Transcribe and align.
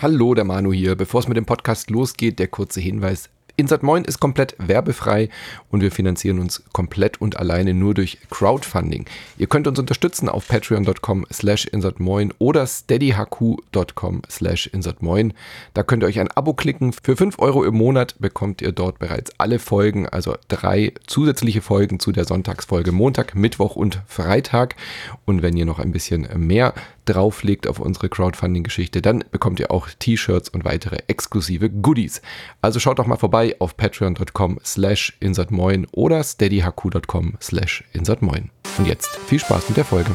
Hallo, 0.00 0.32
der 0.32 0.44
Manu 0.44 0.72
hier. 0.72 0.94
Bevor 0.94 1.18
es 1.18 1.26
mit 1.26 1.36
dem 1.36 1.44
Podcast 1.44 1.90
losgeht, 1.90 2.38
der 2.38 2.46
kurze 2.46 2.78
Hinweis. 2.78 3.30
Insert 3.56 3.82
Moin 3.82 4.04
ist 4.04 4.20
komplett 4.20 4.54
werbefrei 4.60 5.28
und 5.72 5.80
wir 5.80 5.90
finanzieren 5.90 6.38
uns 6.38 6.62
komplett 6.72 7.20
und 7.20 7.38
alleine 7.38 7.74
nur 7.74 7.94
durch 7.94 8.18
Crowdfunding. 8.30 9.06
Ihr 9.36 9.48
könnt 9.48 9.66
uns 9.66 9.80
unterstützen 9.80 10.28
auf 10.28 10.46
patreon.com 10.46 11.26
slash 11.32 11.66
insertmoin 11.66 12.32
oder 12.38 12.64
steadyhq.com 12.68 14.22
slash 14.30 14.68
insertmoin. 14.68 15.34
Da 15.74 15.82
könnt 15.82 16.04
ihr 16.04 16.06
euch 16.06 16.20
ein 16.20 16.30
Abo 16.30 16.54
klicken. 16.54 16.92
Für 16.92 17.16
5 17.16 17.40
Euro 17.40 17.64
im 17.64 17.74
Monat 17.74 18.14
bekommt 18.20 18.62
ihr 18.62 18.70
dort 18.70 19.00
bereits 19.00 19.32
alle 19.38 19.58
Folgen, 19.58 20.08
also 20.08 20.36
drei 20.46 20.92
zusätzliche 21.08 21.60
Folgen 21.60 21.98
zu 21.98 22.12
der 22.12 22.26
Sonntagsfolge 22.26 22.92
Montag, 22.92 23.34
Mittwoch 23.34 23.74
und 23.74 24.02
Freitag. 24.06 24.76
Und 25.24 25.42
wenn 25.42 25.56
ihr 25.56 25.66
noch 25.66 25.80
ein 25.80 25.90
bisschen 25.90 26.28
mehr 26.36 26.74
drauflegt 27.08 27.66
auf 27.66 27.78
unsere 27.78 28.08
Crowdfunding-Geschichte, 28.08 29.02
dann 29.02 29.24
bekommt 29.30 29.60
ihr 29.60 29.70
auch 29.70 29.88
T-Shirts 29.98 30.48
und 30.48 30.64
weitere 30.64 30.98
exklusive 31.06 31.70
Goodies. 31.70 32.22
Also 32.60 32.80
schaut 32.80 32.98
doch 32.98 33.06
mal 33.06 33.16
vorbei 33.16 33.56
auf 33.58 33.76
patreon.com 33.76 34.60
slash 34.64 35.16
insertmoin 35.20 35.86
oder 35.92 36.22
steadyhq.com 36.22 37.34
slash 37.40 37.84
insertmoin. 37.92 38.50
Und 38.78 38.86
jetzt 38.86 39.16
viel 39.26 39.38
Spaß 39.38 39.68
mit 39.68 39.76
der 39.76 39.84
Folge. 39.84 40.10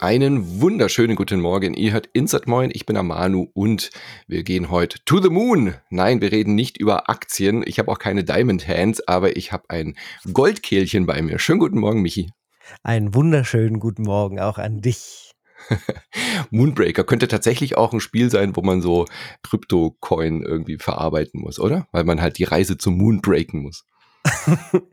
Einen 0.00 0.60
wunderschönen 0.60 1.16
guten 1.16 1.40
Morgen. 1.40 1.74
Ihr 1.74 1.92
hört 1.92 2.08
Insert 2.12 2.46
Moin. 2.46 2.70
Ich 2.72 2.86
bin 2.86 2.96
Amanu 2.96 3.48
und 3.52 3.90
wir 4.28 4.44
gehen 4.44 4.70
heute 4.70 4.98
to 5.04 5.20
the 5.20 5.28
moon. 5.28 5.74
Nein, 5.90 6.20
wir 6.20 6.30
reden 6.30 6.54
nicht 6.54 6.78
über 6.78 7.10
Aktien. 7.10 7.64
Ich 7.66 7.80
habe 7.80 7.90
auch 7.90 7.98
keine 7.98 8.22
Diamond 8.22 8.68
Hands, 8.68 9.00
aber 9.08 9.36
ich 9.36 9.50
habe 9.50 9.64
ein 9.70 9.96
Goldkehlchen 10.32 11.04
bei 11.04 11.20
mir. 11.20 11.40
Schönen 11.40 11.58
guten 11.58 11.80
Morgen, 11.80 12.00
Michi. 12.00 12.30
Einen 12.84 13.12
wunderschönen 13.12 13.80
guten 13.80 14.02
Morgen 14.02 14.38
auch 14.38 14.58
an 14.58 14.80
dich. 14.80 15.32
Moonbreaker 16.50 17.02
könnte 17.02 17.26
tatsächlich 17.26 17.76
auch 17.76 17.92
ein 17.92 17.98
Spiel 17.98 18.30
sein, 18.30 18.54
wo 18.54 18.62
man 18.62 18.80
so 18.80 19.06
Krypto-Coin 19.42 20.42
irgendwie 20.42 20.78
verarbeiten 20.78 21.40
muss, 21.40 21.58
oder? 21.58 21.88
Weil 21.90 22.04
man 22.04 22.22
halt 22.22 22.38
die 22.38 22.44
Reise 22.44 22.78
zum 22.78 22.96
Moon 22.96 23.20
breaken 23.20 23.62
muss. 23.62 23.84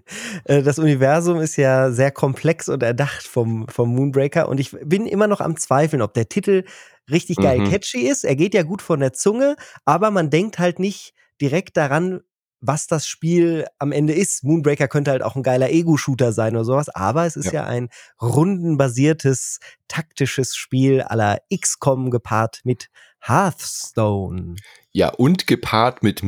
Äh, 0.45 0.61
das 0.61 0.78
Universum 0.78 1.39
ist 1.39 1.55
ja 1.55 1.89
sehr 1.89 2.11
komplex 2.11 2.69
und 2.69 2.83
erdacht 2.83 3.25
vom, 3.25 3.67
vom 3.67 3.95
Moonbreaker 3.95 4.47
und 4.47 4.59
ich 4.59 4.72
bin 4.83 5.08
immer 5.08 5.25
noch 5.25 5.41
am 5.41 5.58
Zweifeln, 5.58 6.03
ob 6.03 6.14
der 6.14 6.30
Titel 6.30 6.64
richtig 7.09 7.38
geil 7.38 7.59
mhm. 7.59 7.72
catchy 7.72 8.08
ist. 8.08 8.23
Er 8.23 8.36
geht 8.36 8.53
ja 8.53 8.61
gut 8.61 8.83
von 8.83 9.00
der 9.00 9.13
Zunge, 9.13 9.56
aber 9.83 10.11
man 10.11 10.30
denkt 10.30 10.59
halt 10.59 10.78
nicht 10.78 11.16
direkt 11.41 11.78
daran, 11.78 12.22
was 12.61 12.88
das 12.88 13.08
Spiel 13.08 13.66
am 13.80 13.91
Ende 13.91 14.13
ist. 14.13 14.44
Moonbreaker 14.44 14.88
könnte 14.88 15.11
halt 15.11 15.23
auch 15.23 15.36
ein 15.36 15.44
geiler 15.44 15.69
Ego-Shooter 15.69 16.31
sein 16.31 16.56
oder 16.56 16.66
sowas, 16.66 16.89
aber 16.89 17.25
es 17.25 17.36
ist 17.36 17.45
ja, 17.45 17.53
ja 17.53 17.66
ein 17.66 17.89
rundenbasiertes, 18.22 19.59
taktisches 19.88 20.56
Spiel 20.56 21.02
aller 21.02 21.39
XCOM 21.53 22.11
gepaart 22.11 22.61
mit 22.63 22.89
Hearthstone. 23.19 24.56
Ja, 24.91 25.09
und 25.09 25.47
gepaart 25.47 26.03
mit 26.03 26.23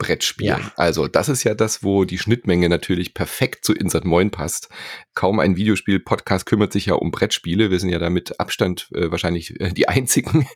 Miniaturbrettspielen. 0.00 0.60
Ja. 0.60 0.72
Also 0.76 1.08
das 1.08 1.28
ist 1.28 1.44
ja 1.44 1.54
das, 1.54 1.82
wo 1.82 2.04
die 2.04 2.18
Schnittmenge 2.18 2.68
natürlich 2.68 3.14
perfekt 3.14 3.64
zu 3.64 3.72
Insert 3.72 4.04
Moin 4.04 4.30
passt. 4.30 4.68
Kaum 5.14 5.38
ein 5.38 5.56
Videospiel-Podcast 5.56 6.46
kümmert 6.46 6.72
sich 6.72 6.86
ja 6.86 6.94
um 6.94 7.10
Brettspiele. 7.10 7.70
Wir 7.70 7.78
sind 7.78 7.90
ja 7.90 7.98
da 7.98 8.10
mit 8.10 8.40
Abstand 8.40 8.88
äh, 8.94 9.10
wahrscheinlich 9.10 9.60
äh, 9.60 9.72
die 9.72 9.88
einzigen, 9.88 10.46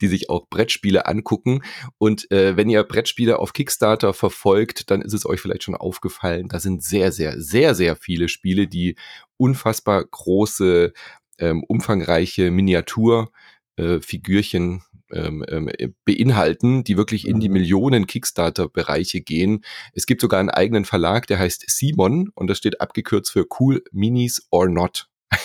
die 0.00 0.08
sich 0.08 0.30
auch 0.30 0.48
Brettspiele 0.48 1.06
angucken. 1.06 1.62
Und 1.98 2.30
äh, 2.30 2.56
wenn 2.56 2.70
ihr 2.70 2.82
Brettspiele 2.82 3.38
auf 3.38 3.52
Kickstarter 3.52 4.14
verfolgt, 4.14 4.90
dann 4.90 5.02
ist 5.02 5.12
es 5.12 5.26
euch 5.26 5.40
vielleicht 5.40 5.64
schon 5.64 5.76
aufgefallen, 5.76 6.48
da 6.48 6.60
sind 6.60 6.82
sehr, 6.82 7.12
sehr, 7.12 7.40
sehr, 7.40 7.74
sehr 7.74 7.96
viele 7.96 8.28
Spiele, 8.28 8.66
die 8.66 8.96
unfassbar 9.36 10.04
große, 10.04 10.92
ähm, 11.38 11.64
umfangreiche 11.64 12.50
Miniatur 12.50 13.30
äh, 13.76 14.00
Figürchen 14.00 14.82
ähm, 15.12 15.44
ähm, 15.48 15.70
beinhalten, 16.04 16.84
die 16.84 16.96
wirklich 16.96 17.26
in 17.26 17.40
die 17.40 17.48
mhm. 17.48 17.54
Millionen 17.54 18.06
Kickstarter-Bereiche 18.06 19.20
gehen. 19.20 19.64
Es 19.92 20.06
gibt 20.06 20.20
sogar 20.20 20.40
einen 20.40 20.50
eigenen 20.50 20.84
Verlag, 20.84 21.26
der 21.26 21.38
heißt 21.38 21.64
Simon 21.68 22.30
und 22.34 22.48
das 22.48 22.58
steht 22.58 22.80
abgekürzt 22.80 23.30
für 23.30 23.46
Cool 23.58 23.82
Minis 23.92 24.46
or 24.50 24.68
Not. 24.68 25.08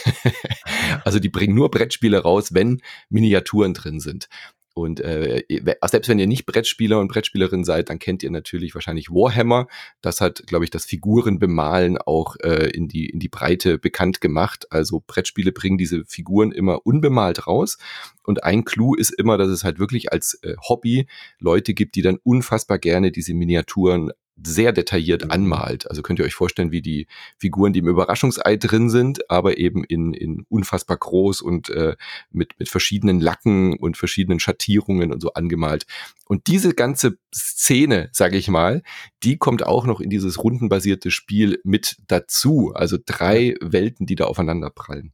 also 1.03 1.19
die 1.19 1.29
bringen 1.29 1.55
nur 1.55 1.72
Brettspiele 1.72 2.19
raus, 2.19 2.53
wenn 2.53 2.81
Miniaturen 3.09 3.73
drin 3.73 3.99
sind. 3.99 4.27
Und 4.73 5.01
äh, 5.01 5.43
selbst 5.85 6.07
wenn 6.07 6.19
ihr 6.19 6.27
nicht 6.27 6.45
Brettspieler 6.45 6.99
und 6.99 7.09
Brettspielerin 7.09 7.65
seid, 7.65 7.89
dann 7.89 7.99
kennt 7.99 8.23
ihr 8.23 8.31
natürlich 8.31 8.73
wahrscheinlich 8.73 9.09
Warhammer. 9.09 9.67
Das 10.01 10.21
hat, 10.21 10.47
glaube 10.47 10.63
ich, 10.63 10.71
das 10.71 10.85
Figurenbemalen 10.85 11.97
auch 11.97 12.37
äh, 12.41 12.69
in, 12.69 12.87
die, 12.87 13.09
in 13.09 13.19
die 13.19 13.27
Breite 13.27 13.77
bekannt 13.77 14.21
gemacht. 14.21 14.67
Also 14.71 15.03
Brettspiele 15.05 15.51
bringen 15.51 15.77
diese 15.77 16.05
Figuren 16.05 16.51
immer 16.51 16.85
unbemalt 16.85 17.47
raus. 17.47 17.77
Und 18.23 18.43
ein 18.43 18.63
Clou 18.63 18.95
ist 18.95 19.09
immer, 19.11 19.37
dass 19.37 19.49
es 19.49 19.63
halt 19.63 19.79
wirklich 19.79 20.11
als 20.11 20.35
äh, 20.43 20.55
Hobby 20.67 21.07
Leute 21.39 21.73
gibt, 21.73 21.95
die 21.95 22.01
dann 22.01 22.17
unfassbar 22.23 22.79
gerne 22.79 23.11
diese 23.11 23.33
Miniaturen 23.33 24.11
sehr 24.44 24.72
detailliert 24.72 25.25
mhm. 25.25 25.31
anmalt. 25.31 25.90
Also 25.90 26.02
könnt 26.02 26.19
ihr 26.19 26.25
euch 26.25 26.34
vorstellen, 26.34 26.72
wie 26.72 26.81
die 26.81 27.07
Figuren, 27.38 27.74
die 27.74 27.79
im 27.79 27.88
Überraschungsei 27.88 28.57
drin 28.57 28.90
sind, 28.90 29.29
aber 29.29 29.57
eben 29.57 29.84
in, 29.84 30.13
in 30.13 30.46
unfassbar 30.50 30.97
groß 30.97 31.41
und 31.41 31.69
äh, 31.69 31.96
mit, 32.31 32.59
mit 32.59 32.69
verschiedenen 32.69 33.19
Lacken 33.19 33.78
und 33.78 33.97
verschiedenen 33.97 34.40
Schattierungen 34.40 35.12
und 35.12 35.22
so 35.22 35.34
angemalt. 35.34 35.85
Und 36.28 36.47
diese 36.47 36.74
ganze 36.74 37.18
Szene, 37.34 38.09
sage 38.12 38.38
ich 38.38 38.47
mal, 38.47 38.84
die 39.24 39.38
kommt 39.38 39.66
auch 39.66 39.85
noch 39.85 40.00
in 40.00 40.09
dieses 40.09 40.44
rundenbasierte 40.44 41.12
Spiel 41.12 41.59
mit 41.63 41.97
dazu. 42.08 42.72
Also 42.73 42.97
drei 43.03 43.56
Welten, 43.62 44.06
die 44.06 44.16
da 44.16 44.25
aufeinander 44.25 44.69
prallen. 44.69 45.13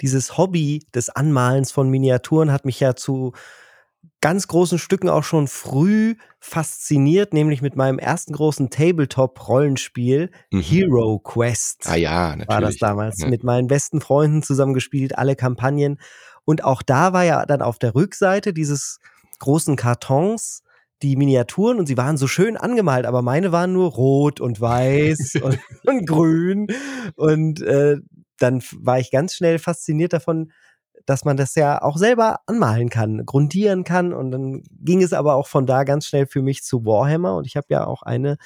Dieses 0.00 0.36
Hobby 0.36 0.86
des 0.94 1.10
Anmalens 1.10 1.70
von 1.70 1.88
Miniaturen 1.88 2.52
hat 2.52 2.64
mich 2.64 2.80
ja 2.80 2.96
zu 2.96 3.32
ganz 4.24 4.48
großen 4.48 4.78
Stücken 4.78 5.10
auch 5.10 5.22
schon 5.22 5.48
früh 5.48 6.14
fasziniert, 6.40 7.34
nämlich 7.34 7.60
mit 7.60 7.76
meinem 7.76 7.98
ersten 7.98 8.32
großen 8.32 8.70
Tabletop-Rollenspiel, 8.70 10.30
mhm. 10.50 10.60
Hero 10.62 11.18
Quest. 11.18 11.82
Ah 11.84 11.96
ja, 11.96 12.30
natürlich. 12.30 12.48
War 12.48 12.60
das 12.62 12.76
damals. 12.78 13.18
Ja. 13.20 13.28
Mit 13.28 13.44
meinen 13.44 13.66
besten 13.66 14.00
Freunden 14.00 14.42
zusammengespielt, 14.42 15.18
alle 15.18 15.36
Kampagnen. 15.36 16.00
Und 16.46 16.64
auch 16.64 16.80
da 16.80 17.12
war 17.12 17.24
ja 17.24 17.44
dann 17.44 17.60
auf 17.60 17.78
der 17.78 17.94
Rückseite 17.94 18.54
dieses 18.54 18.98
großen 19.40 19.76
Kartons 19.76 20.62
die 21.02 21.16
Miniaturen 21.16 21.78
und 21.78 21.84
sie 21.84 21.98
waren 21.98 22.16
so 22.16 22.26
schön 22.26 22.56
angemalt, 22.56 23.04
aber 23.04 23.20
meine 23.20 23.52
waren 23.52 23.74
nur 23.74 23.90
rot 23.90 24.40
und 24.40 24.58
weiß 24.58 25.34
und, 25.42 25.58
und, 25.84 26.06
grün. 26.06 26.68
Und 27.16 27.60
äh, 27.60 27.98
dann 28.38 28.62
war 28.78 28.98
ich 28.98 29.10
ganz 29.10 29.34
schnell 29.34 29.58
fasziniert 29.58 30.14
davon, 30.14 30.50
dass 31.06 31.24
man 31.24 31.36
das 31.36 31.54
ja 31.54 31.82
auch 31.82 31.96
selber 31.96 32.40
anmalen 32.46 32.88
kann, 32.88 33.24
grundieren 33.26 33.84
kann. 33.84 34.12
Und 34.12 34.30
dann 34.30 34.62
ging 34.70 35.02
es 35.02 35.12
aber 35.12 35.34
auch 35.34 35.46
von 35.46 35.66
da 35.66 35.84
ganz 35.84 36.06
schnell 36.06 36.26
für 36.26 36.42
mich 36.42 36.62
zu 36.62 36.84
Warhammer. 36.84 37.36
Und 37.36 37.46
ich 37.46 37.56
habe 37.56 37.66
ja 37.70 37.86
auch 37.86 38.02
eine, 38.02 38.36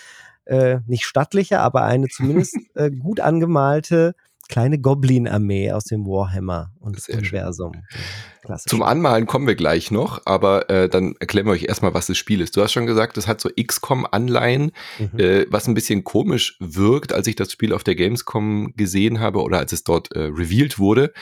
äh, 0.45 0.79
nicht 0.87 1.05
stattliche, 1.05 1.61
aber 1.61 1.83
eine 1.83 2.09
zumindest 2.09 2.57
äh, 2.75 2.91
gut 2.91 3.21
angemalte 3.21 4.15
kleine 4.49 4.79
Goblin-Armee 4.79 5.73
aus 5.73 5.85
dem 5.85 6.07
Warhammer 6.07 6.73
und 6.81 6.97
das 6.97 7.09
Universum. 7.09 7.73
Zum 8.67 8.83
Anmalen 8.83 9.27
kommen 9.27 9.47
wir 9.47 9.57
gleich 9.57 9.91
noch, 9.91 10.23
aber 10.25 10.71
äh, 10.71 10.89
dann 10.89 11.15
erklären 11.21 11.47
wir 11.47 11.53
euch 11.53 11.65
erstmal, 11.65 11.93
was 11.93 12.07
das 12.07 12.17
Spiel 12.17 12.41
ist. 12.41 12.57
Du 12.57 12.63
hast 12.63 12.73
schon 12.73 12.87
gesagt, 12.87 13.19
es 13.19 13.27
hat 13.27 13.41
so 13.41 13.51
XCOM-Anleihen, 13.51 14.73
mhm. 14.99 15.19
äh, 15.19 15.47
was 15.51 15.69
ein 15.69 15.75
bisschen 15.75 16.03
komisch 16.03 16.57
wirkt, 16.61 17.13
als 17.13 17.27
ich 17.27 17.37
das 17.37 17.53
Spiel 17.53 17.75
auf 17.75 17.85
der 17.85 17.95
Gamescom 17.95 18.73
gesehen 18.75 19.21
habe 19.21 19.43
oder 19.43 19.59
als 19.59 19.73
es 19.73 19.85
dort 19.85 20.13
äh, 20.13 20.21
revealed 20.21 20.79
wurde, 20.79 21.13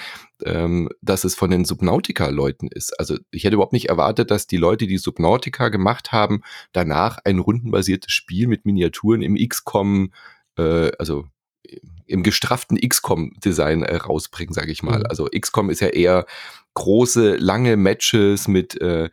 ähm, 0.44 0.88
dass 1.02 1.24
es 1.24 1.34
von 1.34 1.50
den 1.50 1.64
Subnautica-Leuten 1.64 2.68
ist. 2.68 2.98
Also 3.00 3.16
ich 3.30 3.42
hätte 3.42 3.54
überhaupt 3.54 3.72
nicht 3.72 3.88
erwartet, 3.88 4.30
dass 4.30 4.46
die 4.46 4.58
Leute, 4.58 4.86
die 4.86 4.98
Subnautica 4.98 5.68
gemacht 5.68 6.12
haben, 6.12 6.42
danach 6.72 7.18
ein 7.24 7.40
rundenbasiertes 7.40 8.12
Spiel 8.12 8.46
mit 8.46 8.66
Miniaturen 8.66 9.22
im 9.22 9.36
XCOM, 9.36 10.12
äh, 10.58 10.92
also 10.98 11.24
im 12.06 12.22
gestrafften 12.22 12.78
XCOM-Design 12.78 13.82
äh, 13.82 13.96
rausbringen, 13.96 14.54
sage 14.54 14.72
ich 14.72 14.82
mal. 14.82 15.00
Mhm. 15.00 15.06
Also 15.06 15.26
XCOM 15.26 15.70
ist 15.70 15.80
ja 15.80 15.88
eher 15.88 16.26
große, 16.74 17.36
lange 17.36 17.76
Matches 17.76 18.48
mit 18.48 18.80
äh, 18.80 19.08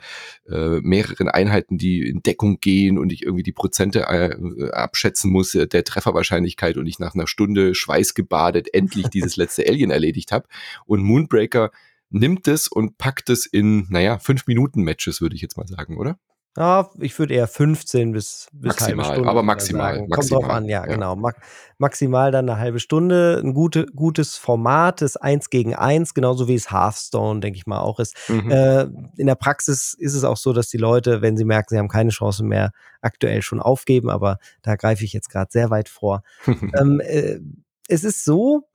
äh, 0.50 0.81
mehreren 0.81 1.29
Einheiten, 1.29 1.77
die 1.77 2.07
in 2.07 2.21
Deckung 2.21 2.59
gehen 2.59 2.97
und 3.00 3.11
ich 3.11 3.23
irgendwie 3.23 3.44
die 3.44 3.53
Prozente 3.53 4.01
äh, 4.01 4.69
abschätzen 4.71 5.31
muss 5.31 5.55
äh, 5.55 5.65
der 5.65 5.85
Trefferwahrscheinlichkeit 5.85 6.77
und 6.77 6.85
ich 6.88 7.00
nach 7.00 7.15
einer 7.15 7.25
Stunde 7.25 7.73
schweißgebadet 7.73 8.73
endlich 8.73 9.07
dieses 9.13 9.38
letzte 9.38 9.65
Alien 9.67 9.91
erledigt 9.91 10.31
habe. 10.31 10.47
Und 10.85 11.03
Moonbreaker 11.03 11.71
nimmt 12.09 12.47
es 12.47 12.67
und 12.67 12.97
packt 12.97 13.29
es 13.29 13.45
in, 13.45 13.88
naja, 13.89 14.19
fünf 14.19 14.45
Minuten 14.45 14.83
Matches, 14.83 15.21
würde 15.21 15.35
ich 15.35 15.41
jetzt 15.41 15.57
mal 15.57 15.67
sagen, 15.67 15.97
oder? 15.97 16.19
Ja, 16.55 16.91
ich 17.00 17.17
würde 17.17 17.33
eher 17.33 17.47
15 17.47 18.11
bis, 18.11 18.47
bis 18.51 18.67
maximal, 18.67 19.05
halbe 19.05 19.15
Stunde. 19.15 19.29
aber 19.29 19.44
maximal. 19.44 19.97
Kommt 19.97 20.09
maximal, 20.09 20.41
drauf 20.41 20.51
an, 20.51 20.65
ja, 20.65 20.85
ja. 20.85 20.94
genau. 20.94 21.15
Ma 21.15 21.31
maximal 21.79 22.31
dann 22.31 22.47
eine 22.47 22.59
halbe 22.59 22.79
Stunde. 22.79 23.41
Ein 23.44 23.55
gute, 23.55 23.88
gutes 23.88 24.38
Format, 24.38 25.01
das 25.01 25.17
Eins 25.17 25.50
gegen 25.50 25.73
Eins, 25.73 26.13
genauso 26.13 26.47
wie 26.47 26.53
es 26.53 26.71
Hearthstone, 26.71 27.39
denke 27.39 27.57
ich 27.57 27.65
mal, 27.65 27.79
auch 27.79 28.00
ist. 28.00 28.15
Mhm. 28.29 28.51
Äh, 28.51 28.83
in 29.17 29.25
der 29.25 29.35
Praxis 29.35 29.95
ist 29.97 30.13
es 30.13 30.23
auch 30.23 30.38
so, 30.38 30.53
dass 30.53 30.69
die 30.69 30.77
Leute, 30.77 31.23
wenn 31.23 31.38
sie 31.38 31.45
merken, 31.45 31.69
sie 31.71 31.79
haben 31.79 31.89
keine 31.89 32.11
Chance 32.11 32.44
mehr, 32.44 32.71
aktuell 33.01 33.41
schon 33.41 33.59
aufgeben, 33.59 34.11
aber 34.11 34.38
da 34.61 34.75
greife 34.75 35.03
ich 35.03 35.11
jetzt 35.11 35.29
gerade 35.29 35.51
sehr 35.51 35.71
weit 35.71 35.89
vor. 35.89 36.21
ähm, 36.47 37.01
äh, 37.03 37.39
es 37.88 38.03
ist 38.03 38.23
so, 38.23 38.69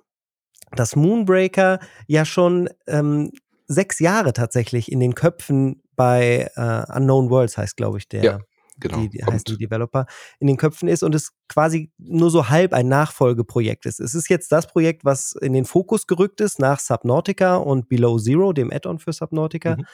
dass 0.72 0.96
Moonbreaker 0.96 1.78
ja 2.08 2.24
schon 2.24 2.68
ähm, 2.88 3.30
sechs 3.68 4.00
Jahre 4.00 4.32
tatsächlich 4.32 4.90
in 4.90 4.98
den 4.98 5.14
Köpfen 5.14 5.82
bei 5.98 6.48
äh, 6.56 6.96
Unknown 6.96 7.28
Worlds 7.28 7.58
heißt, 7.58 7.76
glaube 7.76 7.98
ich, 7.98 8.08
der. 8.08 8.22
Ja, 8.24 8.38
genau. 8.78 9.00
Die, 9.00 9.08
die 9.10 9.24
heißen 9.24 9.44
die 9.46 9.58
Developer 9.58 10.06
in 10.38 10.46
den 10.46 10.56
Köpfen 10.56 10.88
ist 10.88 11.02
und 11.02 11.14
es 11.14 11.32
quasi 11.48 11.90
nur 11.98 12.30
so 12.30 12.48
halb 12.48 12.72
ein 12.72 12.88
Nachfolgeprojekt 12.88 13.84
ist. 13.84 13.98
Es 14.00 14.14
ist 14.14 14.28
jetzt 14.30 14.52
das 14.52 14.66
Projekt, 14.68 15.04
was 15.04 15.32
in 15.40 15.52
den 15.52 15.64
Fokus 15.64 16.06
gerückt 16.06 16.40
ist 16.40 16.60
nach 16.60 16.78
Subnautica 16.78 17.56
und 17.56 17.88
Below 17.88 18.18
Zero, 18.18 18.52
dem 18.52 18.72
Add-on 18.72 19.00
für 19.00 19.12
Subnautica, 19.12 19.76
Mhm. 19.76 19.84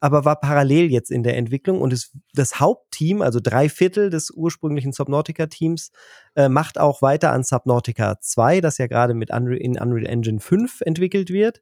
aber 0.00 0.24
war 0.24 0.40
parallel 0.40 0.90
jetzt 0.90 1.10
in 1.10 1.22
der 1.22 1.36
Entwicklung 1.36 1.82
und 1.82 1.92
es, 1.92 2.16
das 2.32 2.58
Hauptteam, 2.58 3.20
also 3.20 3.38
drei 3.42 3.68
Viertel 3.68 4.08
des 4.08 4.30
ursprünglichen 4.30 4.92
Subnautica-Teams, 4.92 5.90
äh, 6.36 6.48
macht 6.48 6.78
auch 6.78 7.02
weiter 7.02 7.32
an 7.32 7.42
Subnautica 7.44 8.18
2, 8.20 8.62
das 8.62 8.78
ja 8.78 8.86
gerade 8.86 9.12
mit 9.12 9.30
Unreal, 9.30 9.58
in 9.58 9.78
Unreal 9.78 10.06
Engine 10.06 10.40
5 10.40 10.80
entwickelt 10.80 11.28
wird. 11.28 11.60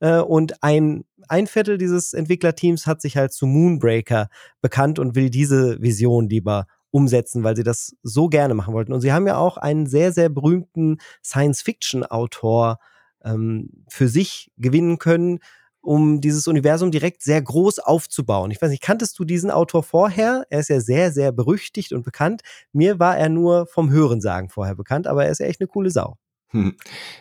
Äh, 0.00 0.20
und 0.20 0.62
ein, 0.62 1.04
ein 1.28 1.46
Viertel 1.46 1.78
dieses 1.78 2.12
Entwicklerteams 2.12 2.86
hat 2.86 3.00
sich 3.00 3.16
halt 3.16 3.32
zu 3.32 3.46
Moonbreaker 3.46 4.28
bekannt 4.60 4.98
und 4.98 5.14
will 5.14 5.30
diese 5.30 5.80
Vision 5.80 6.28
lieber 6.28 6.66
umsetzen, 6.90 7.44
weil 7.44 7.56
sie 7.56 7.62
das 7.62 7.94
so 8.02 8.28
gerne 8.28 8.54
machen 8.54 8.74
wollten. 8.74 8.92
Und 8.92 9.00
sie 9.00 9.12
haben 9.12 9.26
ja 9.26 9.36
auch 9.36 9.56
einen 9.56 9.86
sehr, 9.86 10.12
sehr 10.12 10.28
berühmten 10.28 10.98
Science-Fiction-Autor 11.22 12.78
ähm, 13.24 13.70
für 13.88 14.08
sich 14.08 14.50
gewinnen 14.56 14.98
können, 14.98 15.40
um 15.82 16.20
dieses 16.20 16.48
Universum 16.48 16.90
direkt 16.90 17.22
sehr 17.22 17.40
groß 17.40 17.78
aufzubauen. 17.78 18.50
Ich 18.50 18.60
weiß 18.60 18.70
nicht, 18.70 18.82
kanntest 18.82 19.18
du 19.18 19.24
diesen 19.24 19.50
Autor 19.50 19.82
vorher? 19.82 20.44
Er 20.50 20.60
ist 20.60 20.68
ja 20.68 20.80
sehr, 20.80 21.12
sehr 21.12 21.32
berüchtigt 21.32 21.92
und 21.92 22.02
bekannt. 22.02 22.42
Mir 22.72 22.98
war 22.98 23.16
er 23.16 23.28
nur 23.28 23.66
vom 23.66 23.90
Hörensagen 23.90 24.48
vorher 24.48 24.74
bekannt, 24.74 25.06
aber 25.06 25.24
er 25.26 25.30
ist 25.30 25.38
ja 25.38 25.46
echt 25.46 25.60
eine 25.60 25.68
coole 25.68 25.90
Sau. 25.90 26.16
Hm. 26.50 26.76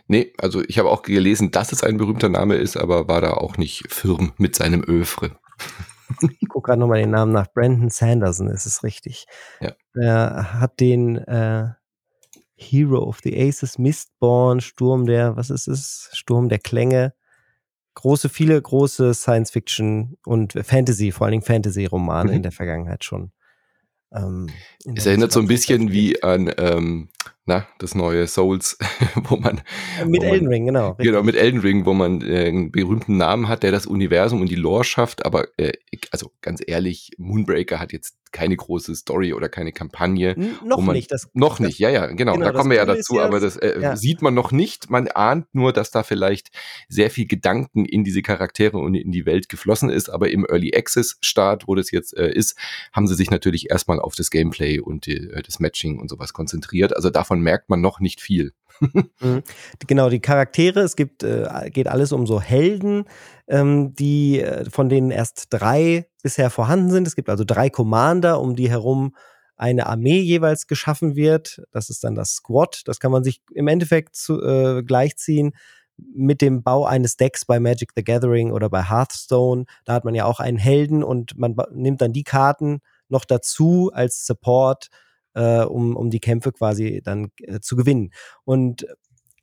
Nee, 0.07 0.33
also 0.37 0.61
ich 0.67 0.77
habe 0.79 0.89
auch 0.89 1.01
gelesen, 1.01 1.51
dass 1.51 1.71
es 1.71 1.83
ein 1.83 1.97
berühmter 1.97 2.29
Name 2.29 2.55
ist, 2.55 2.77
aber 2.77 3.07
war 3.07 3.21
da 3.21 3.33
auch 3.33 3.57
nicht 3.57 3.91
firm 3.91 4.33
mit 4.37 4.55
seinem 4.55 4.83
Övre. 4.87 5.31
Ich 6.39 6.47
gucke 6.49 6.67
gerade 6.67 6.79
nochmal 6.79 6.99
den 6.99 7.09
Namen 7.09 7.31
nach. 7.31 7.47
Brandon 7.51 7.89
Sanderson 7.89 8.47
ist 8.47 8.67
es 8.67 8.83
richtig. 8.83 9.25
Ja. 9.59 9.73
Er 9.95 10.59
hat 10.59 10.79
den 10.79 11.17
äh, 11.17 11.69
Hero 12.55 12.99
of 12.99 13.21
the 13.23 13.35
Aces, 13.35 13.79
Mistborn, 13.79 14.61
Sturm 14.61 15.07
der, 15.07 15.35
was 15.35 15.49
ist 15.49 15.67
es? 15.67 16.11
Sturm 16.13 16.47
der 16.47 16.59
Klänge. 16.59 17.15
Große, 17.95 18.29
viele 18.29 18.61
große 18.61 19.15
Science-Fiction 19.15 20.17
und 20.25 20.53
Fantasy, 20.53 21.11
vor 21.11 21.25
allen 21.25 21.31
Dingen 21.31 21.43
Fantasy-Romane 21.43 22.29
Mhm. 22.29 22.35
in 22.35 22.43
der 22.43 22.51
Vergangenheit 22.51 23.03
schon. 23.03 23.31
Ähm, 24.13 24.47
Es 24.95 25.07
erinnert 25.07 25.31
so 25.31 25.39
ein 25.39 25.47
bisschen 25.47 25.91
wie 25.91 26.21
an 26.21 26.53
ähm, 26.57 27.09
na, 27.45 27.67
das 27.77 27.93
neue 27.95 28.25
Souls, 28.27 28.77
wo 29.15 29.35
man. 29.37 29.61
Mit 30.05 30.21
wo 30.21 30.25
man- 30.25 30.33
Elden 30.33 30.47
Ring, 30.47 30.65
genau. 30.65 30.89
richtig. 30.89 31.05
Genau, 31.05 31.23
mit 31.23 31.35
Elden 31.35 31.59
Ring, 31.61 31.85
wo 31.85 31.93
man 31.93 32.21
äh, 32.21 32.47
einen 32.47 32.71
berühmten 32.71 33.17
Namen 33.17 33.47
hat, 33.47 33.63
der 33.63 33.71
das 33.71 33.85
Universum 33.85 34.41
und 34.41 34.49
die 34.49 34.55
Lore 34.55 34.83
schafft, 34.83 35.25
aber 35.25 35.47
äh, 35.57 35.73
also 36.11 36.31
ganz 36.41 36.61
ehrlich, 36.65 37.11
Moonbreaker 37.17 37.79
hat 37.79 37.93
jetzt 37.93 38.15
keine 38.31 38.57
große 38.57 38.93
Story 38.95 39.31
oder 39.31 39.47
keine 39.47 39.71
Kampagne. 39.71 40.35
N 40.35 40.55
noch 40.65 40.81
man- 40.81 40.93
nicht. 40.95 41.09
Das, 41.11 41.29
Noch 41.33 41.57
das, 41.57 41.67
nicht, 41.67 41.79
ja, 41.79 41.89
ja, 41.89 42.07
genau. 42.07 42.33
genau, 42.33 42.45
da 42.47 42.51
kommen 42.51 42.69
wir 42.69 42.77
ja 42.77 42.85
dazu, 42.85 43.21
aber 43.21 43.39
das 43.39 43.55
äh, 43.55 43.79
ja. 43.79 43.95
sieht 43.95 44.21
man 44.21 44.33
noch 44.33 44.51
nicht. 44.51 44.89
Man 44.89 45.07
ahnt 45.07 45.47
nur, 45.53 45.71
dass 45.71 45.89
da 45.91 46.03
vielleicht 46.03 46.49
sehr 46.89 47.09
viel 47.09 47.27
Gedanken 47.27 47.85
in 47.85 48.03
diese 48.03 48.21
Charaktere 48.21 48.77
und 48.77 48.93
in 48.95 49.13
die 49.13 49.25
Welt 49.25 49.47
geflossen 49.47 49.89
ist. 49.89 50.09
Aber 50.09 50.29
im 50.31 50.45
Early 50.49 50.73
Access 50.75 51.17
Start, 51.21 51.67
wo 51.69 51.75
das 51.75 51.91
jetzt 51.91 52.17
äh, 52.17 52.29
ist, 52.29 52.57
haben 52.91 53.07
sie 53.07 53.15
sich 53.15 53.31
natürlich 53.31 53.69
erstmal 53.69 54.01
auf 54.01 54.15
das 54.15 54.29
Gameplay 54.31 54.79
und 54.79 55.05
die, 55.05 55.15
äh, 55.15 55.41
das 55.41 55.61
Matching 55.61 55.97
und 55.99 56.09
sowas 56.09 56.33
konzentriert. 56.33 56.93
Also 56.93 57.09
davon 57.15 57.39
merkt 57.41 57.69
man 57.69 57.81
noch 57.81 57.99
nicht 57.99 58.21
viel. 58.21 58.53
Mhm. 59.21 59.41
Genau, 59.87 60.09
die 60.09 60.19
Charaktere, 60.19 60.81
es 60.81 60.97
gibt, 60.97 61.23
äh, 61.23 61.69
geht 61.71 61.87
alles 61.87 62.11
um 62.11 62.27
so 62.27 62.41
Helden, 62.41 63.05
ähm, 63.47 63.95
die, 63.95 64.41
äh, 64.41 64.69
von 64.69 64.89
denen 64.89 65.11
erst 65.11 65.47
drei 65.49 66.07
bisher 66.21 66.49
vorhanden 66.49 66.89
sind. 66.89 67.07
Es 67.07 67.15
gibt 67.15 67.29
also 67.29 67.45
drei 67.45 67.69
Commander, 67.69 68.41
um 68.41 68.55
die 68.55 68.69
herum 68.69 69.15
eine 69.55 69.87
Armee 69.87 70.19
jeweils 70.19 70.67
geschaffen 70.67 71.15
wird. 71.15 71.61
Das 71.71 71.89
ist 71.89 72.03
dann 72.03 72.15
das 72.15 72.31
Squad. 72.31 72.81
Das 72.85 72.99
kann 72.99 73.11
man 73.11 73.23
sich 73.23 73.41
im 73.53 73.67
Endeffekt 73.67 74.15
zu, 74.15 74.41
äh, 74.41 74.83
gleichziehen 74.83 75.53
mit 75.97 76.41
dem 76.41 76.61
Bau 76.61 76.85
eines 76.85 77.15
Decks 77.15 77.45
bei 77.45 77.59
Magic 77.59 77.91
the 77.95 78.03
Gathering 78.03 78.51
oder 78.51 78.69
bei 78.69 78.83
Hearthstone. 78.83 79.65
Da 79.85 79.93
hat 79.93 80.03
man 80.03 80.13
ja 80.13 80.25
auch 80.25 80.41
einen 80.41 80.57
Helden 80.57 81.03
und 81.03 81.37
man 81.37 81.55
nimmt 81.71 82.01
dann 82.01 82.11
die 82.11 82.23
Karten 82.23 82.81
noch 83.07 83.23
dazu 83.23 83.91
als 83.93 84.25
Support, 84.25 84.89
äh, 85.35 85.63
um, 85.63 85.95
um 85.95 86.09
die 86.09 86.19
Kämpfe 86.19 86.51
quasi 86.51 87.01
dann 87.03 87.31
äh, 87.43 87.59
zu 87.59 87.75
gewinnen. 87.75 88.11
Und 88.43 88.87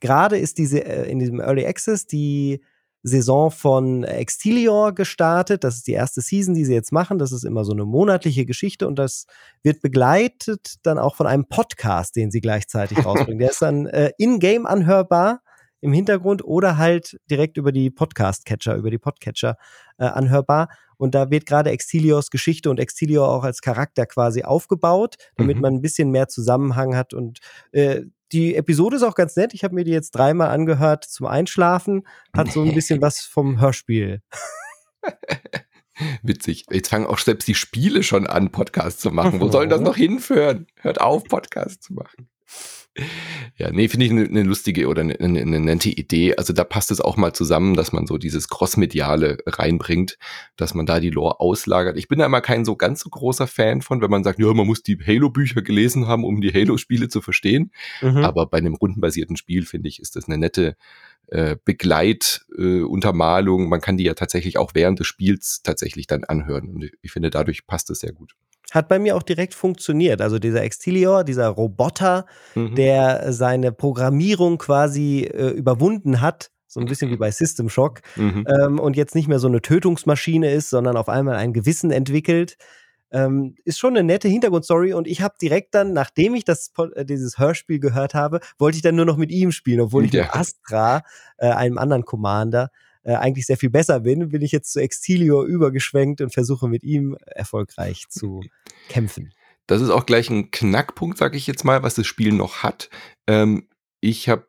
gerade 0.01 0.39
ist 0.39 0.59
diese 0.59 0.85
äh, 0.85 1.11
in 1.11 1.19
diesem 1.19 1.41
Early 1.41 1.65
Access 1.65 2.07
die 2.07 2.61
Saison 3.05 3.51
von 3.51 4.05
Extilior 4.05 4.95
gestartet. 4.95 5.65
Das 5.65 5.75
ist 5.75 5.89
die 5.89 5.93
erste 5.93 6.21
Season, 6.21 6.55
die 6.55 6.65
sie 6.65 6.75
jetzt 6.75 6.93
machen. 6.93 7.19
Das 7.19 7.33
ist 7.33 7.45
immer 7.45 7.65
so 7.65 7.73
eine 7.73 7.85
monatliche 7.85 8.47
Geschichte 8.47 8.87
und 8.87 8.97
das 8.97 9.27
wird 9.63 9.83
begleitet 9.83 10.77
dann 10.85 10.99
auch 10.99 11.17
von 11.17 11.27
einem 11.27 11.47
Podcast, 11.47 12.15
den 12.15 12.31
sie 12.31 12.41
gleichzeitig 12.41 13.05
rausbringen. 13.05 13.41
Der 13.41 13.51
ist 13.51 13.63
dann 13.63 13.87
äh, 13.87 14.13
in-game 14.19 14.67
anhörbar 14.67 15.42
im 15.83 15.93
Hintergrund 15.93 16.43
oder 16.45 16.79
halt 16.79 17.21
direkt 17.31 17.59
über 17.59 17.71
die 17.73 17.91
Podcast-Catcher, 17.91 18.77
über 18.77 18.91
die 18.91 18.99
Podcatcher 18.99 19.57
äh, 19.99 20.05
anhörbar. 20.05 20.69
Und 20.97 21.15
da 21.15 21.31
wird 21.31 21.45
gerade 21.45 21.71
Extiliors 21.71 22.31
Geschichte 22.31 22.71
und 22.71 22.79
Extilior 22.81 23.29
auch 23.29 23.45
als 23.45 23.61
Charakter 23.61 24.07
quasi 24.07 24.45
aufgebaut, 24.45 25.17
damit 25.37 25.57
Mhm. 25.57 25.63
man 25.63 25.75
ein 25.75 25.81
bisschen 25.83 26.11
mehr 26.11 26.29
Zusammenhang 26.29 26.97
hat. 26.97 27.13
Und 27.13 27.41
äh, 27.73 28.03
die 28.31 28.55
Episode 28.55 28.97
ist 28.97 29.03
auch 29.03 29.17
ganz 29.17 29.37
nett. 29.37 29.53
Ich 29.53 29.65
habe 29.65 29.75
mir 29.75 29.85
die 29.85 29.91
jetzt 29.91 30.13
dreimal 30.13 30.49
angehört 30.49 31.05
zum 31.05 31.27
Einschlafen. 31.27 32.07
Hat 32.35 32.51
so 32.51 32.63
ein 32.63 32.73
bisschen 32.75 33.03
was 33.03 33.21
vom 33.21 33.61
Hörspiel. 33.61 34.23
Witzig. 36.23 36.65
Jetzt 36.71 36.89
fangen 36.89 37.07
auch 37.07 37.19
selbst 37.19 37.47
die 37.49 37.55
Spiele 37.55 38.03
schon 38.03 38.27
an, 38.27 38.51
Podcasts 38.51 39.01
zu 39.03 39.11
machen. 39.11 39.41
Wo 39.41 39.49
sollen 39.51 39.69
das 39.69 39.81
noch 39.83 39.97
hinführen? 39.97 40.67
Hört 40.81 41.01
auf, 41.01 41.25
Podcasts 41.25 41.85
zu 41.87 41.93
machen. 41.95 42.29
Ja, 43.57 43.71
nee, 43.71 43.89
finde 43.89 44.05
ich 44.05 44.13
eine 44.13 44.29
ne 44.29 44.43
lustige 44.43 44.87
oder 44.87 45.01
eine 45.01 45.17
ne, 45.19 45.47
ne 45.47 45.61
nette 45.61 45.89
Idee. 45.89 46.37
Also 46.37 46.53
da 46.53 46.65
passt 46.65 46.91
es 46.91 47.01
auch 47.01 47.17
mal 47.17 47.33
zusammen, 47.33 47.75
dass 47.75 47.93
man 47.93 48.07
so 48.07 48.19
dieses 48.19 48.49
Crossmediale 48.49 49.39
reinbringt, 49.47 50.19
dass 50.57 50.75
man 50.75 50.85
da 50.85 51.01
die 51.01 51.11
Lore 51.11 51.41
auslagert. 51.41 51.97
Ich 51.97 52.09
bin 52.09 52.19
da 52.19 52.27
immer 52.27 52.43
kein 52.43 52.67
so 52.67 52.77
ganz 52.77 53.01
so 53.01 53.09
großer 53.09 53.47
Fan 53.47 53.81
von, 53.81 54.03
wenn 54.03 54.11
man 54.11 54.25
sagt, 54.25 54.39
ja, 54.39 54.53
man 54.53 54.67
muss 54.67 54.83
die 54.83 54.99
Halo-Bücher 54.99 55.63
gelesen 55.63 56.07
haben, 56.07 56.25
um 56.25 56.43
die 56.43 56.53
Halo-Spiele 56.53 57.09
zu 57.09 57.23
verstehen. 57.23 57.73
Mhm. 58.03 58.19
Aber 58.19 58.47
bei 58.47 58.59
einem 58.59 58.75
rundenbasierten 58.75 59.37
Spiel, 59.37 59.65
finde 59.65 59.89
ich, 59.89 60.01
ist 60.01 60.17
das 60.17 60.27
eine 60.27 60.37
nette 60.37 60.77
äh, 61.29 61.57
Begleituntermalung. 61.65 63.65
Äh. 63.65 63.69
Man 63.69 63.81
kann 63.81 63.97
die 63.97 64.05
ja 64.05 64.15
tatsächlich 64.15 64.59
auch 64.59 64.73
während 64.75 65.01
des 65.01 65.07
Spiels 65.07 65.63
tatsächlich 65.63 66.07
dann 66.07 66.25
anhören. 66.25 66.69
Und 66.69 66.91
ich 67.01 67.11
finde, 67.11 67.31
dadurch 67.31 67.67
passt 67.67 67.89
es 67.91 68.01
sehr 68.01 68.13
gut. 68.13 68.35
Hat 68.73 68.89
bei 68.89 68.99
mir 68.99 69.17
auch 69.17 69.23
direkt 69.23 69.55
funktioniert. 69.55 70.21
Also 70.21 70.39
dieser 70.39 70.63
Extilior, 70.63 71.25
dieser 71.25 71.49
Roboter, 71.49 72.27
Mhm. 72.55 72.75
der 72.75 73.33
seine 73.33 73.71
Programmierung 73.71 74.59
quasi 74.59 75.21
äh, 75.23 75.51
überwunden 75.51 76.21
hat, 76.21 76.51
so 76.67 76.81
ein 76.81 76.87
bisschen 76.87 77.11
wie 77.11 77.17
bei 77.19 77.31
System 77.31 77.69
Shock, 77.69 78.01
Mhm. 78.17 78.47
ähm, 78.49 78.79
und 78.81 78.97
jetzt 78.97 79.15
nicht 79.15 79.29
mehr 79.29 79.39
so 79.39 79.47
eine 79.49 79.61
Tötungsmaschine 79.61 80.51
ist, 80.51 80.71
sondern 80.71 80.97
auf 80.97 81.11
einmal 81.11 81.37
ein 81.37 81.53
Gewissen 81.53 81.91
entwickelt. 81.91 82.57
Ähm, 83.15 83.57
ist 83.67 83.79
schon 83.79 83.95
eine 83.95 84.05
nette 84.05 84.27
Hintergrundstory 84.29 84.95
und 84.95 85.07
ich 85.07 85.21
habe 85.21 85.35
direkt 85.41 85.75
dann, 85.75 85.93
nachdem 85.93 86.35
ich 86.35 86.45
das 86.47 86.73
äh, 86.95 87.05
dieses 87.05 87.39
Hörspiel 87.39 87.79
gehört 87.79 88.15
habe, 88.15 88.41
wollte 88.59 88.77
ich 88.77 88.83
dann 88.83 88.97
nur 88.97 89.05
noch 89.05 89.19
mit 89.19 89.31
ihm 89.31 89.53
spielen, 89.53 89.81
obwohl 89.81 90.07
ich 90.07 90.13
Ja. 90.15 90.23
mit 90.23 90.35
Astra, 90.35 91.03
äh, 91.37 91.51
einem 91.51 91.77
anderen 91.77 92.07
Commander, 92.07 92.71
äh, 93.05 93.15
eigentlich 93.15 93.47
sehr 93.47 93.57
viel 93.57 93.71
besser 93.71 94.01
bin, 94.01 94.29
bin 94.29 94.43
ich 94.43 94.53
jetzt 94.53 94.73
zu 94.73 94.81
Extilio 94.81 95.45
übergeschwenkt 95.45 96.21
und 96.21 96.33
versuche 96.33 96.69
mit 96.69 96.85
ihm 96.85 97.17
erfolgreich 97.27 98.07
zu 98.09 98.43
kämpfen. 98.89 99.33
Das 99.67 99.81
ist 99.81 99.91
auch 99.91 100.07
gleich 100.07 100.29
ein 100.31 100.51
Knackpunkt, 100.51 101.19
sage 101.19 101.37
ich 101.37 101.47
jetzt 101.47 101.65
mal, 101.65 101.83
was 101.83 101.95
das 101.95 102.07
Spiel 102.07 102.33
noch 102.33 102.63
hat. 102.63 102.91
Ähm, 103.27 103.69
ich 104.01 104.29
habe 104.29 104.47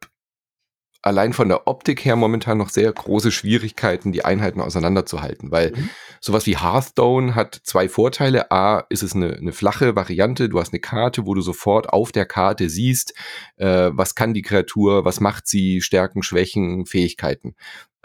allein 1.03 1.33
von 1.33 1.50
der 1.50 1.67
Optik 1.67 2.03
her 2.05 2.15
momentan 2.15 2.57
noch 2.57 2.69
sehr 2.69 2.91
große 2.91 3.31
Schwierigkeiten, 3.31 4.12
die 4.12 4.25
Einheiten 4.25 4.62
auseinanderzuhalten, 4.62 5.51
weil 5.51 5.72
mhm. 5.72 5.89
sowas 6.22 6.48
wie 6.48 6.57
Hearthstone 6.57 7.36
hat 7.36 7.60
zwei 7.63 7.89
Vorteile. 7.89 8.51
A, 8.51 8.86
ist 8.89 9.03
es 9.03 9.13
eine, 9.13 9.36
eine, 9.36 9.51
flache 9.51 9.95
Variante, 9.95 10.50
du 10.50 10.60
hast 10.60 10.72
eine 10.74 10.79
Karte, 10.79 11.27
wo 11.27 11.33
du 11.33 11.41
sofort 11.41 11.89
auf 11.89 12.12
der 12.12 12.25
Karte 12.25 12.69
siehst, 12.69 13.13
äh, 13.57 13.91
was 13.93 14.15
kann 14.15 14.33
die 14.33 14.41
Kreatur, 14.41 15.05
was 15.05 15.19
macht 15.19 15.48
sie, 15.48 15.81
Stärken, 15.81 16.24
Schwächen, 16.24 16.86
Fähigkeiten. 16.86 17.55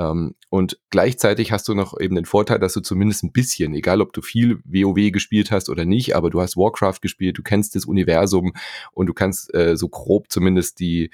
Ähm, 0.00 0.34
und 0.50 0.78
gleichzeitig 0.90 1.52
hast 1.52 1.68
du 1.68 1.74
noch 1.74 1.98
eben 2.00 2.16
den 2.16 2.24
Vorteil, 2.24 2.58
dass 2.58 2.72
du 2.72 2.80
zumindest 2.80 3.22
ein 3.22 3.32
bisschen, 3.32 3.74
egal 3.74 4.00
ob 4.00 4.12
du 4.12 4.22
viel 4.22 4.58
WoW 4.64 5.12
gespielt 5.12 5.52
hast 5.52 5.68
oder 5.68 5.84
nicht, 5.84 6.16
aber 6.16 6.30
du 6.30 6.40
hast 6.40 6.56
Warcraft 6.56 7.00
gespielt, 7.00 7.38
du 7.38 7.42
kennst 7.42 7.76
das 7.76 7.84
Universum 7.84 8.54
und 8.92 9.06
du 9.06 9.14
kannst 9.14 9.54
äh, 9.54 9.76
so 9.76 9.88
grob 9.88 10.30
zumindest 10.30 10.80
die 10.80 11.10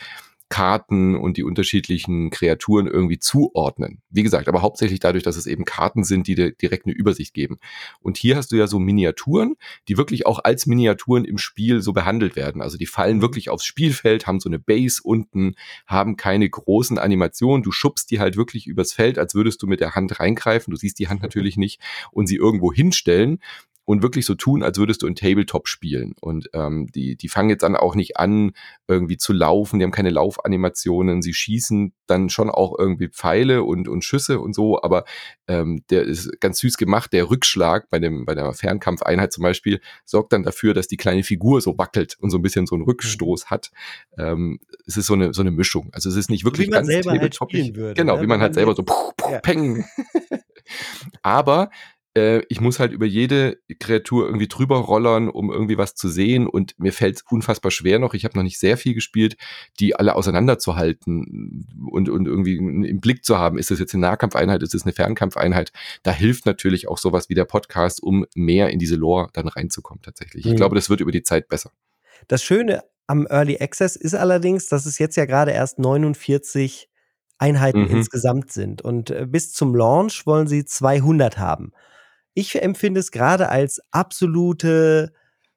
Karten 0.54 1.16
und 1.16 1.36
die 1.36 1.42
unterschiedlichen 1.42 2.30
Kreaturen 2.30 2.86
irgendwie 2.86 3.18
zuordnen. 3.18 4.02
Wie 4.10 4.22
gesagt, 4.22 4.46
aber 4.46 4.62
hauptsächlich 4.62 5.00
dadurch, 5.00 5.24
dass 5.24 5.34
es 5.34 5.48
eben 5.48 5.64
Karten 5.64 6.04
sind, 6.04 6.28
die 6.28 6.36
dir 6.36 6.52
direkt 6.52 6.86
eine 6.86 6.94
Übersicht 6.94 7.34
geben. 7.34 7.58
Und 7.98 8.18
hier 8.18 8.36
hast 8.36 8.52
du 8.52 8.56
ja 8.56 8.68
so 8.68 8.78
Miniaturen, 8.78 9.56
die 9.88 9.96
wirklich 9.96 10.26
auch 10.26 10.38
als 10.44 10.66
Miniaturen 10.66 11.24
im 11.24 11.38
Spiel 11.38 11.82
so 11.82 11.92
behandelt 11.92 12.36
werden. 12.36 12.62
Also 12.62 12.78
die 12.78 12.86
fallen 12.86 13.20
wirklich 13.20 13.50
aufs 13.50 13.64
Spielfeld, 13.64 14.28
haben 14.28 14.38
so 14.38 14.48
eine 14.48 14.60
Base 14.60 15.00
unten, 15.02 15.56
haben 15.88 16.16
keine 16.16 16.48
großen 16.48 16.98
Animationen. 16.98 17.64
Du 17.64 17.72
schubst 17.72 18.12
die 18.12 18.20
halt 18.20 18.36
wirklich 18.36 18.68
übers 18.68 18.92
Feld, 18.92 19.18
als 19.18 19.34
würdest 19.34 19.60
du 19.60 19.66
mit 19.66 19.80
der 19.80 19.96
Hand 19.96 20.20
reingreifen. 20.20 20.70
Du 20.70 20.76
siehst 20.76 21.00
die 21.00 21.08
Hand 21.08 21.20
natürlich 21.20 21.56
nicht 21.56 21.80
und 22.12 22.28
sie 22.28 22.36
irgendwo 22.36 22.72
hinstellen 22.72 23.40
und 23.84 24.02
wirklich 24.02 24.24
so 24.24 24.34
tun, 24.34 24.62
als 24.62 24.78
würdest 24.78 25.02
du 25.02 25.06
in 25.06 25.14
Tabletop 25.14 25.68
spielen. 25.68 26.14
Und 26.20 26.48
ähm, 26.54 26.86
die, 26.94 27.16
die 27.16 27.28
fangen 27.28 27.50
jetzt 27.50 27.62
dann 27.62 27.76
auch 27.76 27.94
nicht 27.94 28.16
an, 28.16 28.52
irgendwie 28.88 29.16
zu 29.16 29.32
laufen, 29.32 29.78
die 29.78 29.84
haben 29.84 29.90
keine 29.90 30.10
Laufanimationen, 30.10 31.22
sie 31.22 31.34
schießen 31.34 31.92
dann 32.06 32.28
schon 32.30 32.50
auch 32.50 32.78
irgendwie 32.78 33.08
Pfeile 33.08 33.62
und, 33.62 33.88
und 33.88 34.04
Schüsse 34.04 34.40
und 34.40 34.54
so, 34.54 34.82
aber 34.82 35.04
ähm, 35.48 35.82
der 35.90 36.02
ist 36.02 36.40
ganz 36.40 36.58
süß 36.58 36.76
gemacht. 36.76 37.12
Der 37.12 37.30
Rückschlag 37.30 37.90
bei, 37.90 37.98
dem, 37.98 38.24
bei 38.24 38.34
der 38.34 38.52
Fernkampfeinheit 38.52 39.32
zum 39.32 39.42
Beispiel 39.42 39.80
sorgt 40.04 40.32
dann 40.32 40.42
dafür, 40.42 40.74
dass 40.74 40.88
die 40.88 40.96
kleine 40.96 41.22
Figur 41.22 41.60
so 41.60 41.76
wackelt 41.76 42.16
und 42.20 42.30
so 42.30 42.38
ein 42.38 42.42
bisschen 42.42 42.66
so 42.66 42.74
einen 42.74 42.84
Rückstoß 42.84 43.44
mhm. 43.44 43.50
hat. 43.50 43.70
Ähm, 44.18 44.60
es 44.86 44.96
ist 44.96 45.06
so 45.06 45.14
eine, 45.14 45.34
so 45.34 45.42
eine 45.42 45.50
Mischung. 45.50 45.90
Also 45.92 46.08
es 46.08 46.16
ist 46.16 46.30
nicht 46.30 46.44
wirklich 46.44 46.68
wie 46.68 46.70
man 46.70 46.86
ganz 46.86 46.88
selber 46.88 47.10
halt 47.12 47.34
spielen 47.34 47.76
würde. 47.76 47.94
Genau, 47.94 48.16
ne? 48.16 48.22
wie 48.22 48.26
man 48.26 48.40
halt 48.40 48.54
selber 48.54 48.74
so 48.74 48.82
puh, 48.82 49.12
puh, 49.16 49.30
ja. 49.30 49.40
peng. 49.40 49.84
aber 51.22 51.70
äh, 52.16 52.42
ich 52.48 52.60
muss 52.60 52.78
halt 52.78 52.92
über 52.92 53.06
jede 53.06 53.58
Kreatur 53.78 54.26
irgendwie 54.26 54.48
drüber 54.48 54.78
rollern, 54.78 55.28
um 55.28 55.50
irgendwie 55.50 55.78
was 55.78 55.94
zu 55.94 56.08
sehen 56.08 56.46
und 56.46 56.78
mir 56.78 56.92
fällt 56.92 57.16
es 57.16 57.24
unfassbar 57.28 57.70
schwer 57.70 57.98
noch, 57.98 58.14
ich 58.14 58.24
habe 58.24 58.36
noch 58.36 58.42
nicht 58.42 58.58
sehr 58.58 58.76
viel 58.76 58.94
gespielt, 58.94 59.36
die 59.80 59.96
alle 59.96 60.14
auseinanderzuhalten 60.14 61.66
und, 61.90 62.08
und 62.08 62.26
irgendwie 62.26 62.56
im 62.56 63.00
Blick 63.00 63.24
zu 63.24 63.38
haben, 63.38 63.58
ist 63.58 63.70
das 63.70 63.78
jetzt 63.78 63.94
eine 63.94 64.02
Nahkampfeinheit, 64.02 64.62
ist 64.62 64.74
das 64.74 64.84
eine 64.84 64.92
Fernkampfeinheit, 64.92 65.72
da 66.02 66.12
hilft 66.12 66.46
natürlich 66.46 66.88
auch 66.88 66.98
sowas 66.98 67.28
wie 67.28 67.34
der 67.34 67.44
Podcast, 67.44 68.02
um 68.02 68.26
mehr 68.34 68.70
in 68.70 68.78
diese 68.78 68.96
Lore 68.96 69.28
dann 69.32 69.48
reinzukommen 69.48 70.02
tatsächlich. 70.02 70.46
Ich 70.46 70.52
mhm. 70.52 70.56
glaube, 70.56 70.74
das 70.76 70.88
wird 70.90 71.00
über 71.00 71.12
die 71.12 71.22
Zeit 71.22 71.48
besser. 71.48 71.70
Das 72.28 72.42
Schöne 72.42 72.84
am 73.06 73.26
Early 73.26 73.58
Access 73.60 73.96
ist 73.96 74.14
allerdings, 74.14 74.68
dass 74.68 74.86
es 74.86 74.98
jetzt 74.98 75.16
ja 75.16 75.26
gerade 75.26 75.50
erst 75.50 75.78
49 75.78 76.88
Einheiten 77.38 77.82
mhm. 77.82 77.90
insgesamt 77.90 78.52
sind. 78.52 78.80
Und 78.80 79.10
äh, 79.10 79.26
bis 79.28 79.52
zum 79.52 79.74
Launch 79.74 80.24
wollen 80.26 80.46
sie 80.46 80.64
200 80.64 81.38
haben 81.38 81.72
ich 82.34 82.60
empfinde 82.60 83.00
es 83.00 83.10
gerade 83.10 83.48
als 83.48 83.80
absolute, 83.90 85.12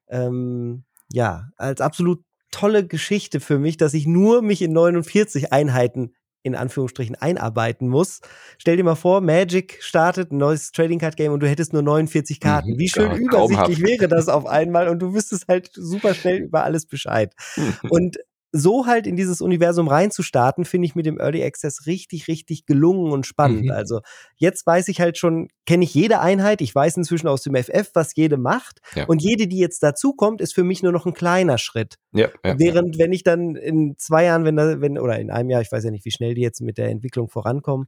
ähm, 0.08 0.84
ja, 1.12 1.50
als 1.58 1.82
absolut 1.82 2.24
tolle 2.52 2.88
Geschichte 2.88 3.40
für 3.40 3.60
mich, 3.60 3.78
dass 3.78 3.94
ich 3.94 4.08
nur 4.08 4.42
mich 4.42 4.62
in 4.62 4.74
49 4.74 5.52
Einheiten 5.52 6.14
in 6.44 6.56
Anführungsstrichen 6.56 7.16
einarbeiten 7.16 7.90
muss. 7.90 8.22
Stell 8.58 8.78
dir 8.78 8.84
mal 8.84 8.96
vor, 8.96 9.20
Magic 9.20 9.80
startet 9.82 10.32
ein 10.32 10.38
neues 10.38 10.72
Trading 10.72 11.00
Card 11.00 11.18
Game 11.18 11.34
und 11.34 11.42
du 11.42 11.48
hättest 11.48 11.74
nur 11.74 11.82
49 11.82 12.40
Karten. 12.40 12.72
Mhm, 12.72 12.80
Wie 12.80 12.88
schön 12.88 13.12
übersichtlich 13.12 13.82
wäre 13.82 14.08
das 14.08 14.30
auf 14.30 14.46
einmal 14.46 14.88
und 14.88 15.00
du 15.00 15.14
wüsstest 15.14 15.48
halt 15.50 15.70
super 15.74 16.14
schnell 16.14 16.38
über 16.44 16.64
alles 16.64 16.86
Bescheid. 16.86 17.34
und 17.90 18.18
so 18.52 18.86
halt 18.86 19.08
in 19.08 19.16
dieses 19.16 19.42
Universum 19.42 19.88
reinzustarten, 19.88 20.66
finde 20.66 20.86
ich 20.86 20.96
mit 20.96 21.06
dem 21.06 21.20
Early 21.20 21.44
Access 21.44 21.86
richtig, 21.86 22.28
richtig 22.28 22.66
gelungen 22.66 23.12
und 23.12 23.26
spannend. 23.26 23.66
Mhm. 23.66 23.72
Also 23.72 24.02
jetzt 24.38 24.66
weiß 24.66 24.88
ich 24.88 25.02
halt 25.02 25.18
schon, 25.18 25.50
kenne 25.66 25.84
ich 25.84 25.94
jede 25.94 26.20
Einheit, 26.20 26.62
ich 26.62 26.74
weiß 26.74 26.98
inzwischen 26.98 27.28
aus 27.28 27.42
dem 27.44 27.56
FF, 27.56 27.92
was 27.94 28.16
jede 28.16 28.38
macht. 28.38 28.80
Ja. 28.96 29.06
Und 29.06 29.22
jede, 29.22 29.48
die 29.48 29.60
jetzt 29.60 29.84
dazukommt, 29.84 30.42
ist 30.42 30.54
für 30.54 30.64
mich 30.64 30.82
nur 30.82 30.92
noch 30.92 31.06
ein 31.06 31.14
kleiner 31.14 31.58
Schritt. 31.58 31.96
Ja, 32.14 32.30
ja, 32.44 32.56
Während, 32.58 32.98
wenn 32.98 33.12
ich 33.12 33.24
dann 33.24 33.56
in 33.56 33.96
zwei 33.98 34.26
Jahren, 34.26 34.46
wenn, 34.46 34.56
da, 34.56 34.80
wenn, 34.80 34.98
oder 34.98 35.20
in 35.20 35.30
einem 35.30 35.50
Jahr, 35.50 35.62
ich 35.62 35.72
weiß 35.72 35.84
ja 35.84 35.92
nicht, 35.92 36.06
wie 36.06 36.12
schnell 36.12 36.34
die 36.34 36.42
jetzt 36.42 36.62
mit 36.62 36.78
der 36.78 36.90
Entwicklung 36.90 37.30
vorankommen, 37.30 37.88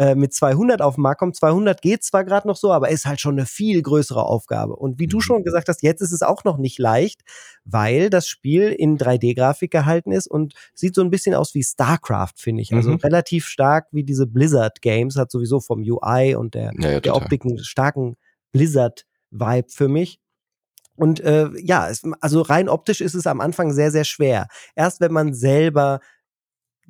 äh, 0.00 0.14
mit 0.14 0.32
200 0.32 0.80
auf 0.80 0.94
den 0.94 1.02
Markt 1.02 1.18
kommt. 1.18 1.36
200 1.36 1.82
geht 1.82 2.02
zwar 2.02 2.24
gerade 2.24 2.48
noch 2.48 2.56
so, 2.56 2.72
aber 2.72 2.88
ist 2.88 3.04
halt 3.04 3.20
schon 3.20 3.34
eine 3.34 3.44
viel 3.44 3.82
größere 3.82 4.24
Aufgabe. 4.24 4.74
Und 4.74 4.98
wie 4.98 5.04
mhm. 5.04 5.10
du 5.10 5.20
schon 5.20 5.44
gesagt 5.44 5.68
hast, 5.68 5.82
jetzt 5.82 6.00
ist 6.00 6.12
es 6.12 6.22
auch 6.22 6.42
noch 6.42 6.56
nicht 6.56 6.78
leicht, 6.78 7.20
weil 7.66 8.08
das 8.08 8.26
Spiel 8.26 8.68
in 8.68 8.96
3D-Grafik 8.96 9.70
gehalten 9.70 10.10
ist 10.10 10.26
und 10.26 10.54
sieht 10.72 10.94
so 10.94 11.02
ein 11.02 11.10
bisschen 11.10 11.34
aus 11.34 11.54
wie 11.54 11.62
StarCraft, 11.62 12.32
finde 12.36 12.62
ich. 12.62 12.72
Also 12.72 12.92
mhm. 12.92 12.96
relativ 12.96 13.44
stark 13.44 13.88
wie 13.92 14.02
diese 14.02 14.26
Blizzard-Games, 14.26 15.16
hat 15.16 15.30
sowieso 15.30 15.60
vom 15.60 15.82
UI 15.82 16.34
und 16.34 16.54
der, 16.54 16.72
ja, 16.78 16.92
ja, 16.92 17.00
der 17.00 17.14
Optik 17.14 17.44
einen 17.44 17.58
starken 17.58 18.16
Blizzard-Vibe 18.52 19.68
für 19.68 19.88
mich. 19.88 20.18
Und 20.96 21.20
äh, 21.20 21.50
ja, 21.62 21.90
es, 21.90 22.04
also 22.22 22.40
rein 22.40 22.70
optisch 22.70 23.02
ist 23.02 23.14
es 23.14 23.26
am 23.26 23.42
Anfang 23.42 23.74
sehr, 23.74 23.90
sehr 23.90 24.04
schwer. 24.04 24.48
Erst 24.74 25.02
wenn 25.02 25.12
man 25.12 25.34
selber 25.34 26.00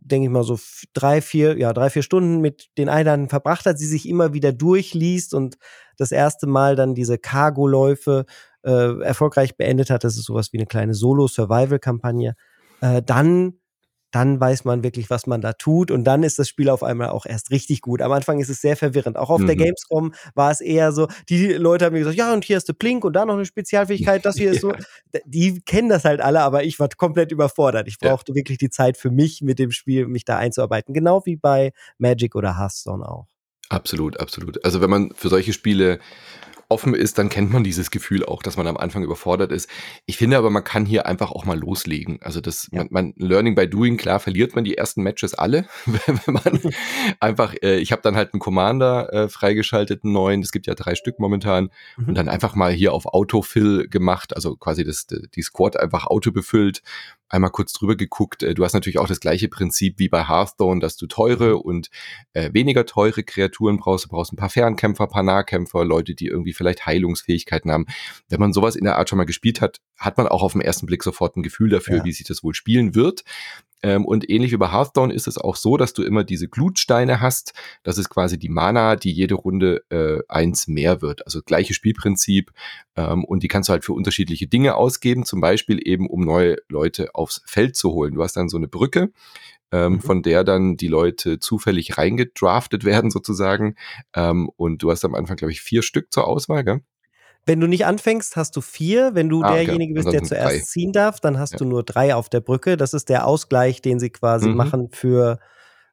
denke 0.01 0.27
ich 0.27 0.31
mal, 0.31 0.45
so 0.45 0.59
drei, 0.93 1.21
vier, 1.21 1.59
ja, 1.59 1.73
drei, 1.73 1.91
vier 1.91 2.03
Stunden 2.03 2.41
mit 2.41 2.69
den 2.79 2.89
Einheiten 2.89 3.29
verbracht 3.29 3.67
hat, 3.67 3.79
sie 3.79 3.87
sich 3.87 4.09
immer 4.09 4.33
wieder 4.33 4.53
durchliest 4.53 5.35
und 5.35 5.57
das 5.97 6.13
erste 6.13 6.47
Mal 6.47 6.77
dann 6.77 6.95
diese 6.95 7.19
Cargo-Läufe 7.19 8.25
äh, 8.63 9.01
erfolgreich 9.03 9.57
beendet 9.57 9.91
hat. 9.91 10.05
Das 10.05 10.17
ist 10.17 10.25
sowas 10.25 10.53
wie 10.53 10.59
eine 10.59 10.67
kleine 10.67 10.95
Solo-Survival-Kampagne. 10.95 12.35
Äh, 12.81 13.03
dann 13.03 13.60
dann 14.11 14.41
weiß 14.41 14.65
man 14.65 14.83
wirklich, 14.83 15.11
was 15.11 15.27
man 15.27 15.41
da 15.41 15.53
tut 15.53 15.91
und 15.91 16.05
dann 16.05 16.23
ist 16.23 16.39
das 16.39 16.49
Spiel 16.49 16.69
auf 16.69 16.83
einmal 16.83 17.11
auch 17.11 17.27
erst 17.27 17.51
richtig 17.51 17.81
gut. 17.81 18.03
Am 18.03 18.13
Anfang 18.13 18.41
ist 18.41 18.49
es 18.49 18.61
sehr 18.61 18.77
verwirrend. 18.77 19.17
Auch 19.17 19.31
auf 19.31 19.41
mhm. 19.41 19.47
der 19.47 19.57
Gamescom 19.57 20.15
war 20.35 20.51
es 20.51 20.61
eher 20.61 20.93
so, 20.93 21.09
die 21.29 21.53
Leute 21.53 21.85
haben 21.85 21.93
mir 21.93 22.01
gesagt, 22.01 22.17
ja, 22.17 22.33
und 22.33 22.45
hier 22.45 22.57
ist 22.57 22.69
der 22.69 22.73
Plink 22.75 23.05
und 23.05 23.15
da 23.15 23.25
noch 23.25 23.35
eine 23.35 23.47
Spezialfähigkeit, 23.47 24.25
das 24.25 24.37
hier 24.39 24.53
ist 24.53 24.61
so. 24.61 24.73
Die 25.25 25.61
kennen 25.61 25.89
das 25.89 26.05
halt 26.05 26.21
alle, 26.21 26.41
aber 26.41 26.65
ich 26.65 26.79
war 26.81 26.89
komplett 26.89 27.33
überfordert. 27.33 27.89
Ich 27.89 27.99
brauchte 27.99 28.33
ja. 28.33 28.37
wirklich 28.37 28.59
die 28.59 28.71
Zeit 28.71 28.97
für 28.97 29.11
mich 29.11 29.43
mit 29.43 29.59
dem 29.59 29.71
Spiel, 29.71 30.07
mich 30.07 30.25
da 30.25 30.37
einzuarbeiten. 30.39 30.95
Genau 30.95 31.25
wie 31.25 31.37
bei 31.37 31.73
Magic 31.99 32.35
oder 32.35 32.59
Hearthstone 32.59 33.07
auch. 33.09 33.27
Absolut, 33.69 34.19
absolut. 34.19 34.65
Also 34.65 34.81
wenn 34.81 34.91
man 34.91 35.13
für 35.15 35.29
solche 35.29 35.53
Spiele 35.53 36.01
offen 36.71 36.95
ist, 36.95 37.19
dann 37.19 37.29
kennt 37.29 37.53
man 37.53 37.65
dieses 37.65 37.91
Gefühl 37.91 38.25
auch, 38.25 38.43
dass 38.43 38.57
man 38.57 38.67
am 38.67 38.77
Anfang 38.77 39.03
überfordert 39.03 39.53
ist. 39.53 39.69
Ich 40.07 40.17
finde 40.17 40.39
aber, 40.39 40.51
man 40.51 40.65
kann 40.65 40.87
hier 40.87 41.07
einfach 41.07 41.33
auch 41.33 41.45
mal 41.45 41.59
loslegen. 41.59 42.19
Also 42.23 42.41
das, 42.41 42.69
ja. 42.71 42.85
man, 42.85 42.89
man, 42.91 43.15
Learning 43.17 43.55
by 43.55 43.69
Doing, 43.69 43.97
klar 43.97 44.21
verliert 44.21 44.55
man 44.55 44.65
die 44.65 44.77
ersten 44.77 45.03
Matches 45.03 45.35
alle, 45.35 45.67
wenn 45.87 46.21
man 46.27 46.61
einfach, 47.21 47.55
äh, 47.63 47.79
ich 47.79 47.93
habe 47.93 48.03
dann 48.03 48.17
halt 48.17 48.33
einen 48.33 48.41
Commander 48.41 49.13
äh, 49.13 49.29
freigeschaltet, 49.29 50.05
einen 50.05 50.13
neuen, 50.13 50.43
es 50.43 50.53
gibt 50.53 50.67
ja 50.67 50.75
drei 50.75 50.95
Stück 50.95 51.19
momentan, 51.19 51.71
mhm. 51.97 52.09
und 52.09 52.15
dann 52.15 52.29
einfach 52.29 52.55
mal 52.55 52.73
hier 52.73 52.93
auf 52.93 53.07
Autofill 53.07 53.89
gemacht, 53.89 54.35
also 54.35 54.57
quasi 54.57 54.85
das, 54.85 55.07
die 55.07 55.43
Squad 55.43 55.79
einfach 55.79 56.07
Auto 56.07 56.31
befüllt 56.31 56.83
einmal 57.31 57.51
kurz 57.51 57.73
drüber 57.73 57.97
geguckt. 57.97 58.43
Äh, 58.43 58.55
du 58.55 58.65
hast 58.65 58.75
natürlich 58.75 58.99
auch 58.99 59.07
das 59.07 59.21
gleiche 59.21 59.49
Prinzip 59.49 59.99
wie 59.99 60.09
bei 60.09 60.29
Hearthstone, 60.29 60.81
dass 60.81 60.97
du 60.97 61.07
teure 61.07 61.55
mhm. 61.55 61.61
und 61.61 61.91
äh, 62.35 62.51
weniger 62.53 62.85
teure 62.85 63.23
Kreaturen 63.23 63.79
brauchst. 63.79 64.05
Du 64.05 64.09
brauchst 64.11 64.33
ein 64.33 64.37
paar 64.37 64.51
Fernkämpfer, 64.51 65.07
paar 65.07 65.23
Nahkämpfer, 65.23 65.85
Leute, 65.85 66.15
die 66.15 66.27
irgendwie 66.27 66.53
vielleicht 66.61 66.85
Heilungsfähigkeiten 66.85 67.73
haben. 67.73 67.87
Wenn 68.29 68.39
man 68.39 68.53
sowas 68.53 68.77
in 68.77 68.85
der 68.85 68.97
Art 68.97 69.09
schon 69.09 69.17
mal 69.17 69.25
gespielt 69.25 69.63
hat, 69.63 69.79
hat 70.01 70.17
man 70.17 70.27
auch 70.27 70.43
auf 70.43 70.53
den 70.53 70.63
ersten 70.63 70.87
Blick 70.87 71.05
sofort 71.05 71.37
ein 71.37 71.43
Gefühl 71.43 71.69
dafür, 71.69 71.99
ja. 71.99 72.05
wie 72.05 72.13
sich 72.13 72.27
das 72.27 72.43
wohl 72.43 72.55
spielen 72.55 72.95
wird. 72.95 73.23
Ähm, 73.83 74.05
und 74.05 74.29
ähnlich 74.29 74.53
wie 74.53 74.57
bei 74.57 74.73
Hearthstone 74.73 75.13
ist 75.13 75.29
es 75.29 75.39
auch 75.39 75.57
so, 75.57 75.77
dass 75.77 75.93
du 75.93 76.03
immer 76.03 76.25
diese 76.25 76.49
Glutsteine 76.49 77.21
hast. 77.21 77.53
Das 77.83 77.99
ist 77.99 78.09
quasi 78.09 78.39
die 78.39 78.49
Mana, 78.49 78.97
die 78.97 79.13
jede 79.13 79.35
Runde 79.35 79.85
äh, 79.91 80.21
eins 80.29 80.69
mehr 80.69 81.03
wird. 81.03 81.25
Also 81.27 81.41
gleiche 81.43 81.75
Spielprinzip. 81.75 82.51
Ähm, 82.97 83.25
und 83.25 83.43
die 83.43 83.49
kannst 83.49 83.69
du 83.69 83.73
halt 83.73 83.85
für 83.85 83.93
unterschiedliche 83.93 84.47
Dinge 84.47 84.75
ausgeben. 84.75 85.25
Zum 85.25 85.41
Beispiel 85.41 85.81
eben, 85.87 86.09
um 86.09 86.25
neue 86.25 86.57
Leute 86.69 87.15
aufs 87.15 87.43
Feld 87.47 87.77
zu 87.77 87.93
holen. 87.93 88.15
Du 88.15 88.23
hast 88.23 88.37
dann 88.37 88.49
so 88.49 88.57
eine 88.57 88.69
Brücke. 88.69 89.13
Ähm, 89.73 89.93
mhm. 89.93 90.01
von 90.01 90.23
der 90.23 90.43
dann 90.43 90.77
die 90.77 90.89
Leute 90.89 91.39
zufällig 91.39 91.97
reingedraftet 91.97 92.83
werden 92.83 93.13
sozusagen. 93.13 93.77
Ähm, 94.17 94.51
und 94.57 94.83
du 94.83 94.91
hast 94.91 95.05
am 95.05 95.15
Anfang, 95.15 95.37
glaube 95.37 95.53
ich, 95.53 95.61
vier 95.61 95.83
Stück 95.83 96.13
zur 96.13 96.27
Auswahl, 96.27 96.65
gell? 96.65 96.81
Wenn 97.47 97.61
du 97.61 97.67
nicht 97.67 97.87
anfängst, 97.87 98.37
hast 98.37 98.57
du 98.57 98.61
vier. 98.61 99.15
Wenn 99.15 99.29
du 99.29 99.43
ah, 99.43 99.53
derjenige 99.53 99.95
bist, 99.95 100.13
der 100.13 100.23
zuerst 100.23 100.57
drei. 100.57 100.61
ziehen 100.61 100.93
darf, 100.93 101.21
dann 101.21 101.39
hast 101.39 101.53
ja. 101.53 101.59
du 101.59 101.65
nur 101.65 101.83
drei 101.83 102.15
auf 102.15 102.29
der 102.29 102.41
Brücke. 102.41 102.77
Das 102.77 102.95
ist 102.95 103.09
der 103.09 103.27
Ausgleich, 103.27 103.83
den 103.83 103.99
sie 103.99 104.11
quasi 104.11 104.49
mhm. 104.49 104.57
machen 104.57 104.89
für, 104.91 105.39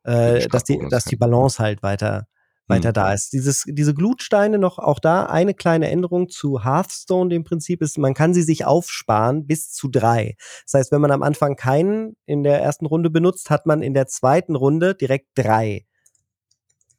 äh, 0.03 0.47
dass, 0.47 0.63
die, 0.63 0.79
dass 0.89 1.05
die 1.05 1.15
Balance 1.15 1.59
halt 1.59 1.83
weiter 1.83 2.27
weiter 2.67 2.89
hm. 2.89 2.93
da 2.93 3.13
ist. 3.13 3.33
Dieses, 3.33 3.63
diese 3.65 3.93
Glutsteine 3.93 4.57
noch 4.57 4.77
auch 4.77 4.99
da 4.99 5.25
eine 5.25 5.53
kleine 5.53 5.89
Änderung 5.89 6.29
zu 6.29 6.63
Hearthstone, 6.63 7.29
dem 7.29 7.43
Prinzip 7.43 7.81
ist, 7.81 7.97
man 7.97 8.13
kann 8.13 8.33
sie 8.33 8.43
sich 8.43 8.65
aufsparen 8.65 9.47
bis 9.47 9.71
zu 9.71 9.87
drei. 9.87 10.35
Das 10.65 10.79
heißt, 10.79 10.91
wenn 10.91 11.01
man 11.01 11.11
am 11.11 11.23
Anfang 11.23 11.55
keinen 11.55 12.15
in 12.25 12.43
der 12.43 12.61
ersten 12.61 12.85
Runde 12.85 13.09
benutzt, 13.09 13.49
hat 13.49 13.65
man 13.65 13.81
in 13.81 13.93
der 13.93 14.07
zweiten 14.07 14.55
Runde 14.55 14.95
direkt 14.95 15.29
drei 15.35 15.85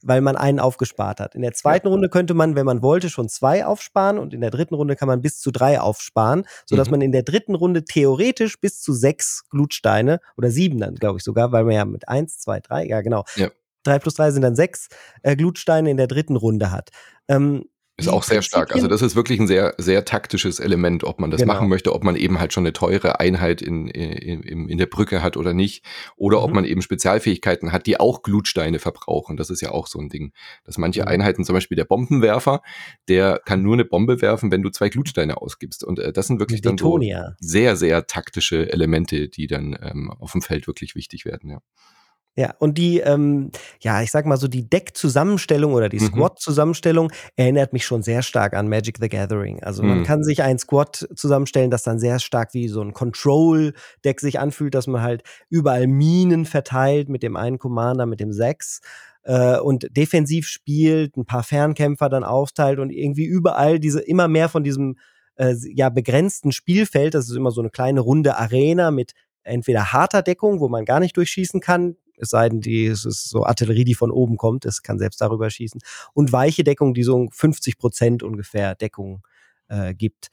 weil 0.02 0.21
man 0.21 0.37
einen 0.37 0.61
aufgespart 0.61 1.21
hat. 1.21 1.35
In 1.35 1.43
der 1.43 1.52
zweiten. 1.52 1.88
Runde 1.88 2.09
könnte 2.09 2.35
man, 2.35 2.55
wenn 2.55 2.67
man 2.67 2.83
wollte, 2.83 3.11
schon 3.11 3.28
zwei 3.28 3.64
aufsparen 3.64 4.19
und 4.19 4.35
in 4.35 4.40
der 4.40 4.50
dritten 4.50 4.75
Runde 4.75 4.97
kann 4.97 5.09
man 5.09 5.21
bis 5.23 5.40
zu 5.40 5.50
drei 5.50 5.81
aufsparen, 5.81 6.45
sodass 6.67 6.88
mhm. 6.88 6.93
man 6.93 7.00
in 7.00 7.12
der 7.12 7.23
dritten 7.23 7.55
Runde 7.55 7.85
theoretisch 7.85 8.61
bis 8.61 8.81
zu 8.81 8.93
sechs 8.93 9.45
Glutsteine 9.50 10.21
oder 10.37 10.50
sieben 10.50 10.78
dann, 10.78 10.95
glaube 10.95 11.19
ich 11.19 11.25
sogar, 11.25 11.52
weil 11.52 11.64
man 11.64 11.75
ja 11.75 11.85
mit 11.85 12.09
eins, 12.09 12.38
zwei, 12.38 12.61
drei, 12.61 12.87
ja 12.87 13.00
genau, 13.00 13.25
ja. 13.37 13.49
drei 13.83 13.99
plus 13.99 14.14
drei 14.14 14.31
sind 14.31 14.43
dann 14.43 14.57
sechs 14.57 14.88
äh, 15.23 15.37
Glutsteine 15.37 15.90
in 15.90 15.97
der 15.97 16.07
dritten 16.07 16.37
Runde 16.37 16.71
hat. 16.71 16.90
Ähm, 17.28 17.64
ist 17.99 18.09
auch 18.09 18.23
sehr 18.23 18.43
stark. 18.43 18.73
Also 18.75 18.87
das 18.87 19.02
ist 19.02 19.17
wirklich 19.17 19.40
ein 19.40 19.49
sehr, 19.49 19.75
sehr 19.76 20.05
taktisches 20.05 20.61
Element, 20.61 21.02
ob 21.02 21.21
man 21.21 21.33
das 21.33 21.40
genau. 21.40 21.55
machen 21.55 21.69
möchte, 21.69 21.93
ob 21.93 22.05
man 22.05 22.14
eben 22.14 22.38
halt 22.38 22.52
schon 22.52 22.62
eine 22.62 22.73
teure 22.73 23.19
Einheit 23.19 23.61
in, 23.61 23.88
in, 23.88 24.69
in 24.69 24.78
der 24.78 24.87
Brücke 24.87 25.21
hat 25.21 25.37
oder 25.37 25.52
nicht. 25.52 25.85
Oder 26.17 26.38
mhm. 26.38 26.45
ob 26.45 26.52
man 26.52 26.64
eben 26.64 26.81
Spezialfähigkeiten 26.81 27.73
hat, 27.73 27.87
die 27.87 27.99
auch 27.99 28.23
Glutsteine 28.23 28.78
verbrauchen. 28.78 29.37
Das 29.37 29.50
ist 29.50 29.61
ja 29.61 29.73
auch 29.73 29.88
so 29.88 29.99
ein 29.99 30.09
Ding. 30.09 30.33
Dass 30.64 30.78
manche 30.78 31.02
mhm. 31.02 31.09
Einheiten, 31.09 31.45
zum 31.45 31.55
Beispiel 31.55 31.76
der 31.76 31.87
Bombenwerfer, 31.87 32.62
der 33.09 33.40
kann 33.45 33.62
nur 33.62 33.75
eine 33.75 33.85
Bombe 33.85 34.23
werfen, 34.23 34.52
wenn 34.52 34.62
du 34.62 34.71
zwei 34.71 34.88
Glutsteine 34.90 35.43
ausgibst. 35.43 35.83
Und 35.83 35.99
äh, 35.99 36.12
das 36.12 36.28
sind 36.28 36.38
wirklich 36.38 36.62
dann 36.62 36.78
so 36.78 37.00
sehr, 37.40 37.75
sehr 37.75 38.07
taktische 38.07 38.73
Elemente, 38.73 39.28
die 39.28 39.49
dann 39.49 39.76
ähm, 39.83 40.12
auf 40.12 40.33
dem 40.33 40.43
Feld 40.43 40.69
wirklich 40.69 40.95
wichtig 40.95 41.25
werden, 41.25 41.50
ja. 41.50 41.59
Ja, 42.37 42.54
und 42.61 42.78
die, 42.78 43.00
ähm, 43.00 43.50
ja, 43.80 44.00
ich 44.00 44.12
sag 44.12 44.25
mal 44.25 44.37
so, 44.37 44.47
die 44.47 44.70
Deck-Zusammenstellung 44.70 45.75
oder 45.75 45.88
die 45.88 45.99
mhm. 45.99 46.06
Squad-Zusammenstellung 46.06 47.11
erinnert 47.35 47.73
mich 47.73 47.85
schon 47.85 48.04
sehr 48.04 48.23
stark 48.23 48.54
an 48.54 48.68
Magic 48.68 48.99
the 49.00 49.08
Gathering. 49.08 49.61
Also 49.64 49.82
man 49.82 50.00
mhm. 50.00 50.04
kann 50.04 50.23
sich 50.23 50.40
ein 50.40 50.56
Squad 50.61 51.08
zusammenstellen, 51.16 51.73
das 51.73 51.82
dann 51.82 51.99
sehr 51.99 52.20
stark 52.20 52.54
wie 52.54 52.68
so 52.68 52.80
ein 52.80 52.92
Control-Deck 52.92 54.20
sich 54.20 54.38
anfühlt, 54.38 54.76
dass 54.76 54.87
man 54.87 55.02
halt 55.02 55.25
überall 55.50 55.88
Minen 55.88 56.44
verteilt 56.44 57.08
mit 57.08 57.25
dem 57.25 57.37
einen 57.37 57.58
Commander, 57.58 58.06
mit 58.06 58.20
dem 58.20 58.32
sechs 58.32 58.82
äh, 59.25 59.58
und 59.58 59.88
defensiv 59.97 60.47
spielt, 60.47 61.16
ein 61.16 61.26
paar 61.26 61.42
Fernkämpfer 61.42 62.08
dann 62.08 62.25
aufteilt 62.25 62.78
und 62.78 62.90
irgendwie 62.90 63.25
überall 63.25 63.80
diese 63.80 64.00
immer 64.00 64.28
mehr 64.28 64.49
von 64.49 64.62
diesem 64.62 64.97
äh, 65.37 65.54
ja 65.75 65.88
begrenzten 65.88 66.52
Spielfeld, 66.52 67.14
das 67.14 67.28
ist 67.28 67.37
immer 67.37 67.50
so 67.50 67.61
eine 67.61 67.70
kleine 67.70 68.00
runde 68.00 68.37
Arena 68.37 68.90
mit 68.90 69.12
entweder 69.42 69.92
harter 69.92 70.23
Deckung, 70.23 70.61
wo 70.61 70.68
man 70.68 70.85
gar 70.85 71.00
nicht 71.00 71.16
durchschießen 71.16 71.61
kann, 71.61 71.97
es 72.20 72.30
sei 72.30 72.48
denn, 72.48 72.60
die, 72.60 72.87
es 72.87 73.04
ist 73.04 73.28
so 73.28 73.44
Artillerie, 73.44 73.84
die 73.84 73.94
von 73.94 74.10
oben 74.10 74.37
kommt, 74.37 74.64
es 74.64 74.82
kann 74.82 74.98
selbst 74.98 75.20
darüber 75.20 75.50
schießen. 75.50 75.80
Und 76.14 76.32
weiche 76.32 76.64
Deckung, 76.64 76.94
die 76.94 77.02
so 77.02 77.28
50 77.30 77.78
Prozent 77.78 78.22
ungefähr 78.22 78.75
Deckung 78.75 79.22
äh, 79.68 79.94
gibt. 79.94 80.28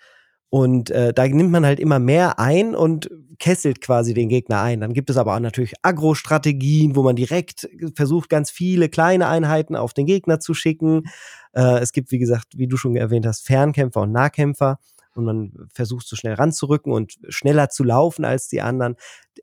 Und 0.50 0.89
äh, 0.92 1.13
da 1.13 1.27
nimmt 1.27 1.51
man 1.51 1.65
halt 1.65 1.80
immer 1.82 2.00
mehr 2.00 2.39
ein 2.39 2.75
und 2.75 3.10
kesselt 3.39 3.82
quasi 3.82 4.13
den 4.13 4.30
Gegner 4.30 4.62
ein. 4.62 4.80
Dann 4.80 4.94
gibt 4.94 5.10
es 5.10 5.18
aber 5.18 5.36
auch 5.36 5.39
natürlich 5.39 5.74
Agro-Strategien, 5.82 6.96
wo 6.96 7.04
man 7.04 7.18
direkt 7.18 7.68
versucht, 7.96 8.30
ganz 8.30 8.51
viele 8.51 8.88
kleine 8.88 9.27
Einheiten 9.27 9.75
auf 9.75 9.94
den 9.94 10.06
Gegner 10.06 10.39
zu 10.39 10.54
schicken. 10.54 11.04
Äh, 11.54 11.80
es 11.80 11.92
gibt, 11.92 12.12
wie 12.12 12.20
gesagt, 12.20 12.58
wie 12.58 12.68
du 12.68 12.77
schon 12.77 12.96
erwähnt 12.96 13.25
hast, 13.25 13.46
Fernkämpfer 13.46 14.01
und 14.01 14.13
Nahkämpfer. 14.13 14.80
Und 15.15 15.25
man 15.25 15.51
versucht 15.74 16.08
so 16.08 16.15
schnell 16.15 16.36
ranzurücken 16.36 16.94
und 16.94 17.18
schneller 17.27 17.70
zu 17.70 17.84
laufen 17.84 18.24
als 18.24 18.48
die 18.48 18.62
anderen. 18.62 18.96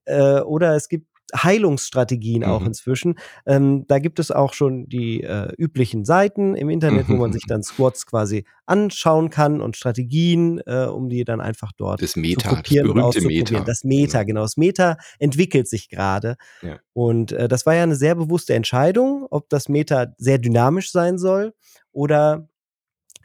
Äh, 0.05 0.41
oder 0.41 0.77
es 0.77 0.89
gibt 0.89 1.12
Heilungsstrategien 1.35 2.45
auch 2.45 2.61
mhm. 2.61 2.69
inzwischen. 2.69 3.15
Ähm, 3.47 3.87
da 3.87 3.99
gibt 3.99 4.19
es 4.19 4.31
auch 4.31 4.53
schon 4.55 4.89
die 4.89 5.23
äh, 5.23 5.53
üblichen 5.57 6.05
Seiten 6.05 6.55
im 6.55 6.69
Internet, 6.69 7.09
wo 7.09 7.15
man 7.15 7.33
sich 7.33 7.45
dann 7.47 7.63
Squads 7.63 8.07
quasi 8.07 8.45
anschauen 8.67 9.31
kann 9.31 9.61
und 9.61 9.77
Strategien, 9.77 10.61
äh, 10.67 10.87
um 10.87 11.09
die 11.09 11.25
dann 11.25 11.41
einfach 11.41 11.73
dort 11.77 12.03
das 12.03 12.17
Meta, 12.17 12.49
zu 12.49 12.57
kopieren 12.57 12.95
das 12.95 13.15
berühmte 13.15 13.55
Meta. 13.55 13.65
Das 13.65 13.85
Meta, 13.85 14.19
genau. 14.23 14.27
genau. 14.27 14.43
Das 14.43 14.57
Meta 14.57 14.97
entwickelt 15.19 15.69
sich 15.69 15.89
gerade. 15.89 16.37
Ja. 16.63 16.79
Und 16.93 17.33
äh, 17.33 17.49
das 17.49 17.67
war 17.67 17.75
ja 17.75 17.83
eine 17.83 17.97
sehr 17.97 18.15
bewusste 18.15 18.55
Entscheidung, 18.55 19.27
ob 19.31 19.49
das 19.49 19.69
Meta 19.69 20.09
sehr 20.19 20.39
dynamisch 20.39 20.93
sein 20.93 21.19
soll 21.19 21.55
oder 21.93 22.49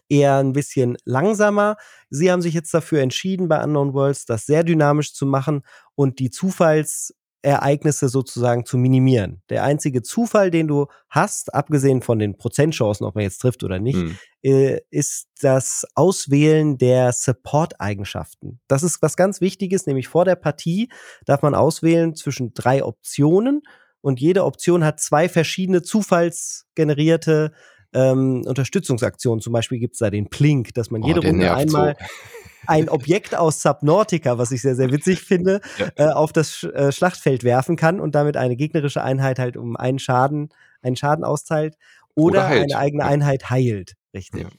eher 0.10 0.38
ein 0.38 0.54
bisschen 0.54 0.98
langsamer. 1.04 1.76
Sie 2.10 2.32
haben 2.32 2.42
sich 2.42 2.54
jetzt 2.54 2.74
dafür 2.74 3.02
entschieden, 3.02 3.48
bei 3.48 3.62
Unknown 3.64 3.94
Worlds 3.94 4.26
das 4.26 4.46
sehr 4.46 4.64
dynamisch 4.64 5.14
zu 5.14 5.26
machen 5.26 5.64
und 5.96 6.20
die 6.20 6.30
Zufalls 6.30 7.14
Ereignisse 7.42 8.10
sozusagen 8.10 8.66
zu 8.66 8.78
minimieren. 8.78 9.42
Der 9.50 9.64
einzige 9.64 10.02
Zufall, 10.02 10.52
den 10.52 10.68
du 10.68 10.88
hast, 11.10 11.54
abgesehen 11.54 12.02
von 12.02 12.20
den 12.20 12.38
Prozentchancen, 12.38 13.06
ob 13.06 13.16
man 13.16 13.24
jetzt 13.24 13.40
trifft 13.40 13.64
oder 13.64 13.80
nicht, 13.80 13.98
mhm. 13.98 14.18
äh, 14.42 14.80
ist 14.90 15.28
das 15.42 15.86
Auswählen 15.96 16.78
der 16.78 17.14
Support-Eigenschaften. 17.14 18.60
Das 18.68 18.84
ist 18.84 19.02
was 19.02 19.16
ganz 19.16 19.40
Wichtiges, 19.40 19.86
nämlich 19.86 20.08
vor 20.08 20.26
der 20.26 20.36
Partie 20.36 20.90
darf 21.26 21.42
man 21.42 21.56
auswählen 21.56 22.16
zwischen 22.16 22.54
drei 22.54 22.84
Optionen 22.84 23.62
und 24.02 24.20
jede 24.20 24.46
Option 24.46 24.84
hat 24.84 25.00
zwei 25.00 25.30
verschiedene 25.30 25.82
zufallsgenerierte 25.82 27.52
ähm, 27.98 28.44
Unterstützungsaktionen. 28.46 29.42
Zum 29.42 29.54
Beispiel 29.54 29.80
gibt 29.80 29.94
es 29.94 30.00
da 30.00 30.10
den 30.10 30.30
Plink, 30.30 30.74
dass 30.76 30.92
man 30.92 31.04
oh, 31.04 31.08
jede 31.08 31.22
Runde 31.22 31.54
einmal 31.54 31.96
so. 32.00 32.06
ein 32.68 32.90
Objekt 32.90 33.36
aus 33.36 33.62
Subnautica, 33.62 34.38
was 34.38 34.52
ich 34.52 34.62
sehr, 34.62 34.76
sehr 34.76 34.92
witzig 34.92 35.22
finde, 35.22 35.62
ja. 35.80 35.90
äh, 35.96 36.14
auf 36.14 36.32
das 36.32 36.64
äh, 36.64 36.92
Schlachtfeld 36.92 37.44
werfen 37.44 37.76
kann 37.76 38.00
und 38.00 38.14
damit 38.14 38.38
eine 38.38 38.56
gegnerische 38.56 39.02
Einheit 39.02 39.40
halt 39.40 39.58
um 39.58 39.76
einen 39.76 40.00
Schaden, 40.00 40.50
einen 40.82 40.96
Schaden 40.96 41.26
austeilt 41.26 41.76
oder, 42.14 42.46
oder 42.46 42.48
eine 42.48 42.78
eigene 42.78 43.06
Einheit 43.06 43.50
heilt. 43.50 43.96
Richtig. 44.14 44.44
Ja. 44.44 44.50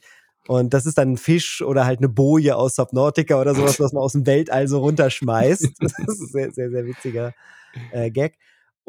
Und 0.47 0.73
das 0.73 0.85
ist 0.85 0.97
dann 0.97 1.13
ein 1.13 1.17
Fisch 1.17 1.61
oder 1.61 1.85
halt 1.85 1.99
eine 1.99 2.09
Boje 2.09 2.55
aus 2.55 2.75
Subnautica 2.75 3.39
oder 3.39 3.53
sowas, 3.53 3.79
was 3.79 3.93
man 3.93 4.01
aus 4.01 4.13
dem 4.13 4.25
Weltall 4.25 4.67
so 4.67 4.79
runterschmeißt. 4.79 5.63
das 5.79 5.91
ist 5.99 5.99
ein 5.99 6.27
sehr, 6.31 6.51
sehr, 6.51 6.71
sehr 6.71 6.85
witziger 6.85 7.33
äh, 7.91 8.09
Gag. 8.09 8.35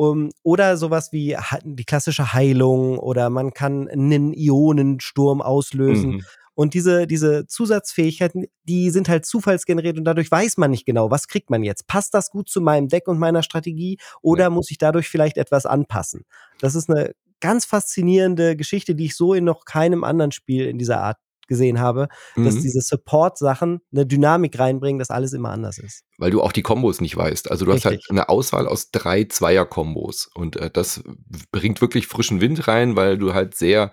Um, 0.01 0.31
oder 0.43 0.79
sowas 0.79 1.13
wie 1.13 1.37
die 1.63 1.85
klassische 1.85 2.33
Heilung 2.33 2.99
oder 2.99 3.29
man 3.29 3.53
kann 3.53 3.87
einen 3.87 4.33
Ionensturm 4.33 5.43
auslösen. 5.43 6.13
Mhm. 6.13 6.25
Und 6.55 6.73
diese, 6.73 7.07
diese 7.07 7.47
Zusatzfähigkeiten, 7.47 8.47
die 8.65 8.89
sind 8.89 9.11
halt 9.11 9.27
zufallsgeneriert 9.27 9.99
und 9.99 10.05
dadurch 10.05 10.31
weiß 10.31 10.57
man 10.57 10.71
nicht 10.71 10.87
genau, 10.87 11.11
was 11.11 11.29
kriegt 11.29 11.51
man 11.51 11.63
jetzt. 11.63 11.87
Passt 11.87 12.15
das 12.15 12.31
gut 12.31 12.49
zu 12.49 12.63
meinem 12.63 12.89
Deck 12.89 13.09
und 13.09 13.19
meiner 13.19 13.43
Strategie 13.43 13.99
oder 14.23 14.45
ja. 14.45 14.51
muss 14.51 14.71
ich 14.71 14.79
dadurch 14.79 15.07
vielleicht 15.07 15.37
etwas 15.37 15.67
anpassen? 15.67 16.25
Das 16.61 16.75
ist 16.75 16.89
eine 16.89 17.13
ganz 17.41 17.67
faszinierende 17.67 18.57
Geschichte, 18.57 18.95
die 18.95 19.05
ich 19.05 19.17
so 19.17 19.35
in 19.35 19.45
noch 19.45 19.67
keinem 19.67 20.03
anderen 20.03 20.33
Spiel 20.33 20.67
in 20.67 20.79
dieser 20.79 21.03
Art 21.03 21.19
gesehen 21.51 21.81
habe, 21.81 22.09
mhm. 22.37 22.47
dass 22.47 22.61
diese 22.61 22.81
Support-Sachen 22.81 23.81
eine 23.93 24.07
Dynamik 24.07 24.59
reinbringen, 24.59 24.99
dass 24.99 25.11
alles 25.11 25.35
immer 25.35 25.51
anders 25.51 25.77
ist. 25.79 26.05
Weil 26.17 26.31
du 26.31 26.41
auch 26.41 26.53
die 26.53 26.63
Kombos 26.63 27.01
nicht 27.01 27.17
weißt. 27.17 27.51
Also 27.51 27.67
du 27.67 27.73
Richtig. 27.73 27.85
hast 27.85 27.91
halt 27.93 28.05
eine 28.09 28.29
Auswahl 28.31 28.67
aus 28.67 28.91
drei 28.91 29.25
Zweier-Kombos 29.25 30.31
und 30.35 30.57
äh, 30.57 30.71
das 30.71 31.03
bringt 31.51 31.81
wirklich 31.81 32.07
frischen 32.07 32.41
Wind 32.41 32.69
rein, 32.69 32.97
weil 32.97 33.19
du 33.19 33.35
halt 33.35 33.55
sehr, 33.55 33.91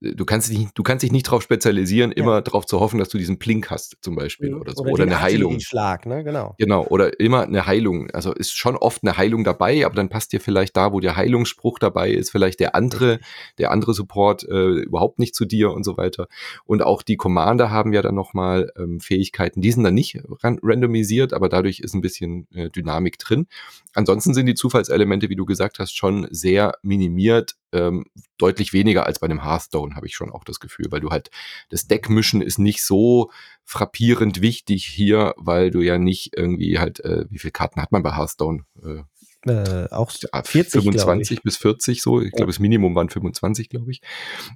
du 0.00 0.24
kannst 0.26 0.50
dich, 0.50 0.68
du 0.74 0.82
kannst 0.82 1.02
dich 1.02 1.12
nicht 1.12 1.26
darauf 1.26 1.42
spezialisieren, 1.42 2.10
ja. 2.10 2.18
immer 2.18 2.42
darauf 2.42 2.66
zu 2.66 2.78
hoffen, 2.78 2.98
dass 2.98 3.08
du 3.08 3.16
diesen 3.16 3.38
Plink 3.38 3.70
hast 3.70 3.96
zum 4.02 4.14
Beispiel 4.14 4.50
mhm. 4.50 4.60
oder 4.60 4.72
so. 4.74 4.82
Oder, 4.82 4.92
oder 4.92 5.02
eine 5.04 5.20
Heilung. 5.22 5.60
Schlag, 5.60 6.04
ne? 6.04 6.22
Genau. 6.24 6.54
Genau, 6.58 6.86
oder 6.88 7.18
immer 7.18 7.42
eine 7.42 7.66
Heilung. 7.66 8.10
Also 8.10 8.32
ist 8.32 8.54
schon 8.54 8.76
oft 8.76 9.02
eine 9.02 9.16
Heilung 9.16 9.44
dabei, 9.44 9.86
aber 9.86 9.94
dann 9.94 10.10
passt 10.10 10.32
dir 10.34 10.40
vielleicht 10.40 10.76
da, 10.76 10.92
wo 10.92 11.00
der 11.00 11.16
Heilungsspruch 11.16 11.78
dabei 11.78 12.10
ist, 12.10 12.30
vielleicht 12.30 12.60
der 12.60 12.74
andere, 12.74 13.18
der 13.56 13.70
andere 13.70 13.94
Support 13.94 14.44
äh, 14.44 14.82
überhaupt 14.82 15.18
nicht 15.18 15.34
zu 15.34 15.46
dir 15.46 15.72
und 15.72 15.84
so 15.84 15.96
weiter. 15.96 16.28
Und 16.66 16.82
auch 16.82 16.98
auch 16.98 17.02
die 17.02 17.16
Commander 17.16 17.70
haben 17.70 17.92
ja 17.92 18.02
dann 18.02 18.16
nochmal 18.16 18.72
ähm, 18.76 18.98
Fähigkeiten, 18.98 19.60
die 19.60 19.70
sind 19.70 19.84
dann 19.84 19.94
nicht 19.94 20.20
ran 20.42 20.58
randomisiert, 20.60 21.32
aber 21.32 21.48
dadurch 21.48 21.78
ist 21.78 21.94
ein 21.94 22.00
bisschen 22.00 22.48
äh, 22.52 22.70
Dynamik 22.70 23.18
drin. 23.18 23.46
Ansonsten 23.94 24.34
sind 24.34 24.46
die 24.46 24.54
Zufallselemente, 24.54 25.28
wie 25.28 25.36
du 25.36 25.44
gesagt 25.44 25.78
hast, 25.78 25.96
schon 25.96 26.26
sehr 26.32 26.74
minimiert, 26.82 27.54
ähm, 27.72 28.06
deutlich 28.38 28.72
weniger 28.72 29.06
als 29.06 29.18
bei 29.18 29.26
einem 29.26 29.44
Hearthstone, 29.44 29.94
habe 29.94 30.06
ich 30.06 30.14
schon 30.14 30.30
auch 30.30 30.44
das 30.44 30.60
Gefühl, 30.60 30.86
weil 30.90 31.00
du 31.00 31.10
halt, 31.10 31.30
das 31.70 31.86
Deckmischen 31.86 32.40
ist 32.40 32.58
nicht 32.58 32.84
so 32.84 33.30
frappierend 33.64 34.40
wichtig 34.40 34.86
hier, 34.86 35.34
weil 35.36 35.70
du 35.70 35.80
ja 35.80 35.98
nicht 35.98 36.36
irgendwie 36.36 36.78
halt, 36.78 37.00
äh, 37.00 37.26
wie 37.28 37.38
viele 37.38 37.52
Karten 37.52 37.82
hat 37.82 37.92
man 37.92 38.02
bei 38.02 38.16
Hearthstone? 38.16 38.64
Äh, 38.82 39.02
äh, 39.46 39.86
auch 39.90 40.10
40, 40.10 40.82
25 40.82 41.42
bis 41.42 41.56
40 41.56 42.02
so. 42.02 42.20
Ich 42.20 42.32
glaube, 42.32 42.50
das 42.50 42.58
Minimum 42.58 42.94
waren 42.94 43.08
25, 43.08 43.68
glaube 43.68 43.90
ich. 43.90 44.02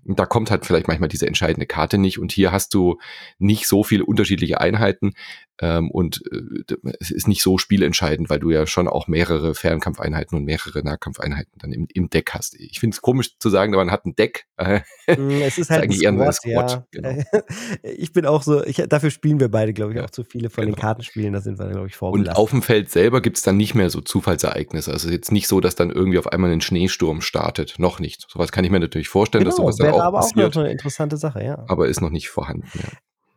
Und 0.04 0.18
da 0.18 0.26
kommt 0.26 0.50
halt 0.50 0.66
vielleicht 0.66 0.88
manchmal 0.88 1.08
diese 1.08 1.26
entscheidende 1.26 1.66
Karte 1.66 1.98
nicht. 1.98 2.18
Und 2.18 2.32
hier 2.32 2.52
hast 2.52 2.74
du 2.74 2.98
nicht 3.38 3.68
so 3.68 3.84
viele 3.84 4.04
unterschiedliche 4.04 4.60
Einheiten. 4.60 5.12
Ähm, 5.60 5.90
und 5.90 6.22
äh, 6.32 6.76
es 6.98 7.12
ist 7.12 7.28
nicht 7.28 7.42
so 7.42 7.56
spielentscheidend, 7.56 8.28
weil 8.28 8.40
du 8.40 8.50
ja 8.50 8.66
schon 8.66 8.88
auch 8.88 9.06
mehrere 9.06 9.54
Fernkampfeinheiten 9.54 10.36
und 10.36 10.44
mehrere 10.44 10.82
Nahkampfeinheiten 10.82 11.52
dann 11.60 11.72
im, 11.72 11.86
im 11.94 12.10
Deck 12.10 12.30
hast. 12.32 12.58
Ich 12.58 12.80
finde 12.80 12.96
es 12.96 13.02
komisch 13.02 13.38
zu 13.38 13.48
sagen, 13.48 13.72
man 13.72 13.90
hat 13.90 14.04
ein 14.04 14.16
Deck. 14.16 14.46
Mm, 15.08 15.42
es 15.42 15.58
ist 15.58 15.68
halt 15.68 15.82
ein 15.82 15.92
Squad, 15.92 16.34
Squad, 16.34 16.70
ja. 16.70 16.86
Genau. 16.92 17.22
Ich 17.82 18.12
bin 18.12 18.24
auch 18.24 18.42
so, 18.42 18.64
ich, 18.64 18.76
dafür 18.88 19.10
spielen 19.10 19.40
wir 19.40 19.48
beide, 19.48 19.72
glaube 19.72 19.92
ich, 19.92 19.98
ja, 19.98 20.04
auch 20.04 20.10
zu 20.10 20.22
viele 20.22 20.48
von 20.48 20.64
genau. 20.64 20.76
den 20.76 20.80
Kartenspielen. 20.80 21.32
Da 21.32 21.40
sind 21.40 21.58
wir, 21.58 21.68
glaube 21.68 21.88
ich, 21.88 21.96
vorbelastet. 21.96 22.36
Und 22.36 22.40
auf 22.40 22.50
dem 22.50 22.62
Feld 22.62 22.90
selber 22.90 23.20
gibt 23.20 23.36
es 23.36 23.42
dann 23.42 23.56
nicht 23.56 23.74
mehr 23.74 23.90
so 23.90 24.00
Zufallsereignisse 24.00 24.81
ist. 24.86 24.92
Also 24.92 25.10
jetzt 25.10 25.32
nicht 25.32 25.48
so, 25.48 25.60
dass 25.60 25.74
dann 25.74 25.90
irgendwie 25.90 26.18
auf 26.18 26.26
einmal 26.26 26.50
ein 26.50 26.60
Schneesturm 26.60 27.20
startet. 27.20 27.74
Noch 27.78 28.00
nicht. 28.00 28.26
Sowas 28.28 28.52
kann 28.52 28.64
ich 28.64 28.70
mir 28.70 28.80
natürlich 28.80 29.08
vorstellen, 29.08 29.44
genau, 29.44 29.50
dass 29.50 29.56
sowas 29.56 29.76
dann 29.76 29.94
auch 29.94 30.00
aber 30.00 30.18
passiert. 30.18 30.50
auch 30.50 30.54
noch 30.54 30.62
eine 30.62 30.72
interessante 30.72 31.16
Sache, 31.16 31.44
ja. 31.44 31.64
Aber 31.68 31.88
ist 31.88 32.00
noch 32.00 32.10
nicht 32.10 32.28
vorhanden, 32.28 32.68
ja. 32.74 32.88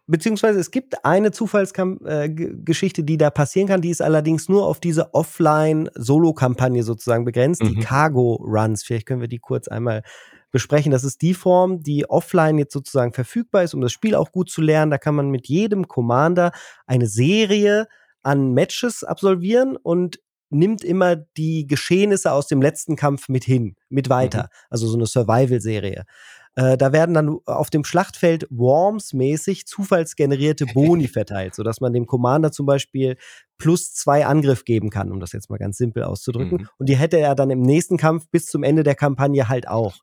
Beziehungsweise 0.07 0.59
es 0.59 0.69
gibt 0.69 1.03
eine 1.03 1.31
Zufallsgeschichte, 1.31 3.01
äh, 3.01 3.03
die 3.03 3.17
da 3.17 3.31
passieren 3.31 3.67
kann, 3.67 3.81
die 3.81 3.89
ist 3.89 4.03
allerdings 4.03 4.47
nur 4.47 4.67
auf 4.67 4.79
diese 4.79 5.15
Offline-Solo-Kampagne 5.15 6.83
sozusagen 6.83 7.25
begrenzt, 7.25 7.63
mhm. 7.63 7.69
die 7.69 7.79
Cargo 7.79 8.35
Runs. 8.35 8.83
Vielleicht 8.83 9.07
können 9.07 9.21
wir 9.21 9.27
die 9.27 9.39
kurz 9.39 9.67
einmal 9.67 10.03
besprechen. 10.51 10.91
Das 10.91 11.03
ist 11.03 11.23
die 11.23 11.33
Form, 11.33 11.81
die 11.81 12.09
offline 12.09 12.59
jetzt 12.59 12.71
sozusagen 12.71 13.13
verfügbar 13.13 13.63
ist, 13.63 13.73
um 13.73 13.81
das 13.81 13.91
Spiel 13.91 14.13
auch 14.13 14.31
gut 14.31 14.49
zu 14.49 14.61
lernen. 14.61 14.91
Da 14.91 14.99
kann 14.99 15.15
man 15.15 15.29
mit 15.29 15.47
jedem 15.47 15.87
Commander 15.87 16.51
eine 16.85 17.07
Serie 17.07 17.87
an 18.21 18.53
Matches 18.53 19.03
absolvieren 19.03 19.75
und 19.75 20.19
nimmt 20.57 20.83
immer 20.83 21.15
die 21.15 21.67
Geschehnisse 21.67 22.31
aus 22.31 22.47
dem 22.47 22.61
letzten 22.61 22.95
Kampf 22.95 23.29
mit 23.29 23.43
hin, 23.43 23.75
mit 23.89 24.09
weiter. 24.09 24.43
Mhm. 24.43 24.67
Also 24.69 24.87
so 24.87 24.95
eine 24.97 25.05
Survival-Serie. 25.05 26.03
Äh, 26.55 26.77
da 26.77 26.93
werden 26.93 27.13
dann 27.13 27.37
auf 27.45 27.69
dem 27.69 27.83
Schlachtfeld 27.83 28.47
Worms-mäßig 28.49 29.65
zufallsgenerierte 29.65 30.65
Boni 30.73 31.07
verteilt, 31.07 31.55
sodass 31.55 31.81
man 31.81 31.93
dem 31.93 32.05
Commander 32.05 32.51
zum 32.51 32.65
Beispiel 32.65 33.17
plus 33.57 33.93
zwei 33.93 34.25
Angriff 34.25 34.63
geben 34.63 34.89
kann, 34.89 35.11
um 35.11 35.19
das 35.19 35.33
jetzt 35.33 35.49
mal 35.49 35.57
ganz 35.57 35.77
simpel 35.77 36.03
auszudrücken. 36.03 36.61
Mhm. 36.61 36.67
Und 36.77 36.89
die 36.89 36.95
hätte 36.95 37.19
er 37.19 37.35
dann 37.35 37.49
im 37.49 37.61
nächsten 37.61 37.97
Kampf 37.97 38.27
bis 38.29 38.45
zum 38.45 38.63
Ende 38.63 38.83
der 38.83 38.95
Kampagne 38.95 39.49
halt 39.49 39.67
auch. 39.67 39.97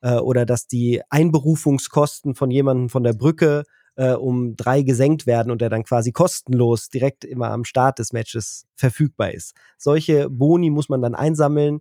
Äh, 0.00 0.14
oder 0.14 0.46
dass 0.46 0.66
die 0.66 1.02
Einberufungskosten 1.10 2.34
von 2.34 2.50
jemandem 2.50 2.88
von 2.88 3.02
der 3.02 3.14
Brücke 3.14 3.64
äh, 3.96 4.12
um 4.12 4.56
drei 4.56 4.82
gesenkt 4.82 5.26
werden 5.26 5.50
und 5.50 5.60
der 5.60 5.70
dann 5.70 5.84
quasi 5.84 6.12
kostenlos 6.12 6.88
direkt 6.88 7.24
immer 7.24 7.50
am 7.50 7.64
Start 7.64 7.98
des 7.98 8.12
Matches 8.12 8.66
verfügbar 8.74 9.32
ist. 9.32 9.54
Solche 9.78 10.30
Boni 10.30 10.70
muss 10.70 10.88
man 10.88 11.02
dann 11.02 11.14
einsammeln. 11.14 11.80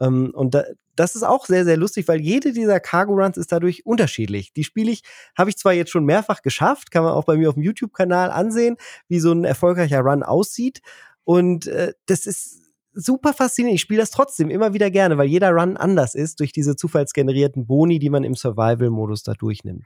Ähm, 0.00 0.30
und 0.34 0.54
da, 0.54 0.64
das 0.94 1.14
ist 1.14 1.24
auch 1.24 1.44
sehr, 1.44 1.64
sehr 1.64 1.76
lustig, 1.76 2.08
weil 2.08 2.20
jede 2.20 2.52
dieser 2.52 2.80
Cargo 2.80 3.14
Runs 3.14 3.36
ist 3.36 3.52
dadurch 3.52 3.84
unterschiedlich. 3.84 4.52
Die 4.52 4.64
spiele 4.64 4.90
ich, 4.90 5.02
habe 5.36 5.50
ich 5.50 5.58
zwar 5.58 5.72
jetzt 5.72 5.90
schon 5.90 6.04
mehrfach 6.04 6.42
geschafft, 6.42 6.90
kann 6.90 7.04
man 7.04 7.12
auch 7.12 7.24
bei 7.24 7.36
mir 7.36 7.48
auf 7.48 7.54
dem 7.54 7.62
YouTube-Kanal 7.62 8.30
ansehen, 8.30 8.76
wie 9.08 9.20
so 9.20 9.32
ein 9.32 9.44
erfolgreicher 9.44 10.00
Run 10.00 10.22
aussieht. 10.22 10.80
Und 11.24 11.66
äh, 11.66 11.92
das 12.06 12.26
ist 12.26 12.62
super 12.92 13.34
faszinierend. 13.34 13.74
Ich 13.76 13.82
spiele 13.82 14.00
das 14.00 14.10
trotzdem 14.10 14.48
immer 14.48 14.72
wieder 14.72 14.90
gerne, 14.90 15.18
weil 15.18 15.28
jeder 15.28 15.50
Run 15.50 15.76
anders 15.76 16.14
ist 16.14 16.40
durch 16.40 16.52
diese 16.52 16.76
zufallsgenerierten 16.76 17.66
Boni, 17.66 17.98
die 17.98 18.10
man 18.10 18.24
im 18.24 18.34
Survival-Modus 18.34 19.22
da 19.22 19.34
durchnimmt. 19.34 19.84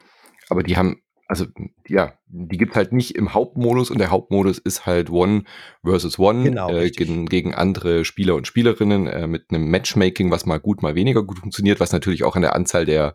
Aber 0.49 0.62
die 0.62 0.77
haben 0.77 1.03
also 1.31 1.47
ja, 1.87 2.14
die 2.27 2.59
gibt 2.59 2.75
halt 2.75 2.93
nicht 2.93 3.14
im 3.14 3.33
Hauptmodus 3.33 3.93
und 3.93 3.99
der 3.99 4.11
Hauptmodus 4.11 4.59
ist 4.59 4.85
halt 4.85 5.11
One 5.11 5.45
versus 5.85 6.19
One 6.19 6.43
genau, 6.43 6.75
äh, 6.75 6.90
gegen, 6.90 7.27
gegen, 7.27 7.55
andere 7.55 8.05
Spieler 8.05 8.35
und 8.35 8.49
Spielerinnen 8.49 9.07
äh, 9.07 9.29
mit 9.29 9.45
einem 9.51 9.71
Matchmaking, 9.71 10.33
was 10.33 10.45
mal 10.45 10.59
gut, 10.59 10.83
mal 10.83 10.97
weniger 10.97 11.23
gut 11.23 11.38
funktioniert, 11.38 11.79
was 11.79 11.93
natürlich 11.93 12.25
auch 12.25 12.35
an 12.35 12.43
der 12.43 12.57
Anzahl 12.57 12.85
der 12.85 13.14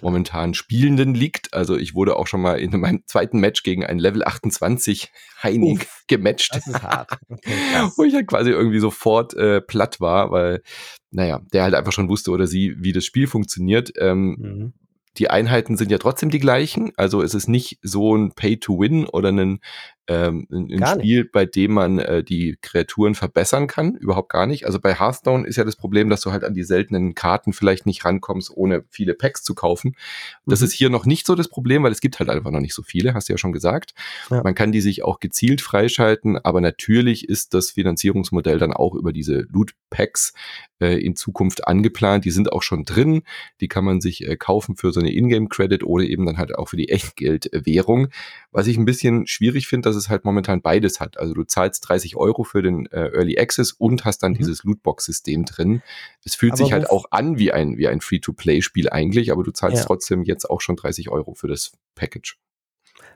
momentan 0.00 0.54
Spielenden 0.54 1.12
liegt. 1.12 1.54
Also 1.54 1.76
ich 1.76 1.96
wurde 1.96 2.14
auch 2.14 2.28
schon 2.28 2.40
mal 2.40 2.60
in 2.60 2.78
meinem 2.78 3.02
zweiten 3.06 3.40
Match 3.40 3.64
gegen 3.64 3.84
einen 3.84 3.98
Level 3.98 4.22
28 4.22 5.10
Heinig 5.42 5.88
gematcht. 6.06 6.54
Das 6.54 6.68
ist 6.68 6.82
hart. 6.84 7.18
Okay, 7.28 7.50
wo 7.96 8.04
ich 8.04 8.14
halt 8.14 8.28
quasi 8.28 8.50
irgendwie 8.50 8.78
sofort 8.78 9.34
äh, 9.34 9.60
platt 9.60 10.00
war, 10.00 10.30
weil, 10.30 10.62
naja, 11.10 11.40
der 11.52 11.64
halt 11.64 11.74
einfach 11.74 11.92
schon 11.92 12.08
wusste 12.08 12.30
oder 12.30 12.46
sie, 12.46 12.76
wie 12.78 12.92
das 12.92 13.04
Spiel 13.04 13.26
funktioniert. 13.26 13.92
Ähm, 13.98 14.36
mhm 14.38 14.72
die 15.18 15.30
Einheiten 15.30 15.76
sind 15.76 15.90
ja 15.90 15.98
trotzdem 15.98 16.30
die 16.30 16.38
gleichen. 16.38 16.92
Also 16.96 17.22
es 17.22 17.34
ist 17.34 17.48
nicht 17.48 17.78
so 17.82 18.14
ein 18.16 18.32
Pay-to-Win 18.32 19.06
oder 19.06 19.30
ein 19.30 19.60
ähm, 20.08 20.46
ein, 20.50 20.82
ein 20.82 20.86
Spiel, 20.86 21.22
nicht. 21.22 21.32
bei 21.32 21.46
dem 21.46 21.72
man 21.72 21.98
äh, 21.98 22.22
die 22.22 22.56
Kreaturen 22.62 23.14
verbessern 23.14 23.66
kann, 23.66 23.94
überhaupt 23.94 24.30
gar 24.30 24.46
nicht. 24.46 24.66
Also 24.66 24.78
bei 24.78 24.94
Hearthstone 24.94 25.46
ist 25.46 25.56
ja 25.56 25.64
das 25.64 25.76
Problem, 25.76 26.08
dass 26.08 26.20
du 26.20 26.32
halt 26.32 26.44
an 26.44 26.54
die 26.54 26.62
seltenen 26.62 27.14
Karten 27.14 27.52
vielleicht 27.52 27.86
nicht 27.86 28.04
rankommst, 28.04 28.50
ohne 28.54 28.84
viele 28.90 29.14
Packs 29.14 29.42
zu 29.42 29.54
kaufen. 29.54 29.96
Das 30.46 30.60
mhm. 30.60 30.66
ist 30.66 30.72
hier 30.72 30.90
noch 30.90 31.06
nicht 31.06 31.26
so 31.26 31.34
das 31.34 31.48
Problem, 31.48 31.82
weil 31.82 31.92
es 31.92 32.00
gibt 32.00 32.18
halt 32.18 32.30
einfach 32.30 32.50
noch 32.50 32.60
nicht 32.60 32.74
so 32.74 32.82
viele, 32.82 33.14
hast 33.14 33.28
du 33.28 33.32
ja 33.32 33.38
schon 33.38 33.52
gesagt. 33.52 33.94
Ja. 34.30 34.42
Man 34.42 34.54
kann 34.54 34.72
die 34.72 34.80
sich 34.80 35.02
auch 35.02 35.20
gezielt 35.20 35.60
freischalten, 35.60 36.38
aber 36.38 36.60
natürlich 36.60 37.28
ist 37.28 37.54
das 37.54 37.70
Finanzierungsmodell 37.70 38.58
dann 38.58 38.72
auch 38.72 38.94
über 38.94 39.12
diese 39.12 39.46
Loot 39.50 39.72
Packs 39.90 40.32
äh, 40.80 40.98
in 40.98 41.16
Zukunft 41.16 41.66
angeplant. 41.66 42.24
Die 42.24 42.30
sind 42.30 42.52
auch 42.52 42.62
schon 42.62 42.84
drin. 42.84 43.22
Die 43.60 43.68
kann 43.68 43.84
man 43.84 44.00
sich 44.00 44.26
äh, 44.26 44.36
kaufen 44.36 44.76
für 44.76 44.92
so 44.92 45.00
eine 45.00 45.12
Ingame 45.12 45.48
Credit 45.48 45.82
oder 45.84 46.04
eben 46.04 46.26
dann 46.26 46.38
halt 46.38 46.54
auch 46.54 46.68
für 46.68 46.76
die 46.76 46.88
Echtgeldwährung. 46.90 48.08
Was 48.52 48.66
ich 48.66 48.76
ein 48.76 48.84
bisschen 48.84 49.26
schwierig 49.26 49.66
finde, 49.66 49.88
dass 49.88 49.95
es 49.96 50.08
halt 50.08 50.24
momentan 50.24 50.62
beides 50.62 51.00
hat. 51.00 51.18
Also 51.18 51.34
du 51.34 51.42
zahlst 51.44 51.88
30 51.88 52.16
Euro 52.16 52.44
für 52.44 52.62
den 52.62 52.86
äh, 52.86 53.08
Early 53.08 53.38
Access 53.38 53.72
und 53.72 54.04
hast 54.04 54.22
dann 54.22 54.32
mhm. 54.32 54.36
dieses 54.36 54.62
Lootbox-System 54.62 55.44
drin. 55.44 55.82
Es 56.24 56.34
fühlt 56.34 56.52
aber 56.52 56.58
sich 56.58 56.72
halt 56.72 56.90
auch 56.90 57.06
an 57.10 57.38
wie 57.38 57.52
ein, 57.52 57.76
wie 57.76 57.88
ein 57.88 58.00
Free-to-Play-Spiel 58.00 58.90
eigentlich, 58.90 59.32
aber 59.32 59.42
du 59.42 59.50
zahlst 59.50 59.78
ja. 59.78 59.84
trotzdem 59.84 60.22
jetzt 60.22 60.48
auch 60.48 60.60
schon 60.60 60.76
30 60.76 61.10
Euro 61.10 61.34
für 61.34 61.48
das 61.48 61.72
Package. 61.94 62.38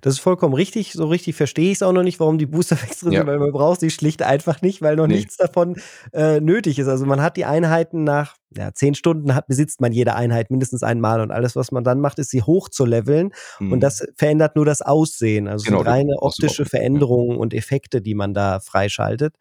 Das 0.00 0.14
ist 0.14 0.20
vollkommen 0.20 0.54
richtig. 0.54 0.92
So 0.92 1.06
richtig 1.06 1.36
verstehe 1.36 1.70
ich 1.70 1.78
es 1.78 1.82
auch 1.82 1.92
noch 1.92 2.02
nicht, 2.02 2.20
warum 2.20 2.38
die 2.38 2.46
Booster 2.46 2.76
Packs 2.76 3.00
drin 3.00 3.12
ja. 3.12 3.20
sind, 3.20 3.26
weil 3.28 3.38
man 3.38 3.52
braucht 3.52 3.80
sie 3.80 3.90
schlicht 3.90 4.22
einfach 4.22 4.62
nicht, 4.62 4.82
weil 4.82 4.96
noch 4.96 5.06
nee. 5.06 5.16
nichts 5.16 5.36
davon 5.36 5.76
äh, 6.12 6.40
nötig 6.40 6.78
ist. 6.78 6.88
Also 6.88 7.06
man 7.06 7.22
hat 7.22 7.36
die 7.36 7.44
Einheiten 7.44 8.04
nach 8.04 8.36
ja, 8.56 8.72
zehn 8.72 8.94
Stunden 8.94 9.34
hat, 9.34 9.46
besitzt 9.46 9.80
man 9.80 9.92
jede 9.92 10.14
Einheit 10.14 10.50
mindestens 10.50 10.82
einmal 10.82 11.20
und 11.20 11.30
alles, 11.30 11.54
was 11.54 11.70
man 11.70 11.84
dann 11.84 12.00
macht, 12.00 12.18
ist 12.18 12.30
sie 12.30 12.42
hoch 12.42 12.68
zu 12.68 12.84
leveln 12.84 13.30
mhm. 13.60 13.72
und 13.72 13.80
das 13.80 14.04
verändert 14.16 14.56
nur 14.56 14.64
das 14.64 14.82
Aussehen. 14.82 15.46
Also 15.46 15.64
genau, 15.64 15.78
sind 15.78 15.88
reine 15.88 16.14
optische 16.18 16.64
Veränderungen 16.64 17.36
und 17.36 17.54
Effekte, 17.54 18.02
die 18.02 18.14
man 18.14 18.34
da 18.34 18.58
freischaltet. 18.60 19.36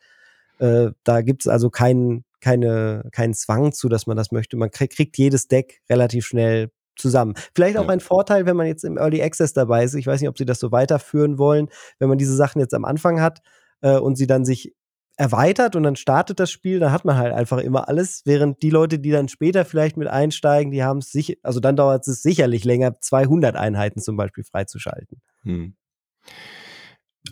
Äh, 0.60 0.92
da 1.04 1.22
gibt 1.22 1.44
es 1.44 1.48
also 1.48 1.70
keinen 1.70 2.24
keine, 2.42 3.04
keinen 3.12 3.34
Zwang 3.34 3.74
zu, 3.74 3.90
dass 3.90 4.08
man 4.08 4.18
das 4.18 4.32
möchte. 4.32 4.58
Man 4.58 4.72
krieg, 4.72 4.92
kriegt 4.92 5.18
jedes 5.18 5.48
Deck 5.48 5.82
relativ 5.90 6.26
schnell 6.26 6.72
zusammen. 7.00 7.34
Vielleicht 7.56 7.78
auch 7.78 7.86
ja. 7.86 7.90
ein 7.90 8.00
Vorteil, 8.00 8.46
wenn 8.46 8.56
man 8.56 8.68
jetzt 8.68 8.84
im 8.84 8.98
Early 8.98 9.22
Access 9.22 9.54
dabei 9.54 9.84
ist. 9.84 9.96
Ich 9.96 10.08
weiß 10.08 10.22
nicht, 10.22 10.30
ob 10.30 10.38
sie 10.38 10.46
das 10.46 10.60
so 10.60 10.72
weiterführen 10.72 11.38
wollen, 11.38 11.70
wenn 11.98 12.10
man 12.10 12.18
diese 12.18 12.36
Sachen 12.36 12.60
jetzt 12.60 12.74
am 12.74 12.86
Anfang 12.86 13.22
hat 13.22 13.42
äh, 13.82 13.98
und 13.98 14.18
sie 14.18 14.28
dann 14.28 14.46
sich 14.46 14.76
erweitert 15.20 15.76
und 15.76 15.84
dann 15.84 15.98
startet 15.98 16.40
das 16.40 16.50
Spiel, 16.50 16.80
dann 16.80 16.94
hat 16.94 17.04
man 17.04 17.18
halt 17.18 17.34
einfach 17.34 17.58
immer 17.58 17.90
alles, 17.90 18.22
während 18.24 18.64
die 18.64 18.70
Leute, 18.70 19.00
die 19.00 19.12
dann 19.12 19.28
später 19.28 19.66
vielleicht 19.66 19.98
mit 19.98 20.08
einsteigen, 20.08 20.72
die 20.72 20.82
haben 20.82 21.00
es 21.00 21.12
sicher, 21.12 21.34
also 21.44 21.60
dann 21.60 21.76
dauert 21.76 22.08
es 22.08 22.22
sicherlich 22.22 22.64
länger, 22.64 23.02
200 23.02 23.58
Einheiten 23.58 24.00
zum 24.00 24.16
Beispiel 24.16 24.46
freizuschalten. 24.46 25.22
Hm. 25.44 25.76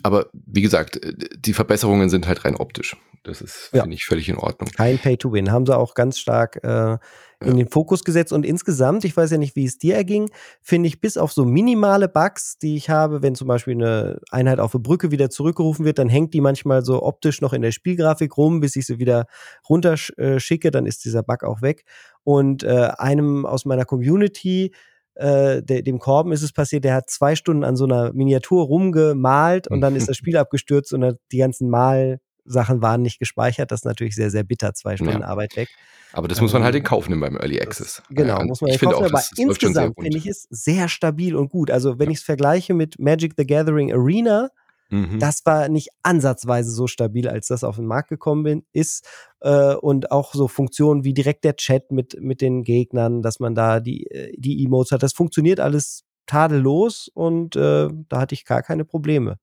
Aber 0.02 0.26
wie 0.32 0.62
gesagt, 0.62 1.02
äh, 1.04 1.14
die 1.38 1.52
Verbesserungen 1.52 2.10
sind 2.10 2.26
halt 2.26 2.44
rein 2.44 2.56
optisch. 2.56 2.96
Das 3.24 3.42
ist, 3.42 3.70
ja. 3.72 3.82
finde 3.82 3.96
ich, 3.96 4.04
völlig 4.04 4.28
in 4.28 4.36
Ordnung. 4.36 4.70
Kein 4.70 4.98
Pay-to-Win. 4.98 5.50
Haben 5.50 5.66
sie 5.66 5.76
auch 5.76 5.94
ganz 5.94 6.18
stark 6.18 6.62
äh, 6.62 6.98
in 7.40 7.48
ja. 7.48 7.54
den 7.54 7.68
Fokus 7.68 8.04
gesetzt. 8.04 8.32
Und 8.32 8.44
insgesamt, 8.44 9.04
ich 9.04 9.16
weiß 9.16 9.30
ja 9.30 9.38
nicht, 9.38 9.54
wie 9.54 9.64
es 9.64 9.78
dir 9.78 9.94
erging, 9.94 10.30
finde 10.62 10.88
ich, 10.88 11.00
bis 11.00 11.16
auf 11.16 11.32
so 11.32 11.44
minimale 11.44 12.08
Bugs, 12.08 12.58
die 12.58 12.76
ich 12.76 12.90
habe, 12.90 13.22
wenn 13.22 13.34
zum 13.34 13.48
Beispiel 13.48 13.74
eine 13.74 14.20
Einheit 14.30 14.60
auf 14.60 14.74
eine 14.74 14.82
Brücke 14.82 15.10
wieder 15.10 15.30
zurückgerufen 15.30 15.84
wird, 15.84 15.98
dann 15.98 16.08
hängt 16.08 16.34
die 16.34 16.40
manchmal 16.40 16.84
so 16.84 17.02
optisch 17.02 17.40
noch 17.40 17.52
in 17.52 17.62
der 17.62 17.72
Spielgrafik 17.72 18.36
rum, 18.36 18.60
bis 18.60 18.76
ich 18.76 18.86
sie 18.86 18.98
wieder 18.98 19.26
runterschicke, 19.68 20.70
dann 20.70 20.86
ist 20.86 21.04
dieser 21.04 21.22
Bug 21.22 21.44
auch 21.44 21.62
weg. 21.62 21.84
Und 22.24 22.62
äh, 22.62 22.90
einem 22.98 23.46
aus 23.46 23.64
meiner 23.64 23.84
Community 23.84 24.72
äh, 25.18 25.62
de, 25.62 25.82
dem 25.82 25.98
Korben 25.98 26.32
ist 26.32 26.42
es 26.42 26.52
passiert, 26.52 26.84
der 26.84 26.94
hat 26.94 27.10
zwei 27.10 27.34
Stunden 27.34 27.64
an 27.64 27.76
so 27.76 27.84
einer 27.84 28.12
Miniatur 28.12 28.64
rumgemalt 28.64 29.68
und 29.68 29.80
dann 29.80 29.96
ist 29.96 30.08
das 30.08 30.16
Spiel 30.16 30.36
abgestürzt 30.36 30.92
und 30.92 31.18
die 31.32 31.38
ganzen 31.38 31.68
Malsachen 31.68 32.80
waren 32.82 33.02
nicht 33.02 33.18
gespeichert. 33.18 33.72
Das 33.72 33.80
ist 33.80 33.84
natürlich 33.84 34.14
sehr, 34.14 34.30
sehr 34.30 34.44
bitter, 34.44 34.74
zwei 34.74 34.96
Stunden 34.96 35.20
ja. 35.20 35.26
Arbeit 35.26 35.56
weg. 35.56 35.68
Aber 36.12 36.28
das 36.28 36.40
muss 36.40 36.52
man 36.52 36.62
halt 36.62 36.74
in 36.74 36.82
ähm, 36.82 36.86
Kauf 36.86 37.08
nehmen 37.08 37.20
beim 37.20 37.36
Early 37.36 37.60
Access. 37.60 37.96
Das, 37.96 38.16
genau, 38.16 38.42
muss 38.44 38.60
man 38.60 38.70
in 38.70 38.78
Kauf 38.78 38.92
nehmen. 38.92 39.04
Aber 39.04 39.10
das, 39.10 39.30
das 39.30 39.38
insgesamt 39.38 40.00
finde 40.00 40.16
ich 40.16 40.26
es 40.26 40.46
sehr 40.50 40.88
stabil 40.88 41.34
und 41.34 41.50
gut. 41.50 41.70
Also 41.70 41.98
wenn 41.98 42.06
ja. 42.06 42.12
ich 42.12 42.18
es 42.18 42.24
vergleiche 42.24 42.72
mit 42.72 42.98
Magic 42.98 43.34
the 43.36 43.46
Gathering 43.46 43.92
Arena, 43.92 44.50
Mhm. 44.90 45.18
Das 45.18 45.44
war 45.44 45.68
nicht 45.68 45.88
ansatzweise 46.02 46.70
so 46.70 46.86
stabil, 46.86 47.28
als 47.28 47.48
das 47.48 47.64
auf 47.64 47.76
den 47.76 47.86
Markt 47.86 48.08
gekommen 48.08 48.42
bin, 48.42 48.62
ist. 48.72 49.06
Äh, 49.40 49.74
und 49.74 50.10
auch 50.10 50.34
so 50.34 50.48
Funktionen 50.48 51.04
wie 51.04 51.14
direkt 51.14 51.44
der 51.44 51.56
Chat 51.56 51.90
mit, 51.92 52.16
mit 52.20 52.40
den 52.40 52.64
Gegnern, 52.64 53.22
dass 53.22 53.40
man 53.40 53.54
da 53.54 53.80
die, 53.80 54.06
äh, 54.06 54.32
die 54.36 54.64
Emotes 54.64 54.92
hat. 54.92 55.02
Das 55.02 55.12
funktioniert 55.12 55.60
alles 55.60 56.04
tadellos 56.26 57.10
und 57.12 57.56
äh, 57.56 57.88
da 58.08 58.20
hatte 58.20 58.34
ich 58.34 58.44
gar 58.44 58.62
keine 58.62 58.84
Probleme. 58.84 59.38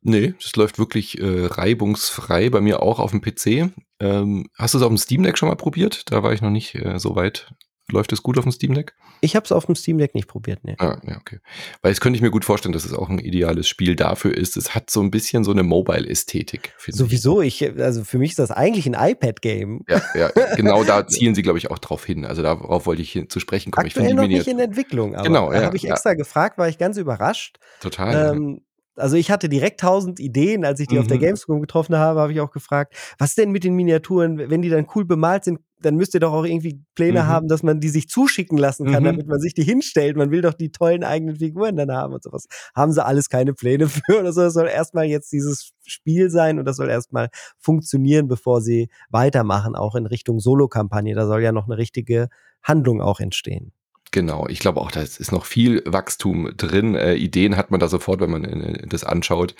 Nee, 0.00 0.34
das 0.40 0.54
läuft 0.54 0.78
wirklich 0.78 1.18
äh, 1.18 1.46
reibungsfrei 1.46 2.50
bei 2.50 2.60
mir 2.60 2.82
auch 2.82 3.00
auf 3.00 3.10
dem 3.10 3.20
PC. 3.20 3.72
Ähm, 4.00 4.46
hast 4.54 4.74
du 4.74 4.78
es 4.78 4.84
auf 4.84 4.88
dem 4.88 4.96
Steam 4.96 5.22
Deck 5.24 5.36
schon 5.36 5.48
mal 5.48 5.56
probiert? 5.56 6.10
Da 6.10 6.22
war 6.22 6.32
ich 6.32 6.40
noch 6.40 6.50
nicht 6.50 6.76
äh, 6.76 6.98
so 6.98 7.16
weit. 7.16 7.52
Läuft 7.90 8.12
es 8.12 8.22
gut 8.22 8.36
auf 8.36 8.44
dem 8.44 8.52
Steam 8.52 8.74
Deck? 8.74 8.94
Ich 9.22 9.34
habe 9.34 9.44
es 9.44 9.52
auf 9.52 9.64
dem 9.64 9.74
Steam 9.74 9.96
Deck 9.96 10.14
nicht 10.14 10.28
probiert, 10.28 10.62
ne. 10.62 10.74
Ah, 10.78 10.98
ja, 11.06 11.16
okay. 11.16 11.38
Weil 11.80 11.92
jetzt 11.92 12.00
könnte 12.00 12.16
ich 12.16 12.22
mir 12.22 12.30
gut 12.30 12.44
vorstellen, 12.44 12.72
dass 12.72 12.84
es 12.84 12.92
auch 12.92 13.08
ein 13.08 13.18
ideales 13.18 13.66
Spiel 13.66 13.96
dafür 13.96 14.36
ist. 14.36 14.58
Es 14.58 14.74
hat 14.74 14.90
so 14.90 15.00
ein 15.00 15.10
bisschen 15.10 15.42
so 15.42 15.52
eine 15.52 15.62
Mobile-Ästhetik. 15.62 16.74
Sowieso, 16.86 17.40
ich. 17.40 17.62
ich, 17.62 17.80
also 17.80 18.04
für 18.04 18.18
mich 18.18 18.30
ist 18.30 18.38
das 18.38 18.50
eigentlich 18.50 18.86
ein 18.86 18.94
iPad-Game. 18.94 19.84
Ja, 19.88 20.02
ja, 20.14 20.30
genau 20.56 20.84
da 20.84 21.06
zielen 21.06 21.34
sie, 21.34 21.42
glaube 21.42 21.58
ich, 21.58 21.70
auch 21.70 21.78
drauf 21.78 22.04
hin. 22.04 22.26
Also 22.26 22.42
darauf 22.42 22.84
wollte 22.84 23.00
ich 23.00 23.18
zu 23.28 23.40
sprechen 23.40 23.70
kommen. 23.70 23.86
Aktuell 23.86 24.08
ich 24.08 24.14
noch 24.14 24.26
nicht 24.26 24.46
in 24.46 24.58
Entwicklung, 24.58 25.14
aber 25.14 25.24
genau, 25.24 25.50
da 25.50 25.62
habe 25.62 25.76
ich 25.76 25.88
extra 25.88 26.12
gefragt, 26.14 26.58
war 26.58 26.68
ich 26.68 26.76
ganz 26.76 26.98
überrascht. 26.98 27.58
Total. 27.80 28.34
Ähm, 28.34 28.60
Also 28.98 29.16
ich 29.16 29.30
hatte 29.30 29.48
direkt 29.48 29.80
tausend 29.80 30.20
Ideen, 30.20 30.64
als 30.64 30.80
ich 30.80 30.88
die 30.88 30.96
mhm. 30.96 31.02
auf 31.02 31.06
der 31.06 31.16
mhm. 31.16 31.22
Gamescom 31.22 31.60
getroffen 31.60 31.96
habe, 31.96 32.20
habe 32.20 32.32
ich 32.32 32.40
auch 32.40 32.50
gefragt, 32.50 32.94
was 33.18 33.34
denn 33.34 33.50
mit 33.50 33.64
den 33.64 33.74
Miniaturen, 33.74 34.38
wenn 34.50 34.62
die 34.62 34.68
dann 34.68 34.86
cool 34.94 35.04
bemalt 35.04 35.44
sind, 35.44 35.60
dann 35.80 35.96
müsst 35.96 36.14
ihr 36.14 36.20
doch 36.20 36.32
auch 36.32 36.44
irgendwie 36.44 36.82
Pläne 36.94 37.22
mhm. 37.22 37.26
haben, 37.26 37.48
dass 37.48 37.62
man 37.62 37.80
die 37.80 37.88
sich 37.88 38.08
zuschicken 38.08 38.58
lassen 38.58 38.86
kann, 38.86 39.02
mhm. 39.02 39.06
damit 39.06 39.26
man 39.28 39.40
sich 39.40 39.54
die 39.54 39.62
hinstellt. 39.62 40.16
Man 40.16 40.30
will 40.30 40.42
doch 40.42 40.54
die 40.54 40.72
tollen 40.72 41.04
eigenen 41.04 41.36
Figuren 41.36 41.76
dann 41.76 41.92
haben 41.92 42.14
und 42.14 42.22
sowas. 42.22 42.46
Haben 42.74 42.92
sie 42.92 43.04
alles 43.04 43.28
keine 43.28 43.54
Pläne 43.54 43.88
für 43.88 44.20
oder 44.20 44.32
so. 44.32 44.40
Das 44.40 44.54
soll 44.54 44.68
erstmal 44.68 45.06
jetzt 45.06 45.32
dieses 45.32 45.70
Spiel 45.86 46.30
sein 46.30 46.58
und 46.58 46.64
das 46.64 46.76
soll 46.76 46.88
erstmal 46.88 47.28
funktionieren, 47.58 48.28
bevor 48.28 48.60
sie 48.60 48.88
weitermachen, 49.10 49.76
auch 49.76 49.94
in 49.94 50.06
Richtung 50.06 50.40
Solo-Kampagne. 50.40 51.14
Da 51.14 51.26
soll 51.26 51.42
ja 51.42 51.52
noch 51.52 51.66
eine 51.66 51.78
richtige 51.78 52.28
Handlung 52.62 53.00
auch 53.00 53.20
entstehen. 53.20 53.72
Genau, 54.10 54.46
ich 54.48 54.58
glaube 54.58 54.80
auch, 54.80 54.90
da 54.90 55.02
ist 55.02 55.32
noch 55.32 55.44
viel 55.44 55.82
Wachstum 55.84 56.50
drin. 56.56 56.94
Äh, 56.94 57.14
Ideen 57.14 57.56
hat 57.56 57.70
man 57.70 57.78
da 57.78 57.88
sofort, 57.88 58.20
wenn 58.20 58.30
man 58.30 58.44
äh, 58.44 58.86
das 58.86 59.04
anschaut. 59.04 59.54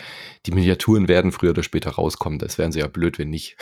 Die 0.46 0.52
Miniaturen 0.52 1.06
werden 1.06 1.32
früher 1.32 1.50
oder 1.50 1.62
später 1.62 1.90
rauskommen. 1.90 2.38
Das 2.38 2.56
wären 2.56 2.72
sie 2.72 2.78
ja 2.78 2.86
blöd, 2.86 3.18
wenn 3.18 3.28
nicht. 3.28 3.56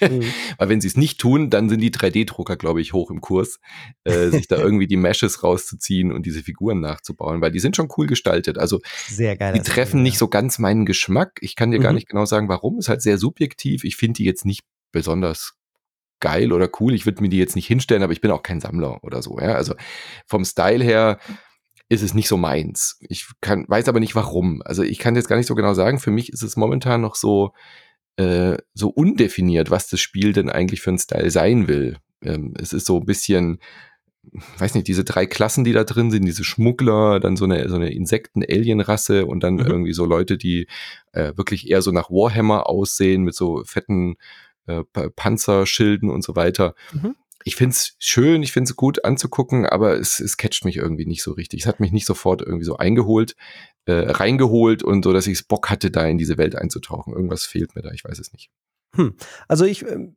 Mhm. 0.00 0.24
Weil 0.58 0.68
wenn 0.70 0.80
sie 0.80 0.88
es 0.88 0.96
nicht 0.96 1.20
tun, 1.20 1.50
dann 1.50 1.68
sind 1.68 1.80
die 1.80 1.90
3D-Drucker, 1.90 2.56
glaube 2.56 2.80
ich, 2.80 2.94
hoch 2.94 3.10
im 3.10 3.20
Kurs, 3.20 3.60
äh, 4.04 4.28
sich 4.28 4.48
da 4.48 4.56
irgendwie 4.58 4.86
die 4.86 4.96
Meshes 4.96 5.42
rauszuziehen 5.42 6.10
und 6.10 6.24
diese 6.24 6.42
Figuren 6.42 6.80
nachzubauen, 6.80 7.42
weil 7.42 7.52
die 7.52 7.60
sind 7.60 7.76
schon 7.76 7.88
cool 7.98 8.06
gestaltet. 8.06 8.56
Also 8.56 8.80
sehr 9.08 9.36
geil. 9.36 9.52
Die 9.52 9.60
treffen 9.60 9.90
Spiel, 9.90 10.02
nicht 10.02 10.18
so 10.18 10.28
ganz 10.28 10.58
meinen 10.58 10.86
Geschmack. 10.86 11.38
Ich 11.42 11.54
kann 11.54 11.70
dir 11.70 11.78
mhm. 11.78 11.82
gar 11.82 11.92
nicht 11.92 12.08
genau 12.08 12.24
sagen, 12.24 12.48
warum. 12.48 12.78
Ist 12.78 12.88
halt 12.88 13.02
sehr 13.02 13.18
subjektiv. 13.18 13.84
Ich 13.84 13.96
finde 13.96 14.18
die 14.18 14.24
jetzt 14.24 14.46
nicht 14.46 14.62
besonders 14.90 15.59
geil 16.20 16.52
oder 16.52 16.68
cool. 16.80 16.94
Ich 16.94 17.06
würde 17.06 17.22
mir 17.22 17.28
die 17.28 17.38
jetzt 17.38 17.56
nicht 17.56 17.66
hinstellen, 17.66 18.02
aber 18.02 18.12
ich 18.12 18.20
bin 18.20 18.30
auch 18.30 18.42
kein 18.42 18.60
Sammler 18.60 19.02
oder 19.02 19.22
so. 19.22 19.38
Ja? 19.38 19.54
Also 19.54 19.74
vom 20.26 20.44
Style 20.44 20.84
her 20.84 21.18
ist 21.88 22.02
es 22.02 22.14
nicht 22.14 22.28
so 22.28 22.36
meins. 22.36 22.98
Ich 23.08 23.26
kann, 23.40 23.64
weiß 23.68 23.88
aber 23.88 24.00
nicht 24.00 24.14
warum. 24.14 24.62
Also 24.64 24.82
ich 24.82 24.98
kann 24.98 25.16
jetzt 25.16 25.28
gar 25.28 25.36
nicht 25.36 25.48
so 25.48 25.56
genau 25.56 25.74
sagen. 25.74 25.98
Für 25.98 26.12
mich 26.12 26.32
ist 26.32 26.42
es 26.42 26.56
momentan 26.56 27.00
noch 27.00 27.16
so, 27.16 27.52
äh, 28.16 28.56
so 28.74 28.88
undefiniert, 28.88 29.70
was 29.70 29.88
das 29.88 30.00
Spiel 30.00 30.32
denn 30.32 30.50
eigentlich 30.50 30.80
für 30.80 30.90
ein 30.90 30.98
Style 30.98 31.30
sein 31.30 31.66
will. 31.66 31.96
Ähm, 32.22 32.54
es 32.60 32.72
ist 32.72 32.86
so 32.86 33.00
ein 33.00 33.06
bisschen, 33.06 33.58
weiß 34.58 34.74
nicht, 34.74 34.86
diese 34.86 35.02
drei 35.02 35.26
Klassen, 35.26 35.64
die 35.64 35.72
da 35.72 35.82
drin 35.82 36.12
sind, 36.12 36.24
diese 36.26 36.44
Schmuggler, 36.44 37.18
dann 37.18 37.36
so 37.36 37.44
eine, 37.44 37.68
so 37.68 37.74
eine 37.74 37.92
Insekten-Alien-Rasse 37.92 39.26
und 39.26 39.42
dann 39.42 39.54
mhm. 39.54 39.66
irgendwie 39.66 39.92
so 39.92 40.04
Leute, 40.04 40.38
die 40.38 40.68
äh, 41.12 41.32
wirklich 41.36 41.68
eher 41.68 41.82
so 41.82 41.90
nach 41.90 42.10
Warhammer 42.10 42.68
aussehen 42.68 43.24
mit 43.24 43.34
so 43.34 43.64
fetten 43.64 44.16
äh, 44.70 45.10
Panzerschilden 45.10 46.10
und 46.10 46.22
so 46.22 46.36
weiter. 46.36 46.74
Mhm. 46.92 47.16
Ich 47.44 47.56
finde 47.56 47.72
es 47.72 47.96
schön, 47.98 48.42
ich 48.42 48.52
finde 48.52 48.70
es 48.70 48.76
gut 48.76 49.04
anzugucken, 49.04 49.64
aber 49.64 49.94
es, 49.98 50.20
es 50.20 50.36
catcht 50.36 50.64
mich 50.64 50.76
irgendwie 50.76 51.06
nicht 51.06 51.22
so 51.22 51.32
richtig. 51.32 51.60
Es 51.60 51.66
hat 51.66 51.80
mich 51.80 51.90
nicht 51.90 52.06
sofort 52.06 52.42
irgendwie 52.42 52.66
so 52.66 52.76
eingeholt, 52.76 53.34
äh, 53.86 53.92
reingeholt 53.92 54.82
und 54.82 55.02
so, 55.04 55.12
dass 55.12 55.26
ich 55.26 55.48
Bock 55.48 55.70
hatte, 55.70 55.90
da 55.90 56.06
in 56.06 56.18
diese 56.18 56.36
Welt 56.36 56.54
einzutauchen. 56.54 57.14
Irgendwas 57.14 57.46
fehlt 57.46 57.74
mir 57.74 57.82
da, 57.82 57.92
ich 57.92 58.04
weiß 58.04 58.18
es 58.18 58.32
nicht. 58.32 58.50
Hm. 58.94 59.16
Also 59.48 59.64
ich, 59.64 59.86
ähm, 59.86 60.16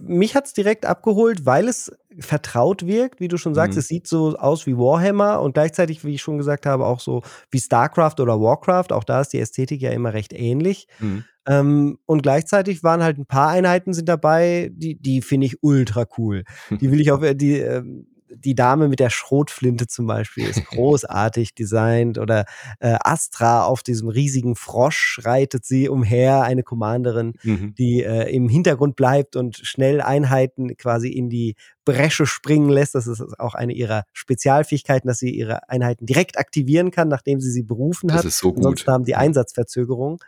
mich 0.00 0.34
hat 0.34 0.46
es 0.46 0.52
direkt 0.52 0.86
abgeholt, 0.86 1.44
weil 1.44 1.68
es 1.68 1.92
vertraut 2.18 2.86
wirkt, 2.86 3.20
wie 3.20 3.28
du 3.28 3.36
schon 3.36 3.54
sagst. 3.54 3.74
Mhm. 3.74 3.80
Es 3.80 3.88
sieht 3.88 4.06
so 4.06 4.36
aus 4.36 4.66
wie 4.66 4.76
Warhammer 4.76 5.40
und 5.42 5.52
gleichzeitig, 5.52 6.04
wie 6.04 6.14
ich 6.14 6.22
schon 6.22 6.38
gesagt 6.38 6.66
habe, 6.66 6.86
auch 6.86 7.00
so 7.00 7.22
wie 7.50 7.60
StarCraft 7.60 8.14
oder 8.20 8.40
Warcraft. 8.40 8.92
Auch 8.92 9.04
da 9.04 9.20
ist 9.20 9.32
die 9.32 9.40
Ästhetik 9.40 9.80
ja 9.80 9.90
immer 9.90 10.14
recht 10.14 10.32
ähnlich. 10.32 10.88
Mhm. 11.00 11.24
Ähm, 11.46 11.98
und 12.06 12.22
gleichzeitig 12.22 12.82
waren 12.82 13.02
halt 13.02 13.18
ein 13.18 13.26
paar 13.26 13.48
Einheiten 13.48 13.92
sind 13.92 14.08
dabei, 14.08 14.70
die, 14.72 15.00
die 15.00 15.22
finde 15.22 15.46
ich 15.46 15.62
ultra 15.62 16.06
cool. 16.18 16.44
Die 16.70 16.90
will 16.90 17.00
ich 17.00 17.12
auch, 17.12 17.22
die, 17.34 17.58
ähm, 17.58 18.06
die 18.34 18.54
Dame 18.54 18.88
mit 18.88 19.00
der 19.00 19.10
Schrotflinte 19.10 19.86
zum 19.86 20.06
Beispiel 20.06 20.48
ist 20.48 20.64
großartig 20.70 21.54
designt 21.54 22.18
oder 22.18 22.44
äh, 22.80 22.96
Astra 23.00 23.64
auf 23.64 23.82
diesem 23.82 24.08
riesigen 24.08 24.54
Frosch 24.54 25.20
reitet 25.22 25.64
sie 25.64 25.88
umher, 25.88 26.42
eine 26.42 26.62
Commanderin, 26.62 27.34
mhm. 27.42 27.74
die 27.76 28.02
äh, 28.02 28.30
im 28.34 28.48
Hintergrund 28.48 28.96
bleibt 28.96 29.36
und 29.36 29.56
schnell 29.56 30.00
Einheiten 30.00 30.76
quasi 30.76 31.08
in 31.08 31.28
die 31.28 31.54
Bresche 31.84 32.26
springen 32.26 32.68
lässt. 32.68 32.94
Das 32.94 33.06
ist 33.06 33.22
auch 33.38 33.54
eine 33.54 33.72
ihrer 33.72 34.04
Spezialfähigkeiten, 34.12 35.08
dass 35.08 35.18
sie 35.18 35.30
ihre 35.30 35.68
Einheiten 35.68 36.06
direkt 36.06 36.38
aktivieren 36.38 36.90
kann, 36.90 37.08
nachdem 37.08 37.40
sie 37.40 37.50
sie 37.50 37.62
berufen 37.62 38.12
hat. 38.12 38.20
Das 38.20 38.26
ist 38.26 38.38
so 38.38 38.50
gut. 38.52 38.58
Ansonsten 38.58 38.92
haben 38.92 39.04
die 39.04 39.16
Einsatzverzögerung. 39.16 40.22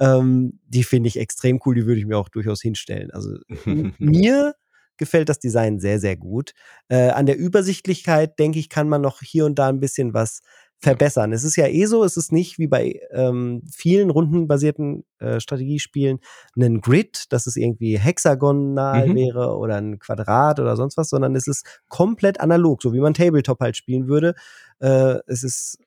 Ähm, 0.00 0.58
die 0.66 0.84
finde 0.84 1.08
ich 1.08 1.18
extrem 1.18 1.60
cool, 1.64 1.74
die 1.74 1.86
würde 1.86 2.00
ich 2.00 2.06
mir 2.06 2.18
auch 2.18 2.28
durchaus 2.28 2.62
hinstellen. 2.62 3.10
Also 3.10 3.36
mir 3.98 4.54
gefällt 4.96 5.28
das 5.28 5.38
Design 5.38 5.80
sehr, 5.80 5.98
sehr 5.98 6.16
gut. 6.16 6.52
Äh, 6.88 7.10
an 7.10 7.26
der 7.26 7.38
Übersichtlichkeit, 7.38 8.38
denke 8.38 8.58
ich, 8.58 8.68
kann 8.68 8.88
man 8.88 9.02
noch 9.02 9.20
hier 9.20 9.46
und 9.46 9.58
da 9.58 9.68
ein 9.68 9.80
bisschen 9.80 10.14
was 10.14 10.40
verbessern. 10.82 11.32
Es 11.32 11.44
ist 11.44 11.56
ja 11.56 11.68
eh 11.68 11.86
so, 11.86 12.02
es 12.02 12.16
ist 12.16 12.32
nicht 12.32 12.58
wie 12.58 12.66
bei 12.66 13.00
ähm, 13.12 13.62
vielen 13.72 14.10
rundenbasierten 14.10 15.04
äh, 15.20 15.38
Strategiespielen 15.38 16.18
ein 16.58 16.80
Grid, 16.80 17.26
dass 17.30 17.46
es 17.46 17.56
irgendwie 17.56 17.98
hexagonal 17.98 19.08
mhm. 19.08 19.14
wäre 19.14 19.56
oder 19.56 19.76
ein 19.76 20.00
Quadrat 20.00 20.58
oder 20.58 20.76
sonst 20.76 20.96
was, 20.96 21.08
sondern 21.08 21.36
es 21.36 21.46
ist 21.46 21.82
komplett 21.88 22.40
analog, 22.40 22.82
so 22.82 22.92
wie 22.92 23.00
man 23.00 23.14
Tabletop 23.14 23.60
halt 23.60 23.76
spielen 23.76 24.08
würde. 24.08 24.34
Äh, 24.80 25.18
es 25.26 25.44
ist 25.44 25.78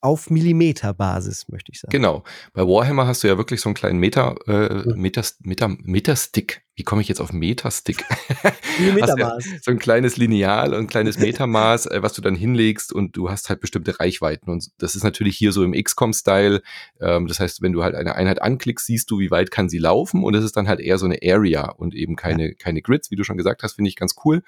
auf 0.00 0.30
Millimeterbasis, 0.30 1.48
möchte 1.48 1.72
ich 1.72 1.80
sagen. 1.80 1.90
Genau. 1.90 2.22
Bei 2.52 2.62
Warhammer 2.62 3.08
hast 3.08 3.24
du 3.24 3.28
ja 3.28 3.36
wirklich 3.36 3.60
so 3.60 3.68
einen 3.68 3.74
kleinen 3.74 3.98
Meter, 3.98 4.36
äh, 4.46 4.94
Meter, 4.94 5.24
Meter, 5.40 5.68
Meterstick. 5.68 6.62
Wie 6.78 6.84
komme 6.84 7.02
ich 7.02 7.08
jetzt 7.08 7.20
auf 7.20 7.32
Meterstick? 7.32 8.04
Millimetermaß. 8.78 9.44
ja 9.46 9.58
so 9.62 9.72
ein 9.72 9.80
kleines 9.80 10.16
Lineal 10.16 10.74
und 10.74 10.78
ein 10.82 10.86
kleines 10.86 11.18
Metermaß, 11.18 11.86
äh, 11.86 12.02
was 12.04 12.12
du 12.12 12.22
dann 12.22 12.36
hinlegst 12.36 12.92
und 12.92 13.16
du 13.16 13.30
hast 13.30 13.48
halt 13.48 13.60
bestimmte 13.60 13.98
Reichweiten. 13.98 14.48
Und 14.48 14.70
das 14.78 14.94
ist 14.94 15.02
natürlich 15.02 15.36
hier 15.36 15.50
so 15.50 15.64
im 15.64 15.72
XCOM-Style. 15.72 16.62
Ähm, 17.00 17.26
das 17.26 17.40
heißt, 17.40 17.62
wenn 17.62 17.72
du 17.72 17.82
halt 17.82 17.96
eine 17.96 18.14
Einheit 18.14 18.40
anklickst, 18.40 18.86
siehst 18.86 19.10
du, 19.10 19.18
wie 19.18 19.32
weit 19.32 19.50
kann 19.50 19.68
sie 19.68 19.78
laufen 19.78 20.22
und 20.22 20.34
das 20.34 20.44
ist 20.44 20.56
dann 20.56 20.68
halt 20.68 20.78
eher 20.78 20.98
so 20.98 21.06
eine 21.06 21.18
Area 21.20 21.68
und 21.68 21.96
eben 21.96 22.14
keine, 22.14 22.50
ja. 22.50 22.54
keine 22.56 22.80
Grids, 22.80 23.10
wie 23.10 23.16
du 23.16 23.24
schon 23.24 23.36
gesagt 23.36 23.64
hast, 23.64 23.72
finde 23.72 23.88
ich 23.88 23.96
ganz 23.96 24.14
cool. 24.24 24.44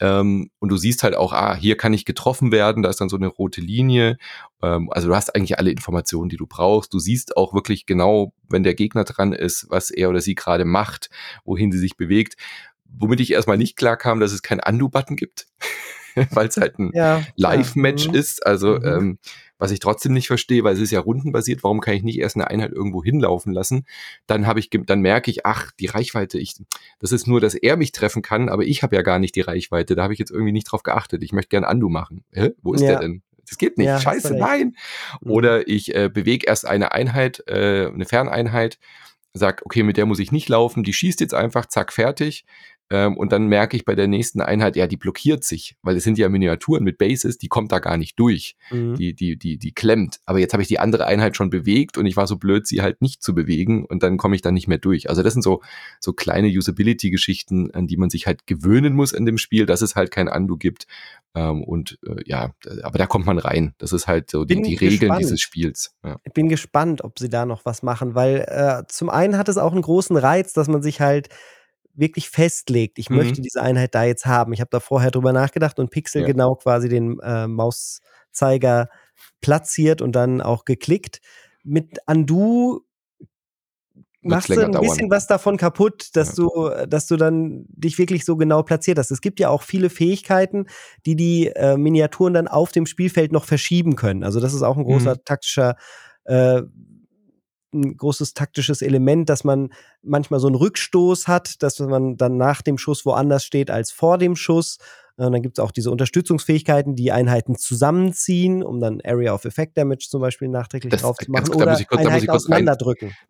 Ähm, 0.00 0.50
und 0.58 0.68
du 0.68 0.76
siehst 0.76 1.02
halt 1.02 1.14
auch, 1.14 1.32
ah, 1.32 1.54
hier 1.54 1.76
kann 1.76 1.94
ich 1.94 2.04
getroffen 2.04 2.52
werden, 2.52 2.82
da 2.82 2.90
ist 2.90 3.00
dann 3.00 3.08
so 3.08 3.16
eine 3.16 3.28
rote 3.28 3.60
Linie. 3.60 4.18
Ähm, 4.62 4.90
also 4.90 5.08
du 5.08 5.14
hast 5.14 5.34
eigentlich 5.34 5.58
alle 5.58 5.70
Informationen, 5.70 6.28
die 6.28 6.36
du 6.36 6.46
brauchst. 6.46 6.92
Du 6.92 6.98
siehst 6.98 7.36
auch 7.36 7.54
wirklich 7.54 7.86
genau, 7.86 8.32
wenn 8.48 8.62
der 8.62 8.74
Gegner 8.74 9.04
dran 9.04 9.32
ist, 9.32 9.66
was 9.70 9.90
er 9.90 10.10
oder 10.10 10.20
sie 10.20 10.34
gerade 10.34 10.64
macht, 10.64 11.08
wohin 11.44 11.72
sie 11.72 11.78
sich 11.78 11.96
bewegt. 11.96 12.36
Womit 12.84 13.20
ich 13.20 13.32
erstmal 13.32 13.58
nicht 13.58 13.76
klar 13.76 13.96
kam, 13.96 14.20
dass 14.20 14.32
es 14.32 14.42
keinen 14.42 14.60
Undo-Button 14.60 15.16
gibt, 15.16 15.46
weil 16.30 16.48
es 16.48 16.56
halt 16.56 16.78
ein 16.78 16.90
ja, 16.94 17.22
Live-Match 17.36 18.06
ja. 18.06 18.12
Mhm. 18.12 18.18
ist. 18.18 18.46
Also 18.46 18.76
mhm. 18.76 18.84
ähm, 18.84 19.18
was 19.58 19.70
ich 19.70 19.78
trotzdem 19.78 20.12
nicht 20.12 20.26
verstehe, 20.26 20.64
weil 20.64 20.74
es 20.74 20.80
ist 20.80 20.90
ja 20.90 21.00
rundenbasiert, 21.00 21.64
warum 21.64 21.80
kann 21.80 21.94
ich 21.94 22.02
nicht 22.02 22.18
erst 22.18 22.36
eine 22.36 22.48
Einheit 22.48 22.72
irgendwo 22.72 23.02
hinlaufen 23.02 23.52
lassen? 23.52 23.86
Dann 24.26 24.46
habe 24.46 24.60
ich, 24.60 24.68
dann 24.70 25.00
merke 25.00 25.30
ich, 25.30 25.46
ach, 25.46 25.70
die 25.80 25.86
Reichweite, 25.86 26.38
ich, 26.38 26.56
das 26.98 27.12
ist 27.12 27.26
nur, 27.26 27.40
dass 27.40 27.54
er 27.54 27.76
mich 27.76 27.92
treffen 27.92 28.22
kann, 28.22 28.48
aber 28.48 28.64
ich 28.64 28.82
habe 28.82 28.96
ja 28.96 29.02
gar 29.02 29.18
nicht 29.18 29.34
die 29.34 29.40
Reichweite. 29.40 29.94
Da 29.94 30.02
habe 30.02 30.12
ich 30.12 30.18
jetzt 30.18 30.30
irgendwie 30.30 30.52
nicht 30.52 30.70
drauf 30.70 30.82
geachtet. 30.82 31.22
Ich 31.22 31.32
möchte 31.32 31.48
gern 31.48 31.64
Andu 31.64 31.88
machen. 31.88 32.24
Hä? 32.32 32.50
Wo 32.62 32.74
ist 32.74 32.82
ja. 32.82 32.88
der 32.88 33.00
denn? 33.00 33.22
Das 33.48 33.58
geht 33.58 33.78
nicht. 33.78 33.86
Ja, 33.86 34.00
Scheiße, 34.00 34.36
nein. 34.36 34.76
Mhm. 35.20 35.30
Oder 35.30 35.68
ich 35.68 35.94
äh, 35.94 36.10
bewege 36.12 36.46
erst 36.46 36.66
eine 36.66 36.92
Einheit, 36.92 37.42
äh, 37.46 37.86
eine 37.86 38.04
Ferneinheit, 38.04 38.78
sag, 39.32 39.62
okay, 39.64 39.82
mit 39.82 39.96
der 39.96 40.06
muss 40.06 40.18
ich 40.18 40.32
nicht 40.32 40.48
laufen, 40.48 40.82
die 40.82 40.92
schießt 40.92 41.20
jetzt 41.20 41.34
einfach, 41.34 41.66
zack, 41.66 41.92
fertig. 41.92 42.44
Ähm, 42.88 43.16
und 43.16 43.32
dann 43.32 43.46
merke 43.46 43.76
ich 43.76 43.84
bei 43.84 43.96
der 43.96 44.06
nächsten 44.06 44.40
Einheit, 44.40 44.76
ja, 44.76 44.86
die 44.86 44.96
blockiert 44.96 45.42
sich, 45.42 45.76
weil 45.82 45.96
es 45.96 46.04
sind 46.04 46.18
ja 46.18 46.28
Miniaturen 46.28 46.84
mit 46.84 46.98
Bases, 46.98 47.36
die 47.36 47.48
kommt 47.48 47.72
da 47.72 47.80
gar 47.80 47.96
nicht 47.96 48.18
durch. 48.18 48.56
Mhm. 48.70 48.94
Die, 48.94 49.14
die, 49.14 49.36
die, 49.36 49.58
die 49.58 49.72
klemmt. 49.72 50.20
Aber 50.24 50.38
jetzt 50.38 50.52
habe 50.52 50.62
ich 50.62 50.68
die 50.68 50.78
andere 50.78 51.06
Einheit 51.06 51.36
schon 51.36 51.50
bewegt 51.50 51.98
und 51.98 52.06
ich 52.06 52.16
war 52.16 52.26
so 52.28 52.36
blöd, 52.36 52.66
sie 52.66 52.82
halt 52.82 53.02
nicht 53.02 53.22
zu 53.22 53.34
bewegen 53.34 53.84
und 53.84 54.02
dann 54.02 54.16
komme 54.18 54.36
ich 54.36 54.42
da 54.42 54.52
nicht 54.52 54.68
mehr 54.68 54.78
durch. 54.78 55.08
Also 55.08 55.22
das 55.24 55.32
sind 55.32 55.42
so, 55.42 55.62
so 56.00 56.12
kleine 56.12 56.48
Usability-Geschichten, 56.48 57.72
an 57.72 57.88
die 57.88 57.96
man 57.96 58.10
sich 58.10 58.26
halt 58.26 58.46
gewöhnen 58.46 58.94
muss 58.94 59.12
in 59.12 59.26
dem 59.26 59.38
Spiel, 59.38 59.66
dass 59.66 59.82
es 59.82 59.96
halt 59.96 60.12
kein 60.12 60.28
Undo 60.28 60.56
gibt. 60.56 60.86
Ähm, 61.34 61.64
und 61.64 61.98
äh, 62.06 62.22
ja, 62.24 62.52
aber 62.82 62.98
da 62.98 63.06
kommt 63.06 63.26
man 63.26 63.38
rein. 63.38 63.74
Das 63.78 63.92
ist 63.92 64.06
halt 64.06 64.30
so 64.30 64.44
die, 64.44 64.62
die 64.62 64.74
Regeln 64.74 65.00
gespannt. 65.00 65.20
dieses 65.20 65.40
Spiels. 65.40 65.94
Ja. 66.04 66.18
Ich 66.22 66.32
bin 66.32 66.48
gespannt, 66.48 67.02
ob 67.02 67.18
sie 67.18 67.28
da 67.28 67.46
noch 67.46 67.64
was 67.64 67.82
machen, 67.82 68.14
weil 68.14 68.46
äh, 68.48 68.84
zum 68.88 69.10
einen 69.10 69.36
hat 69.36 69.48
es 69.48 69.58
auch 69.58 69.72
einen 69.72 69.82
großen 69.82 70.16
Reiz, 70.16 70.52
dass 70.52 70.68
man 70.68 70.82
sich 70.82 71.00
halt 71.00 71.28
wirklich 71.96 72.28
festlegt, 72.28 72.98
ich 72.98 73.10
mhm. 73.10 73.16
möchte 73.16 73.40
diese 73.40 73.62
Einheit 73.62 73.94
da 73.94 74.04
jetzt 74.04 74.26
haben. 74.26 74.52
Ich 74.52 74.60
habe 74.60 74.70
da 74.70 74.80
vorher 74.80 75.10
drüber 75.10 75.32
nachgedacht 75.32 75.78
und 75.78 75.90
Pixel 75.90 76.22
ja. 76.22 76.26
genau 76.26 76.54
quasi 76.56 76.88
den 76.88 77.18
äh, 77.20 77.46
Mauszeiger 77.46 78.88
platziert 79.40 80.02
und 80.02 80.12
dann 80.12 80.40
auch 80.40 80.64
geklickt. 80.64 81.20
Mit 81.64 81.98
Undo 82.06 82.82
machst 84.26 84.48
du 84.50 84.60
ein 84.60 84.72
bisschen 84.72 85.10
was 85.10 85.26
davon 85.26 85.56
kaputt, 85.56 86.10
dass 86.14 86.36
ja. 86.36 86.44
du, 86.44 86.86
dass 86.88 87.06
du 87.06 87.16
dann 87.16 87.64
dich 87.68 87.98
wirklich 87.98 88.24
so 88.24 88.36
genau 88.36 88.62
platziert 88.62 88.98
hast. 88.98 89.10
Es 89.10 89.20
gibt 89.20 89.40
ja 89.40 89.48
auch 89.48 89.62
viele 89.62 89.90
Fähigkeiten, 89.90 90.66
die 91.06 91.16
die 91.16 91.48
äh, 91.48 91.76
Miniaturen 91.76 92.34
dann 92.34 92.48
auf 92.48 92.72
dem 92.72 92.86
Spielfeld 92.86 93.32
noch 93.32 93.44
verschieben 93.44 93.96
können. 93.96 94.24
Also 94.24 94.40
das 94.40 94.54
ist 94.54 94.62
auch 94.62 94.76
ein 94.76 94.84
großer 94.84 95.14
mhm. 95.14 95.24
taktischer 95.24 95.76
äh, 96.24 96.62
ein 97.80 97.96
großes 97.96 98.34
taktisches 98.34 98.82
Element, 98.82 99.28
dass 99.28 99.44
man 99.44 99.70
manchmal 100.02 100.40
so 100.40 100.46
einen 100.46 100.56
Rückstoß 100.56 101.28
hat, 101.28 101.62
dass 101.62 101.78
man 101.78 102.16
dann 102.16 102.36
nach 102.36 102.62
dem 102.62 102.78
Schuss 102.78 103.06
woanders 103.06 103.44
steht 103.44 103.70
als 103.70 103.90
vor 103.90 104.18
dem 104.18 104.36
Schuss. 104.36 104.78
Und 105.16 105.32
dann 105.32 105.42
gibt 105.42 105.58
es 105.58 105.64
auch 105.64 105.70
diese 105.70 105.90
Unterstützungsfähigkeiten, 105.90 106.94
die 106.94 107.10
Einheiten 107.10 107.56
zusammenziehen, 107.56 108.62
um 108.62 108.80
dann 108.80 109.00
Area 109.02 109.32
of 109.34 109.44
Effect 109.44 109.76
Damage 109.78 110.06
zum 110.10 110.20
Beispiel 110.20 110.48
nachträglich 110.48 110.90
das, 110.90 111.02
drauf 111.02 111.16
zu 111.16 111.30
machen 111.30 111.54
oder 111.54 111.64
da 111.64 111.70
muss 111.72 111.80
ich 111.80 111.88
kurz, 111.88 112.02
da 112.02 112.10
muss 112.10 112.22
ich 112.22 112.28
kurz 112.28 112.50
rein, 112.50 112.66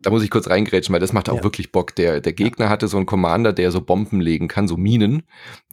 Da 0.01 0.09
muss 0.09 0.23
ich 0.23 0.29
kurz 0.29 0.49
reingrätschen, 0.49 0.93
weil 0.93 0.99
das 0.99 1.13
macht 1.13 1.29
auch 1.29 1.37
ja. 1.37 1.43
wirklich 1.43 1.71
Bock. 1.71 1.95
Der, 1.95 2.19
der 2.19 2.33
Gegner 2.33 2.69
hatte 2.69 2.87
so 2.87 2.97
einen 2.97 3.05
Commander, 3.05 3.53
der 3.53 3.71
so 3.71 3.81
Bomben 3.81 4.19
legen 4.19 4.47
kann, 4.47 4.67
so 4.67 4.75
Minen 4.75 5.23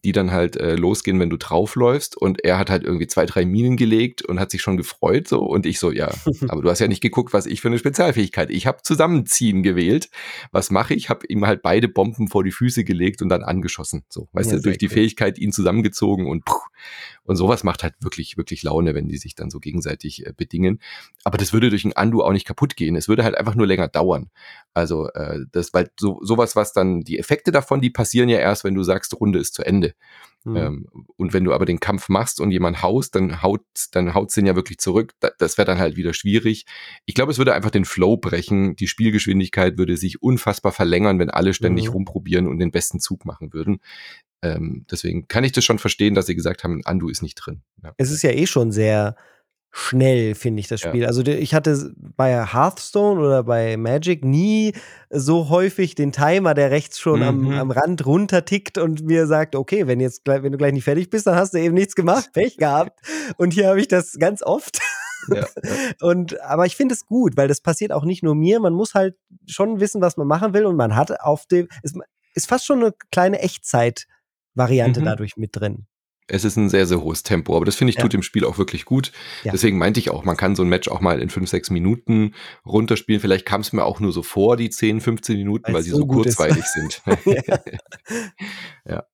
die 0.05 0.13
dann 0.13 0.33
halt 0.33 0.57
äh, 0.57 0.77
losgehen, 0.77 1.19
wenn 1.19 1.31
du 1.31 1.39
draufläufst. 1.39 2.17
Und 2.17 2.45
er 2.45 2.59
hat 2.59 2.69
halt 2.69 2.85
irgendwie 2.85 3.07
zwei, 3.07 3.25
drei 3.25 3.47
Minen 3.47 3.77
gelegt 3.77 4.23
und 4.23 4.39
hat 4.39 4.51
sich 4.51 4.61
schon 4.61 4.77
gefreut 4.77 5.27
so. 5.27 5.41
Und 5.41 5.65
ich 5.65 5.79
so, 5.79 5.91
ja, 5.91 6.11
aber 6.49 6.61
du 6.61 6.71
hast 6.71 6.81
ja 6.81 6.89
nicht 6.89 7.01
geguckt, 7.01 7.33
was 7.33 7.47
ich 7.47 7.63
für 7.63 7.69
eine 7.69 7.79
Spezialfähigkeit. 7.79 8.51
Ich 8.51 8.67
habe 8.67 8.83
Zusammenziehen 8.83 9.63
gewählt. 9.63 10.11
Was 10.53 10.71
mache 10.71 10.93
ich? 10.93 11.09
Habe 11.09 11.27
ihm 11.29 11.47
halt 11.47 11.63
beide 11.63 11.89
Bomben 11.89 12.29
vor 12.29 12.45
die 12.45 12.53
Füße 12.53 12.85
gelegt 12.85 13.23
und 13.23 13.31
dann 13.31 13.43
angeschossen. 13.43 14.05
So, 14.11 14.29
weißt 14.33 14.51
ja, 14.51 14.57
du, 14.59 14.63
durch 14.63 14.77
die 14.77 14.87
cool. 14.87 14.93
Fähigkeit 14.93 15.39
ihn 15.39 15.53
zusammengezogen 15.53 16.04
und 16.13 16.45
puh, 16.45 16.61
und 17.25 17.37
sowas 17.37 17.65
macht 17.65 17.83
halt 17.83 17.95
wirklich, 18.01 18.37
wirklich 18.37 18.63
Laune, 18.63 18.95
wenn 18.95 19.09
die 19.09 19.17
sich 19.17 19.35
dann 19.35 19.51
so 19.51 19.59
gegenseitig 19.59 20.27
äh, 20.27 20.33
bedingen. 20.37 20.81
Aber 21.25 21.39
das 21.39 21.53
würde 21.53 21.71
durch 21.71 21.85
ein 21.85 21.95
Andu 21.95 22.23
auch 22.23 22.33
nicht 22.33 22.47
kaputt 22.47 22.77
gehen. 22.77 22.97
Es 22.97 23.09
würde 23.09 23.25
halt 23.25 23.37
einfach 23.37 23.55
nur 23.55 23.67
länger 23.67 23.89
dauern. 23.89 24.31
Also 24.75 25.09
äh, 25.11 25.41
das, 25.51 25.73
weil 25.73 25.91
so 25.99 26.19
sowas, 26.23 26.55
was 26.55 26.73
dann 26.73 27.01
die 27.01 27.19
Effekte 27.19 27.51
davon, 27.51 27.81
die 27.81 27.91
passieren 27.91 28.29
ja 28.29 28.39
erst, 28.39 28.65
wenn 28.65 28.75
du 28.75 28.83
sagst, 28.83 29.19
Runde 29.19 29.39
ist 29.39 29.55
zu 29.55 29.65
Ende. 29.65 29.95
Mhm. 30.45 30.57
Ähm, 30.57 30.87
und 31.17 31.33
wenn 31.33 31.45
du 31.45 31.55
aber 31.55 31.65
den 31.65 31.81
Kampf 31.81 32.11
machst 32.11 32.41
und 32.41 32.51
jemand 32.51 32.83
haust, 32.83 33.15
dann 33.15 33.43
haut, 33.43 33.63
dann 33.93 34.13
haut's 34.13 34.35
den 34.35 34.45
ja 34.45 34.55
wirklich 34.55 34.79
zurück. 34.79 35.15
Da, 35.21 35.31
das 35.39 35.57
wäre 35.57 35.67
dann 35.67 35.79
halt 35.79 35.97
wieder 35.97 36.13
schwierig. 36.13 36.67
Ich 37.07 37.15
glaube, 37.15 37.33
es 37.33 37.39
würde 37.39 37.55
einfach 37.55 37.71
den 37.71 37.87
Flow 37.87 38.19
brechen. 38.19 38.77
Die 38.77 38.89
Spielgeschwindigkeit 38.89 39.79
würde 39.79 39.97
sich 39.97 40.23
unfassbar 40.23 40.73
verlängern, 40.73 41.19
wenn 41.19 41.31
alle 41.31 41.55
ständig 41.55 41.87
mhm. 41.87 41.93
rumprobieren 41.93 42.47
und 42.47 42.59
den 42.59 42.71
besten 42.71 43.01
Zug 43.01 43.25
machen 43.25 43.55
würden. 43.55 43.81
Ähm, 44.45 44.85
deswegen 44.91 45.27
kann 45.27 45.43
ich 45.43 45.53
das 45.53 45.65
schon 45.65 45.79
verstehen, 45.79 46.15
dass 46.15 46.27
sie 46.27 46.35
gesagt 46.35 46.65
haben, 46.65 46.83
Andu 46.85 47.09
ist 47.09 47.23
nicht 47.23 47.37
drin. 47.37 47.63
Ja. 47.83 47.95
Es 47.97 48.11
ist 48.11 48.23
ja 48.23 48.31
eh 48.31 48.47
schon 48.47 48.73
sehr 48.73 49.17
schnell, 49.77 50.35
finde 50.37 50.61
ich, 50.61 50.69
das 50.69 50.83
Spiel. 50.83 51.01
Ja. 51.01 51.09
Also 51.09 51.23
ich 51.23 51.55
hatte 51.55 51.93
bei 51.97 52.47
Hearthstone 52.47 53.21
oder 53.21 53.43
bei 53.43 53.77
Magic 53.77 54.25
nie 54.25 54.73
so 55.11 55.49
häufig 55.49 55.97
den 55.97 56.13
Timer, 56.13 56.55
der 56.55 56.71
rechts 56.71 57.01
schon 57.01 57.21
mhm. 57.21 57.27
am, 57.27 57.51
am 57.51 57.71
Rand 57.73 58.07
runtertickt 58.07 58.79
und 58.79 59.05
mir 59.05 59.27
sagt, 59.27 59.57
okay, 59.57 59.87
wenn 59.89 59.99
jetzt 59.99 60.23
wenn 60.27 60.53
du 60.53 60.59
gleich 60.59 60.75
nicht 60.75 60.85
fertig 60.85 61.11
bist, 61.11 61.27
dann 61.27 61.35
hast 61.35 61.55
du 61.55 61.59
eben 61.59 61.75
nichts 61.75 61.97
gemacht, 61.97 62.33
Pech 62.33 62.57
gehabt. 62.57 63.01
Und 63.37 63.53
hier 63.53 63.69
habe 63.69 63.81
ich 63.81 63.89
das 63.89 64.13
ganz 64.19 64.43
oft. 64.43 64.79
Ja, 65.29 65.37
ja. 65.37 65.47
Und 66.03 66.41
aber 66.43 66.67
ich 66.67 66.77
finde 66.77 66.95
es 66.95 67.07
gut, 67.07 67.37
weil 67.37 67.49
das 67.49 67.63
passiert 67.63 67.93
auch 67.93 68.05
nicht 68.05 68.23
nur 68.23 68.35
mir. 68.35 68.61
Man 68.61 68.75
muss 68.75 68.95
halt 68.95 69.17
schon 69.47 69.81
wissen, 69.81 70.03
was 70.03 70.17
man 70.17 70.27
machen 70.27 70.53
will 70.53 70.67
und 70.67 70.77
man 70.77 70.95
hat 70.95 71.19
auf 71.21 71.47
dem 71.47 71.67
es 71.83 71.95
ist 72.35 72.49
fast 72.49 72.67
schon 72.67 72.81
eine 72.81 72.93
kleine 73.11 73.41
Echtzeit 73.41 74.07
Variante 74.55 75.01
mhm. 75.01 75.05
dadurch 75.05 75.37
mit 75.37 75.51
drin. 75.53 75.87
Es 76.27 76.45
ist 76.45 76.57
ein 76.57 76.71
sehr, 76.71 76.87
sehr 76.87 77.03
hohes 77.03 77.23
Tempo, 77.23 77.55
aber 77.55 77.67
das 77.67 77.77
finde 77.77 77.91
ich 77.91 77.97
ja. 77.97 78.03
tut 78.03 78.15
dem 78.15 78.23
Spiel 78.23 78.47
auch 78.47 78.57
wirklich 78.57 78.87
gut. 78.87 79.13
Ja. 79.43 79.53
Deswegen 79.53 79.77
meinte 79.77 80.01
ich 80.01 80.09
auch, 80.09 80.25
man 80.25 80.39
kann 80.39 80.57
so 80.57 80.63
ein 80.63 80.71
Match 80.71 80.89
auch 80.89 81.01
mal 81.01 81.21
in 81.21 81.29
fünf, 81.29 81.51
sechs 81.51 81.69
Minuten 81.69 82.35
runterspielen. 82.65 83.21
Vielleicht 83.21 83.45
kam 83.45 83.61
es 83.61 83.75
mir 83.75 83.85
auch 83.85 84.01
nur 84.01 84.11
so 84.11 84.23
vor, 84.23 84.57
die 84.57 84.71
10, 84.71 85.03
15 85.03 85.37
Minuten, 85.37 85.67
weil, 85.67 85.75
weil 85.75 85.83
sie 85.83 85.91
so, 85.91 85.99
so 85.99 86.07
kurzweilig 86.07 86.65
sind. 86.65 87.03
ja. 87.27 87.59
ja. 88.89 89.05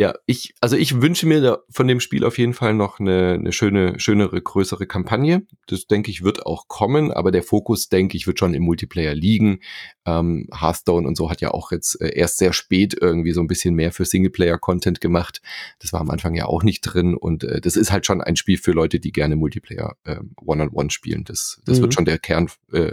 Ja, 0.00 0.14
ich, 0.26 0.54
also 0.60 0.76
ich 0.76 1.02
wünsche 1.02 1.26
mir 1.26 1.64
von 1.70 1.88
dem 1.88 1.98
Spiel 1.98 2.24
auf 2.24 2.38
jeden 2.38 2.54
Fall 2.54 2.72
noch 2.72 3.00
eine, 3.00 3.32
eine 3.32 3.50
schöne, 3.50 3.98
schönere, 3.98 4.40
größere 4.40 4.86
Kampagne. 4.86 5.44
Das 5.66 5.88
denke 5.88 6.12
ich 6.12 6.22
wird 6.22 6.46
auch 6.46 6.68
kommen, 6.68 7.10
aber 7.10 7.32
der 7.32 7.42
Fokus, 7.42 7.88
denke 7.88 8.16
ich, 8.16 8.28
wird 8.28 8.38
schon 8.38 8.54
im 8.54 8.62
Multiplayer 8.62 9.16
liegen. 9.16 9.58
Ähm, 10.06 10.48
Hearthstone 10.56 11.04
und 11.04 11.16
so 11.16 11.30
hat 11.30 11.40
ja 11.40 11.50
auch 11.50 11.72
jetzt 11.72 12.00
äh, 12.00 12.14
erst 12.14 12.38
sehr 12.38 12.52
spät 12.52 12.94
irgendwie 12.98 13.32
so 13.32 13.40
ein 13.40 13.48
bisschen 13.48 13.74
mehr 13.74 13.90
für 13.90 14.04
Singleplayer-Content 14.04 15.00
gemacht. 15.00 15.42
Das 15.80 15.92
war 15.92 16.00
am 16.00 16.10
Anfang 16.10 16.36
ja 16.36 16.46
auch 16.46 16.62
nicht 16.62 16.82
drin 16.82 17.16
und 17.16 17.42
äh, 17.42 17.60
das 17.60 17.74
ist 17.74 17.90
halt 17.90 18.06
schon 18.06 18.20
ein 18.20 18.36
Spiel 18.36 18.58
für 18.58 18.70
Leute, 18.70 19.00
die 19.00 19.10
gerne 19.10 19.34
Multiplayer 19.34 19.96
äh, 20.04 20.20
One-on-One 20.36 20.90
spielen. 20.90 21.24
Das, 21.24 21.60
das 21.64 21.78
mhm. 21.78 21.82
wird 21.82 21.94
schon 21.94 22.04
der 22.04 22.20
Kern, 22.20 22.48
äh, 22.72 22.92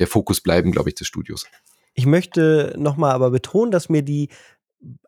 der 0.00 0.08
Fokus 0.08 0.40
bleiben, 0.40 0.72
glaube 0.72 0.88
ich, 0.88 0.96
des 0.96 1.06
Studios. 1.06 1.46
Ich 1.94 2.06
möchte 2.06 2.74
nochmal 2.76 3.12
aber 3.12 3.30
betonen, 3.30 3.70
dass 3.70 3.88
mir 3.88 4.02
die 4.02 4.30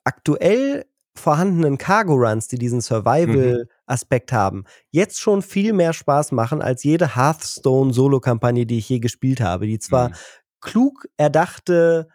aktuell 0.05 0.85
vorhandenen 1.14 1.79
Cargo-Runs, 1.79 2.48
die 2.48 2.59
diesen 2.59 2.79
mhm. 2.79 2.83
Survival-Aspekt 2.83 4.33
mhm. 4.33 4.37
haben, 4.37 4.64
jetzt 4.90 5.20
schon 5.20 5.42
viel 5.42 5.72
mehr 5.72 5.92
Spaß 5.92 6.33
machen 6.33 6.62
als 6.62 6.85
jede 6.85 7.16
Hearthstone-Solo-Kampagne, 7.16 8.66
die 8.66 8.79
ich 8.79 8.88
je 8.88 8.98
gespielt 8.98 9.40
habe, 9.40 9.66
die 9.66 9.79
zwar 9.79 10.11
mhm. 10.11 10.14
klug 10.61 11.07
erdachte 11.16 12.09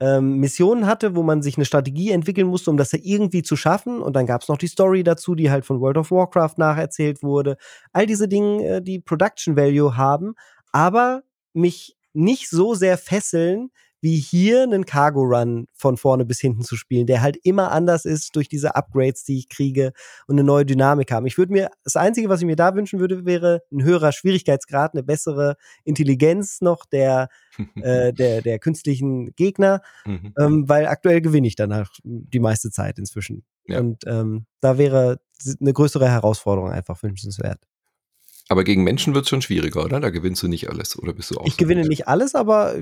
ähm, 0.00 0.38
Missionen 0.38 0.86
hatte, 0.86 1.14
wo 1.14 1.22
man 1.22 1.42
sich 1.42 1.56
eine 1.56 1.64
Strategie 1.64 2.10
entwickeln 2.10 2.48
musste, 2.48 2.70
um 2.70 2.76
das 2.76 2.92
ja 2.92 2.98
irgendwie 3.02 3.42
zu 3.42 3.56
schaffen. 3.56 4.02
Und 4.02 4.16
dann 4.16 4.26
gab 4.26 4.42
es 4.42 4.48
noch 4.48 4.58
die 4.58 4.66
Story 4.66 5.04
dazu, 5.04 5.34
die 5.34 5.50
halt 5.50 5.64
von 5.64 5.80
World 5.80 5.98
of 5.98 6.10
Warcraft 6.10 6.54
nacherzählt 6.58 7.22
wurde. 7.22 7.56
All 7.92 8.06
diese 8.06 8.28
Dinge, 8.28 8.64
äh, 8.64 8.82
die 8.82 9.00
Production 9.00 9.56
Value 9.56 9.96
haben, 9.96 10.34
aber 10.72 11.22
mich 11.52 11.96
nicht 12.12 12.50
so 12.50 12.74
sehr 12.74 12.98
fesseln, 12.98 13.70
wie 14.04 14.18
hier 14.18 14.64
einen 14.64 14.84
Cargo 14.84 15.22
Run 15.22 15.66
von 15.72 15.96
vorne 15.96 16.26
bis 16.26 16.38
hinten 16.38 16.60
zu 16.60 16.76
spielen, 16.76 17.06
der 17.06 17.22
halt 17.22 17.38
immer 17.42 17.72
anders 17.72 18.04
ist 18.04 18.36
durch 18.36 18.50
diese 18.50 18.76
Upgrades, 18.76 19.24
die 19.24 19.38
ich 19.38 19.48
kriege 19.48 19.94
und 20.26 20.34
eine 20.34 20.44
neue 20.44 20.66
Dynamik 20.66 21.10
haben. 21.10 21.24
Ich 21.24 21.38
würde 21.38 21.54
mir, 21.54 21.70
das 21.84 21.96
Einzige, 21.96 22.28
was 22.28 22.40
ich 22.40 22.46
mir 22.46 22.54
da 22.54 22.74
wünschen 22.74 23.00
würde, 23.00 23.24
wäre 23.24 23.62
ein 23.72 23.82
höherer 23.82 24.12
Schwierigkeitsgrad, 24.12 24.92
eine 24.92 25.04
bessere 25.04 25.56
Intelligenz 25.84 26.60
noch 26.60 26.84
der, 26.84 27.30
äh, 27.76 28.12
der, 28.12 28.42
der 28.42 28.58
künstlichen 28.58 29.34
Gegner, 29.36 29.80
mhm. 30.04 30.34
ähm, 30.38 30.68
weil 30.68 30.86
aktuell 30.86 31.22
gewinne 31.22 31.46
ich 31.46 31.56
danach 31.56 31.90
die 32.04 32.40
meiste 32.40 32.70
Zeit 32.70 32.98
inzwischen. 32.98 33.42
Ja. 33.66 33.80
Und 33.80 34.04
ähm, 34.06 34.44
da 34.60 34.76
wäre 34.76 35.18
eine 35.62 35.72
größere 35.72 36.10
Herausforderung 36.10 36.70
einfach 36.70 37.02
wünschenswert. 37.02 37.58
Aber 38.48 38.64
gegen 38.64 38.84
Menschen 38.84 39.14
wird 39.14 39.24
es 39.24 39.30
schon 39.30 39.42
schwieriger, 39.42 39.84
oder? 39.84 40.00
Da 40.00 40.10
gewinnst 40.10 40.42
du 40.42 40.48
nicht 40.48 40.68
alles, 40.68 40.98
oder 40.98 41.14
bist 41.14 41.30
du 41.30 41.38
auch? 41.38 41.46
Ich 41.46 41.54
so 41.54 41.58
gewinne 41.58 41.82
gut? 41.82 41.90
nicht 41.90 42.08
alles, 42.08 42.34
aber 42.34 42.74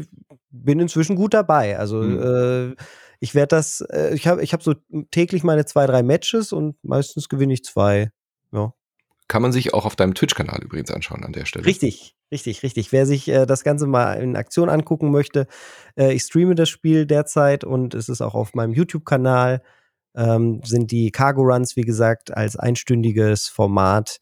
bin 0.51 0.81
inzwischen 0.81 1.17
gut 1.17 1.35
dabei. 1.35 1.79
Also 1.79 2.03
hm. 2.03 2.73
äh, 2.73 2.83
ich 3.21 3.35
werde 3.35 3.49
das, 3.49 3.81
äh, 3.81 4.15
ich 4.15 4.27
habe 4.27 4.43
ich 4.43 4.53
hab 4.53 4.63
so 4.63 4.75
täglich 5.11 5.45
meine 5.45 5.65
zwei, 5.65 5.87
drei 5.87 6.03
Matches 6.03 6.53
und 6.53 6.77
meistens 6.83 7.29
gewinne 7.29 7.53
ich 7.53 7.65
zwei. 7.65 8.11
Ja. 8.51 8.75
Kann 9.29 9.43
man 9.43 9.53
sich 9.53 9.73
auch 9.73 9.85
auf 9.87 9.95
deinem 9.95 10.15
Twitch-Kanal 10.15 10.61
übrigens 10.63 10.91
anschauen 10.91 11.25
an 11.25 11.33
der 11.33 11.45
Stelle. 11.45 11.65
Richtig, 11.65 12.17
richtig, 12.33 12.65
richtig. 12.65 12.91
Wer 12.91 13.07
sich 13.07 13.29
äh, 13.29 13.47
das 13.47 13.63
Ganze 13.63 13.87
mal 13.87 14.15
in 14.15 14.35
Aktion 14.35 14.69
angucken 14.69 15.13
möchte, 15.13 15.47
äh, 15.97 16.13
ich 16.13 16.23
streame 16.23 16.57
das 16.57 16.69
Spiel 16.69 17.07
derzeit 17.07 17.63
und 17.63 17.95
es 17.95 18.09
ist 18.09 18.21
auch 18.21 18.35
auf 18.35 18.55
meinem 18.55 18.73
YouTube-Kanal. 18.73 19.63
Ähm, 20.15 20.61
sind 20.65 20.91
die 20.91 21.11
Cargo 21.11 21.43
Runs, 21.43 21.77
wie 21.77 21.83
gesagt, 21.83 22.37
als 22.37 22.57
einstündiges 22.57 23.49
Format 23.49 24.19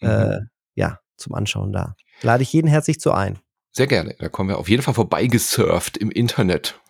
äh, 0.00 0.38
mhm 0.38 0.48
ja, 0.74 1.00
zum 1.16 1.34
Anschauen 1.34 1.72
da. 1.72 1.96
Lade 2.22 2.42
ich 2.42 2.52
jeden 2.52 2.68
herzlich 2.68 3.00
zu 3.00 3.12
ein. 3.12 3.38
Sehr 3.72 3.86
gerne. 3.86 4.14
Da 4.18 4.28
kommen 4.28 4.50
wir 4.50 4.58
auf 4.58 4.68
jeden 4.68 4.82
Fall 4.82 4.94
vorbeigesurft 4.94 5.96
im 5.96 6.10
Internet. 6.10 6.80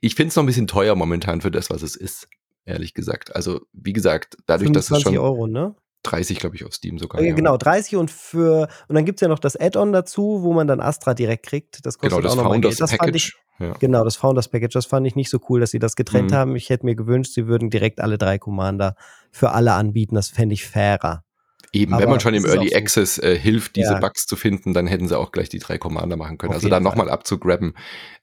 ich 0.00 0.14
finde 0.14 0.30
es 0.30 0.36
noch 0.36 0.42
ein 0.42 0.46
bisschen 0.46 0.66
teuer 0.66 0.94
momentan 0.94 1.40
für 1.40 1.50
das, 1.50 1.70
was 1.70 1.82
es 1.82 1.94
ist, 1.94 2.28
ehrlich 2.64 2.94
gesagt. 2.94 3.34
Also, 3.36 3.60
wie 3.72 3.92
gesagt, 3.92 4.36
dadurch, 4.46 4.72
dass 4.72 4.90
es 4.90 5.02
schon. 5.02 5.16
Euro, 5.16 5.46
ne? 5.46 5.74
30, 6.04 6.38
glaube 6.38 6.56
ich, 6.56 6.64
auf 6.64 6.72
Steam 6.72 6.98
sogar. 6.98 7.20
Ja, 7.20 7.34
genau, 7.34 7.56
30 7.56 7.96
und 7.96 8.10
für, 8.10 8.68
und 8.88 8.94
dann 8.94 9.04
gibt 9.04 9.18
es 9.18 9.20
ja 9.22 9.28
noch 9.28 9.40
das 9.40 9.56
Add-on 9.56 9.92
dazu, 9.92 10.42
wo 10.42 10.52
man 10.52 10.66
dann 10.66 10.80
Astra 10.80 11.12
direkt 11.12 11.44
kriegt. 11.46 11.84
Das 11.84 11.98
kostet 11.98 12.10
genau, 12.10 12.22
das 12.22 12.32
auch 12.32 12.44
noch 12.44 12.50
Founders 12.50 12.76
das 12.76 12.96
Package. 12.96 13.34
Ich, 13.58 13.66
ja. 13.66 13.72
Genau, 13.74 14.04
das 14.04 14.16
Founders 14.16 14.48
Package. 14.48 14.72
Das 14.74 14.86
fand 14.86 15.06
ich 15.06 15.16
nicht 15.16 15.28
so 15.28 15.40
cool, 15.48 15.60
dass 15.60 15.70
sie 15.70 15.80
das 15.80 15.96
getrennt 15.96 16.30
mhm. 16.30 16.36
haben. 16.36 16.56
Ich 16.56 16.70
hätte 16.70 16.86
mir 16.86 16.94
gewünscht, 16.94 17.32
sie 17.32 17.46
würden 17.46 17.68
direkt 17.68 18.00
alle 18.00 18.16
drei 18.16 18.38
Commander 18.38 18.94
für 19.30 19.50
alle 19.50 19.72
anbieten. 19.72 20.14
Das 20.14 20.28
fände 20.28 20.54
ich 20.54 20.66
fairer. 20.66 21.24
Eben, 21.72 21.92
Aber 21.92 22.02
wenn 22.02 22.10
man 22.10 22.20
schon 22.20 22.34
im 22.34 22.46
Early 22.46 22.74
Access 22.74 23.18
äh, 23.18 23.38
hilft, 23.38 23.76
diese 23.76 23.92
ja. 23.92 24.00
Bugs 24.00 24.26
zu 24.26 24.36
finden, 24.36 24.72
dann 24.72 24.86
hätten 24.86 25.06
sie 25.06 25.18
auch 25.18 25.32
gleich 25.32 25.48
die 25.50 25.58
drei 25.58 25.76
Commander 25.76 26.16
machen 26.16 26.38
können. 26.38 26.50
Auf 26.50 26.56
also 26.56 26.68
da 26.68 26.80
nochmal 26.80 27.10
abzugraben. 27.10 27.74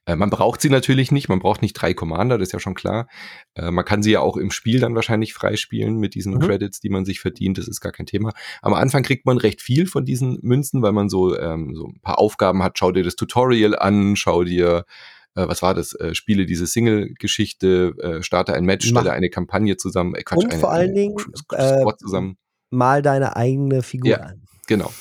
Äh, 0.04 0.16
man 0.16 0.30
braucht 0.30 0.60
sie 0.60 0.68
natürlich 0.68 1.12
nicht, 1.12 1.28
man 1.28 1.38
braucht 1.38 1.62
nicht 1.62 1.74
drei 1.74 1.94
Commander, 1.94 2.38
das 2.38 2.48
ist 2.48 2.52
ja 2.52 2.60
schon 2.60 2.74
klar. 2.74 3.08
Äh, 3.54 3.70
man 3.70 3.84
kann 3.84 4.02
sie 4.02 4.10
ja 4.10 4.20
auch 4.20 4.36
im 4.36 4.50
Spiel 4.50 4.80
dann 4.80 4.96
wahrscheinlich 4.96 5.32
freispielen 5.32 5.98
mit 5.98 6.14
diesen 6.14 6.34
mhm. 6.34 6.40
Credits, 6.40 6.80
die 6.80 6.88
man 6.88 7.04
sich 7.04 7.20
verdient, 7.20 7.58
das 7.58 7.68
ist 7.68 7.80
gar 7.80 7.92
kein 7.92 8.06
Thema. 8.06 8.32
Am 8.62 8.74
Anfang 8.74 9.04
kriegt 9.04 9.26
man 9.26 9.38
recht 9.38 9.62
viel 9.62 9.86
von 9.86 10.04
diesen 10.04 10.38
Münzen, 10.42 10.82
weil 10.82 10.92
man 10.92 11.08
so, 11.08 11.38
ähm, 11.38 11.74
so 11.76 11.86
ein 11.86 12.00
paar 12.00 12.18
Aufgaben 12.18 12.64
hat. 12.64 12.78
Schau 12.78 12.90
dir 12.90 13.04
das 13.04 13.14
Tutorial 13.14 13.78
an, 13.78 14.16
schau 14.16 14.42
dir 14.42 14.84
äh, 15.36 15.46
was 15.46 15.62
war 15.62 15.74
das, 15.74 15.92
äh, 15.92 16.14
spiele 16.14 16.46
diese 16.46 16.66
Single-Geschichte, 16.66 17.94
äh, 18.00 18.22
starte 18.22 18.54
ein 18.54 18.64
Match, 18.64 18.88
stelle 18.88 19.12
eine 19.12 19.28
Kampagne 19.28 19.76
zusammen, 19.76 20.14
äh, 20.14 20.22
Quatsch, 20.22 20.44
und 20.44 20.50
eine, 20.50 20.60
vor 20.60 20.72
allen 20.72 20.94
Dingen, 20.94 21.14
äh, 21.52 21.84
zusammen 21.98 22.38
mal 22.76 23.02
deine 23.02 23.36
eigene 23.36 23.82
Figur 23.82 24.10
ja. 24.10 24.18
an. 24.18 24.46
Genau. 24.66 24.92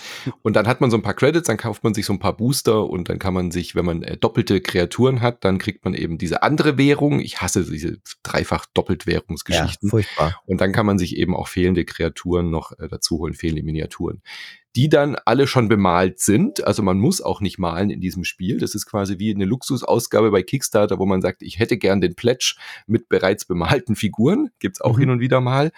Und 0.43 0.55
dann 0.55 0.67
hat 0.67 0.79
man 0.79 0.91
so 0.91 0.97
ein 0.97 1.01
paar 1.01 1.15
Credits, 1.15 1.47
dann 1.47 1.57
kauft 1.57 1.83
man 1.83 1.93
sich 1.93 2.05
so 2.05 2.13
ein 2.13 2.19
paar 2.19 2.37
Booster 2.37 2.87
und 2.87 3.09
dann 3.09 3.17
kann 3.19 3.33
man 3.33 3.51
sich, 3.51 3.75
wenn 3.75 3.85
man 3.85 4.03
äh, 4.03 4.15
doppelte 4.15 4.61
Kreaturen 4.61 5.21
hat, 5.21 5.43
dann 5.43 5.57
kriegt 5.57 5.85
man 5.85 5.93
eben 5.93 6.17
diese 6.17 6.43
andere 6.43 6.77
Währung. 6.77 7.19
Ich 7.19 7.41
hasse 7.41 7.65
diese 7.65 7.97
dreifach 8.21 8.65
Doppeltwährungsgeschichten. 8.73 9.87
Ja, 9.87 9.89
furchtbar. 9.89 10.41
Und 10.45 10.61
dann 10.61 10.71
kann 10.71 10.85
man 10.85 10.99
sich 10.99 11.17
eben 11.17 11.35
auch 11.35 11.47
fehlende 11.47 11.83
Kreaturen 11.83 12.51
noch 12.51 12.73
äh, 12.77 12.87
dazu 12.87 13.19
holen, 13.19 13.33
fehlende 13.33 13.63
Miniaturen. 13.63 14.21
die 14.75 14.89
dann 14.89 15.15
alle 15.25 15.47
schon 15.47 15.69
bemalt 15.69 16.19
sind. 16.19 16.65
Also 16.67 16.83
man 16.83 16.99
muss 16.99 17.21
auch 17.21 17.39
nicht 17.39 17.57
malen 17.57 17.89
in 17.89 18.01
diesem 18.01 18.23
Spiel. 18.25 18.59
Das 18.59 18.75
ist 18.75 18.85
quasi 18.85 19.19
wie 19.19 19.33
eine 19.33 19.45
Luxusausgabe 19.45 20.31
bei 20.31 20.43
Kickstarter, 20.43 20.99
wo 20.99 21.05
man 21.05 21.21
sagt, 21.21 21.41
ich 21.41 21.59
hätte 21.59 21.77
gern 21.77 22.01
den 22.01 22.15
Pledge 22.15 22.55
mit 22.85 23.07
bereits 23.07 23.45
bemalten 23.45 23.95
Figuren. 23.95 24.49
Gibt's 24.59 24.81
auch 24.81 24.97
mhm. 24.97 24.99
hin 24.99 25.09
und 25.11 25.19
wieder 25.21 25.39
mal 25.39 25.71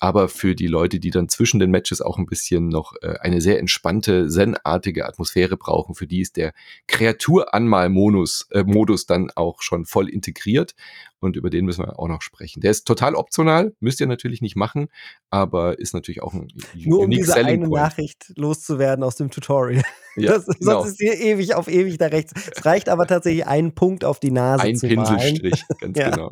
aber 0.00 0.28
für 0.28 0.54
die 0.54 0.66
Leute, 0.66 1.00
die 1.00 1.10
dann 1.10 1.28
zwischen 1.28 1.58
den 1.58 1.70
Matches 1.70 2.00
auch 2.00 2.18
ein 2.18 2.26
bisschen 2.26 2.68
noch 2.68 2.94
äh, 3.02 3.16
eine 3.20 3.40
sehr 3.40 3.58
entspannte, 3.58 4.28
zen-artige 4.28 5.06
Atmosphäre 5.06 5.56
brauchen, 5.56 5.94
für 5.94 6.06
die 6.06 6.20
ist 6.20 6.36
der 6.36 6.52
Kreaturanmal-Modus 6.86 8.48
äh, 8.52 8.64
Modus 8.64 9.06
dann 9.06 9.30
auch 9.34 9.62
schon 9.62 9.86
voll 9.86 10.08
integriert 10.08 10.74
und 11.20 11.36
über 11.36 11.50
den 11.50 11.64
müssen 11.64 11.84
wir 11.84 11.98
auch 11.98 12.08
noch 12.08 12.22
sprechen. 12.22 12.60
Der 12.60 12.70
ist 12.70 12.86
total 12.86 13.14
optional, 13.14 13.74
müsst 13.80 14.00
ihr 14.00 14.06
natürlich 14.06 14.42
nicht 14.42 14.56
machen, 14.56 14.88
aber 15.30 15.78
ist 15.78 15.94
natürlich 15.94 16.22
auch 16.22 16.34
ein 16.34 16.48
Nur 16.74 17.00
um 17.00 17.10
diese 17.10 17.34
eine 17.34 17.58
Point. 17.58 17.72
Nachricht 17.72 18.32
loszuwerden 18.36 19.02
aus 19.04 19.16
dem 19.16 19.30
Tutorial. 19.30 19.82
Ja, 20.18 20.32
das, 20.32 20.46
genau. 20.46 20.82
Sonst 20.82 20.92
ist 20.92 20.98
hier 20.98 21.18
ewig 21.18 21.54
auf 21.54 21.68
ewig 21.68 21.98
da 21.98 22.06
rechts. 22.06 22.32
Es 22.34 22.64
reicht 22.64 22.88
aber 22.88 23.06
tatsächlich 23.06 23.46
einen 23.46 23.74
Punkt 23.74 24.02
auf 24.02 24.18
die 24.18 24.30
Nase 24.30 24.62
ein 24.62 24.76
zu 24.76 24.88
Pinselstrich, 24.88 25.62
ganz 25.78 25.98
ja. 25.98 26.10
genau. 26.10 26.30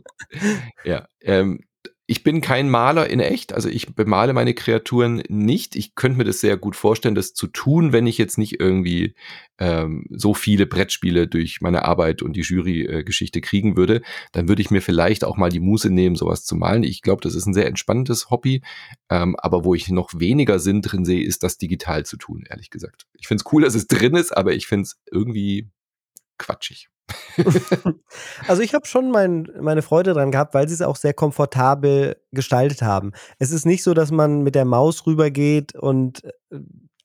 Ja, 0.85 1.07
ähm, 1.21 1.61
ich 2.07 2.23
bin 2.23 2.43
kein 2.43 2.69
Maler 2.69 3.09
in 3.09 3.21
echt, 3.21 3.55
also 3.55 3.71
ich 3.71 3.95
bemale 3.95 4.35
meine 4.35 4.53
Kreaturen 4.53 5.23
nicht. 5.29 5.75
Ich 5.75 5.95
könnte 5.95 6.19
mir 6.19 6.25
das 6.25 6.41
sehr 6.41 6.59
gut 6.59 6.77
vorstellen, 6.77 7.15
das 7.15 7.33
zu 7.33 7.47
tun, 7.47 7.93
wenn 7.93 8.07
ich 8.07 8.19
jetzt 8.19 8.37
nicht 8.37 8.61
irgendwie 8.61 9.15
ähm, 9.59 10.05
so 10.11 10.35
viele 10.35 10.67
Brettspiele 10.67 11.27
durch 11.29 11.63
meine 11.63 11.87
Arbeit 11.87 12.21
und 12.21 12.35
die 12.37 12.43
Jury-Geschichte 12.43 13.39
äh, 13.39 13.43
kriegen 13.43 13.79
würde. 13.79 14.03
Dann 14.33 14.49
würde 14.49 14.61
ich 14.61 14.71
mir 14.71 14.83
vielleicht 14.83 15.25
auch 15.25 15.39
mal 15.39 15.49
die 15.49 15.61
Muße 15.61 15.89
nehmen, 15.89 16.15
sowas 16.15 16.45
zu 16.45 16.57
malen. 16.57 16.83
Ich 16.83 17.01
glaube, 17.01 17.23
das 17.23 17.35
ist 17.35 17.47
ein 17.47 17.55
sehr 17.55 17.67
entspanntes 17.67 18.29
Hobby. 18.29 18.61
Ähm, 19.09 19.35
aber 19.39 19.65
wo 19.65 19.75
ich 19.75 19.89
noch 19.89 20.11
weniger 20.15 20.59
Sinn 20.59 20.83
drin 20.83 21.07
sehe, 21.07 21.25
ist 21.25 21.43
das 21.43 21.57
digital 21.57 22.05
zu 22.05 22.19
tun, 22.19 22.45
ehrlich 22.47 22.69
gesagt. 22.69 23.07
Ich 23.15 23.29
finde 23.29 23.43
es 23.45 23.53
cool, 23.53 23.63
dass 23.63 23.75
es 23.75 23.87
drin 23.87 24.15
ist, 24.15 24.37
aber 24.37 24.53
ich 24.53 24.67
finde 24.67 24.83
es 24.83 25.01
irgendwie 25.11 25.71
quatschig. 26.39 26.89
also 28.49 28.63
ich 28.63 28.75
habe 28.75 28.87
schon 28.87 29.11
mein, 29.11 29.49
meine 29.61 29.83
Freude 29.83 30.15
dran 30.15 30.31
gehabt, 30.31 30.55
weil 30.55 30.69
sie 30.69 30.75
es 30.75 30.83
auch 30.83 30.97
sehr 30.97 31.13
komfortabel 31.13 32.17
gestaltet 32.33 32.83
haben. 32.83 33.13
Es 33.39 33.51
ist 33.51 33.67
nicht 33.67 33.83
so, 33.83 33.93
dass 33.95 34.11
man 34.11 34.43
mit 34.43 34.55
der 34.55 34.65
Maus 34.65 35.07
rübergeht 35.07 35.75
und 35.75 36.25
äh, 36.25 36.59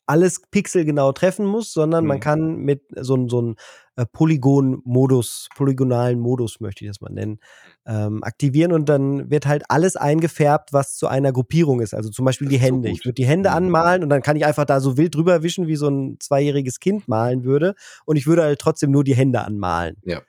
alles 0.09 0.41
pixelgenau 0.49 1.11
treffen 1.11 1.45
muss, 1.45 1.71
sondern 1.71 2.03
mhm. 2.03 2.07
man 2.07 2.19
kann 2.19 2.55
mit 2.57 2.81
so, 2.99 3.27
so 3.27 3.37
einem 3.37 3.55
äh, 3.95 4.05
Polygon-Modus, 4.11 5.49
polygonalen 5.55 6.19
Modus, 6.19 6.59
möchte 6.59 6.83
ich 6.83 6.89
das 6.89 6.99
mal 6.99 7.11
nennen, 7.11 7.39
ähm, 7.85 8.23
aktivieren 8.23 8.73
und 8.73 8.89
dann 8.89 9.29
wird 9.29 9.45
halt 9.45 9.63
alles 9.69 9.95
eingefärbt, 9.95 10.73
was 10.73 10.95
zu 10.95 11.07
einer 11.07 11.31
Gruppierung 11.31 11.79
ist. 11.79 11.93
Also 11.93 12.09
zum 12.09 12.25
Beispiel 12.25 12.47
die 12.47 12.57
Hände. 12.57 12.89
So 12.89 12.95
ich 12.95 13.05
würde 13.05 13.13
die 13.13 13.27
Hände 13.27 13.49
mhm. 13.49 13.55
anmalen 13.55 14.01
und 14.01 14.09
dann 14.09 14.23
kann 14.23 14.35
ich 14.35 14.45
einfach 14.45 14.65
da 14.65 14.79
so 14.79 14.97
wild 14.97 15.13
drüber 15.13 15.43
wischen, 15.43 15.67
wie 15.67 15.75
so 15.75 15.87
ein 15.87 16.17
zweijähriges 16.19 16.79
Kind 16.79 17.07
malen 17.07 17.43
würde. 17.43 17.75
Und 18.05 18.15
ich 18.15 18.25
würde 18.25 18.41
halt 18.41 18.59
trotzdem 18.59 18.89
nur 18.89 19.03
die 19.03 19.15
Hände 19.15 19.41
anmalen. 19.41 19.97
Ja. 20.03 20.21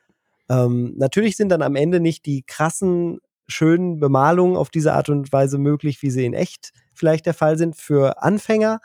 Ähm, 0.50 0.92
natürlich 0.98 1.36
sind 1.36 1.48
dann 1.48 1.62
am 1.62 1.74
Ende 1.74 2.00
nicht 2.00 2.26
die 2.26 2.42
krassen, 2.42 3.20
schönen 3.48 3.98
Bemalungen 3.98 4.56
auf 4.56 4.68
diese 4.68 4.92
Art 4.92 5.08
und 5.08 5.32
Weise 5.32 5.56
möglich, 5.56 6.02
wie 6.02 6.10
sie 6.10 6.26
in 6.26 6.34
echt 6.34 6.72
vielleicht 6.92 7.24
der 7.24 7.34
Fall 7.34 7.56
sind 7.56 7.76
für 7.76 8.22
Anfänger. 8.22 8.80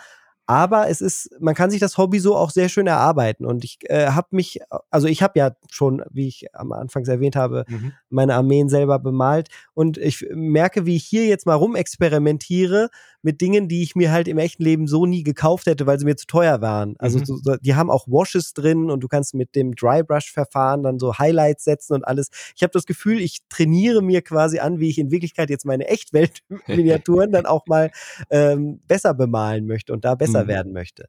Aber 0.47 0.89
es 0.89 1.01
ist, 1.01 1.29
man 1.39 1.55
kann 1.55 1.71
sich 1.71 1.79
das 1.79 1.97
Hobby 1.97 2.19
so 2.19 2.35
auch 2.35 2.51
sehr 2.51 2.69
schön 2.69 2.87
erarbeiten. 2.87 3.45
Und 3.45 3.63
ich 3.63 3.79
äh, 3.89 4.07
habe 4.07 4.27
mich, 4.31 4.59
also 4.91 5.07
ich 5.07 5.23
habe 5.23 5.39
ja 5.39 5.51
schon, 5.71 6.03
wie 6.11 6.27
ich 6.27 6.47
am 6.53 6.71
Anfang 6.71 7.03
erwähnt 7.05 7.35
habe, 7.35 7.65
mhm. 7.67 7.93
meine 8.09 8.35
Armeen 8.35 8.69
selber 8.69 8.99
bemalt. 8.99 9.49
Und 9.73 9.97
ich 9.97 10.25
merke, 10.33 10.85
wie 10.85 10.95
ich 10.95 11.05
hier 11.05 11.25
jetzt 11.25 11.45
mal 11.45 11.55
rumexperimentiere 11.55 12.89
mit 13.23 13.41
Dingen, 13.41 13.67
die 13.67 13.81
ich 13.81 13.95
mir 13.95 14.11
halt 14.11 14.27
im 14.27 14.37
echten 14.37 14.61
Leben 14.61 14.85
so 14.85 15.07
nie 15.07 15.23
gekauft 15.23 15.65
hätte, 15.65 15.87
weil 15.87 15.97
sie 15.97 16.05
mir 16.05 16.15
zu 16.15 16.27
teuer 16.27 16.61
waren. 16.61 16.95
Also 16.99 17.17
mhm. 17.17 17.25
so, 17.25 17.55
die 17.55 17.73
haben 17.73 17.89
auch 17.89 18.07
Washes 18.07 18.53
drin 18.53 18.91
und 18.91 18.99
du 18.99 19.07
kannst 19.07 19.33
mit 19.33 19.55
dem 19.55 19.73
Drybrush-Verfahren 19.73 20.83
dann 20.83 20.99
so 20.99 21.17
Highlights 21.17 21.63
setzen 21.63 21.93
und 21.93 22.03
alles. 22.03 22.29
Ich 22.55 22.61
habe 22.61 22.71
das 22.71 22.85
Gefühl, 22.85 23.19
ich 23.19 23.39
trainiere 23.49 24.03
mir 24.03 24.21
quasi 24.21 24.59
an, 24.59 24.79
wie 24.79 24.89
ich 24.89 24.99
in 24.99 25.09
Wirklichkeit 25.09 25.49
jetzt 25.49 25.65
meine 25.65 25.87
Echtwelt-Miniaturen 25.87 27.31
dann 27.31 27.47
auch 27.47 27.65
mal 27.65 27.89
ähm, 28.29 28.79
besser 28.87 29.15
bemalen 29.15 29.65
möchte 29.65 29.91
und 29.91 30.05
da 30.05 30.13
besser 30.13 30.34
mhm. 30.43 30.47
werden 30.47 30.73
möchte. 30.73 31.07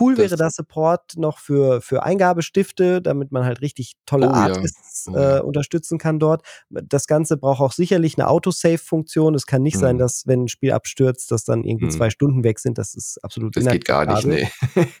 Cool 0.00 0.14
das 0.14 0.24
wäre 0.24 0.36
das 0.36 0.54
Support 0.56 1.16
noch 1.16 1.38
für, 1.38 1.82
für 1.82 2.02
Eingabestifte, 2.02 3.02
damit 3.02 3.30
man 3.30 3.44
halt 3.44 3.60
richtig 3.60 3.92
tolle 4.06 4.28
oh, 4.28 4.32
Artists 4.32 5.04
ja. 5.06 5.12
oh, 5.12 5.16
ja. 5.16 5.36
Äh, 5.38 5.40
unterstützen 5.42 5.98
kann 5.98 6.18
dort. 6.18 6.42
Das 6.70 7.06
Ganze 7.06 7.36
braucht 7.36 7.60
auch 7.60 7.72
sicherlich 7.72 8.16
eine 8.16 8.28
Autosave-Funktion. 8.28 9.34
Es 9.34 9.44
kann 9.44 9.62
nicht 9.62 9.76
mhm. 9.76 9.80
sein, 9.80 9.98
dass, 9.98 10.26
wenn 10.26 10.44
ein 10.44 10.48
Spiel 10.48 10.72
abstürzt, 10.72 11.30
dass 11.30 11.44
dann 11.44 11.64
irgendwie 11.64 11.86
mhm. 11.86 11.90
zwei 11.90 12.08
Stunden 12.08 12.42
weg 12.42 12.58
sind. 12.58 12.78
Das 12.78 12.94
ist 12.94 13.22
absolut 13.22 13.54
Das 13.54 13.66
geht 13.66 13.84
gar 13.84 14.06
nicht, 14.06 14.26
nee. 14.26 14.48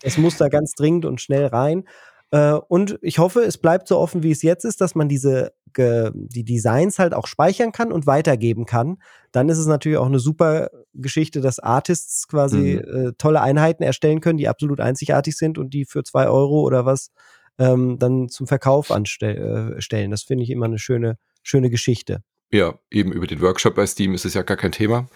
das 0.02 0.18
muss 0.18 0.36
da 0.36 0.48
ganz 0.48 0.72
dringend 0.72 1.06
und 1.06 1.22
schnell 1.22 1.46
rein. 1.46 1.84
Äh, 2.32 2.54
und 2.68 2.98
ich 3.02 3.18
hoffe, 3.18 3.42
es 3.42 3.58
bleibt 3.58 3.86
so 3.86 3.98
offen, 3.98 4.24
wie 4.24 4.32
es 4.32 4.42
jetzt 4.42 4.64
ist, 4.64 4.80
dass 4.80 4.94
man 4.94 5.08
diese 5.08 5.52
die 5.74 6.44
Designs 6.44 6.98
halt 6.98 7.14
auch 7.14 7.26
speichern 7.26 7.72
kann 7.72 7.92
und 7.92 8.06
weitergeben 8.06 8.66
kann. 8.66 8.98
Dann 9.30 9.48
ist 9.48 9.56
es 9.56 9.64
natürlich 9.64 9.96
auch 9.96 10.04
eine 10.04 10.18
super 10.18 10.68
Geschichte, 10.92 11.40
dass 11.40 11.58
Artists 11.58 12.28
quasi 12.28 12.82
mhm. 12.84 13.06
äh, 13.08 13.12
tolle 13.16 13.40
Einheiten 13.40 13.82
erstellen 13.82 14.20
können, 14.20 14.36
die 14.36 14.48
absolut 14.48 14.80
einzigartig 14.80 15.34
sind 15.34 15.56
und 15.56 15.72
die 15.72 15.86
für 15.86 16.04
zwei 16.04 16.28
Euro 16.28 16.60
oder 16.60 16.84
was 16.84 17.10
ähm, 17.58 17.98
dann 17.98 18.28
zum 18.28 18.46
Verkauf 18.46 18.90
anstellen. 18.90 19.78
Äh, 19.78 20.08
das 20.10 20.24
finde 20.24 20.44
ich 20.44 20.50
immer 20.50 20.66
eine 20.66 20.78
schöne, 20.78 21.16
schöne 21.42 21.70
Geschichte. 21.70 22.22
Ja, 22.52 22.74
eben 22.90 23.12
über 23.12 23.26
den 23.26 23.40
Workshop 23.40 23.74
bei 23.74 23.86
Steam 23.86 24.12
ist 24.12 24.26
es 24.26 24.34
ja 24.34 24.42
gar 24.42 24.58
kein 24.58 24.72
Thema, 24.72 25.06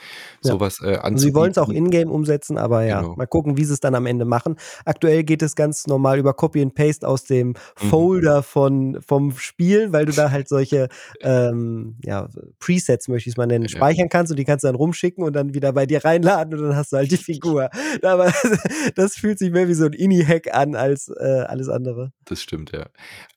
ja. 0.42 0.52
sowas 0.52 0.80
äh, 0.82 0.96
anzubieten. 0.96 1.18
Sie 1.18 1.34
wollen 1.34 1.50
es 1.50 1.58
auch 1.58 1.68
in-game 1.68 2.10
umsetzen, 2.10 2.56
aber 2.56 2.84
ja, 2.84 3.02
genau. 3.02 3.14
mal 3.14 3.26
gucken, 3.26 3.58
wie 3.58 3.64
sie 3.64 3.74
es 3.74 3.80
dann 3.80 3.94
am 3.94 4.06
Ende 4.06 4.24
machen. 4.24 4.56
Aktuell 4.86 5.22
geht 5.22 5.42
es 5.42 5.54
ganz 5.54 5.86
normal 5.86 6.18
über 6.18 6.32
Copy 6.32 6.62
and 6.62 6.74
Paste 6.74 7.06
aus 7.06 7.24
dem 7.24 7.48
mhm. 7.48 7.54
Folder 7.76 8.38
mhm. 8.38 8.44
von, 8.44 8.98
vom 9.06 9.36
Spiel, 9.36 9.92
weil 9.92 10.06
du 10.06 10.12
da 10.12 10.30
halt 10.30 10.48
solche 10.48 10.88
ähm, 11.20 11.96
ja, 12.02 12.28
Presets, 12.58 13.08
möchte 13.08 13.28
ich 13.28 13.34
es 13.34 13.36
mal 13.36 13.46
nennen, 13.46 13.68
speichern 13.68 14.08
kannst 14.08 14.32
und 14.32 14.38
die 14.38 14.44
kannst 14.44 14.64
du 14.64 14.68
dann 14.68 14.76
rumschicken 14.76 15.22
und 15.22 15.34
dann 15.34 15.52
wieder 15.52 15.72
bei 15.72 15.84
dir 15.84 16.04
reinladen 16.04 16.54
und 16.54 16.62
dann 16.62 16.76
hast 16.76 16.92
du 16.92 16.96
halt 16.96 17.10
die 17.10 17.18
Figur. 17.18 17.68
aber 18.02 18.32
das 18.94 19.14
fühlt 19.14 19.38
sich 19.38 19.50
mehr 19.50 19.68
wie 19.68 19.74
so 19.74 19.84
ein 19.84 19.92
Ini-Hack 19.92 20.54
an 20.54 20.74
als 20.74 21.08
äh, 21.08 21.44
alles 21.46 21.68
andere. 21.68 22.12
Das 22.24 22.40
stimmt, 22.40 22.72
ja. 22.72 22.86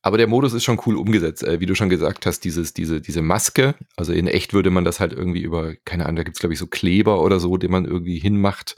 Aber 0.02 0.18
der 0.18 0.28
Modus 0.28 0.54
ist 0.54 0.64
schon 0.64 0.80
cool 0.86 0.95
umgesetzt. 0.95 1.43
Äh, 1.43 1.60
wie 1.60 1.66
du 1.66 1.76
schon 1.76 1.89
gesagt 1.89 2.26
hast, 2.26 2.45
dieses, 2.45 2.74
diese, 2.74 3.02
diese 3.02 3.22
Maske, 3.22 3.76
also 3.96 4.14
in 4.14 4.28
echt 4.28 4.54
würde 4.54 4.70
man 4.70 4.86
das 4.86 5.00
halt 5.00 5.14
irgendwie 5.14 5.42
über, 5.42 5.76
keine 5.86 6.06
Ahnung, 6.06 6.18
da 6.18 6.24
gibt's 6.24 6.40
glaube 6.40 6.54
ich 6.54 6.60
so 6.60 6.68
Kleber 6.68 7.22
oder 7.22 7.40
so, 7.40 7.58
den 7.58 7.72
man 7.72 7.86
irgendwie 7.86 8.20
hinmacht 8.20 8.76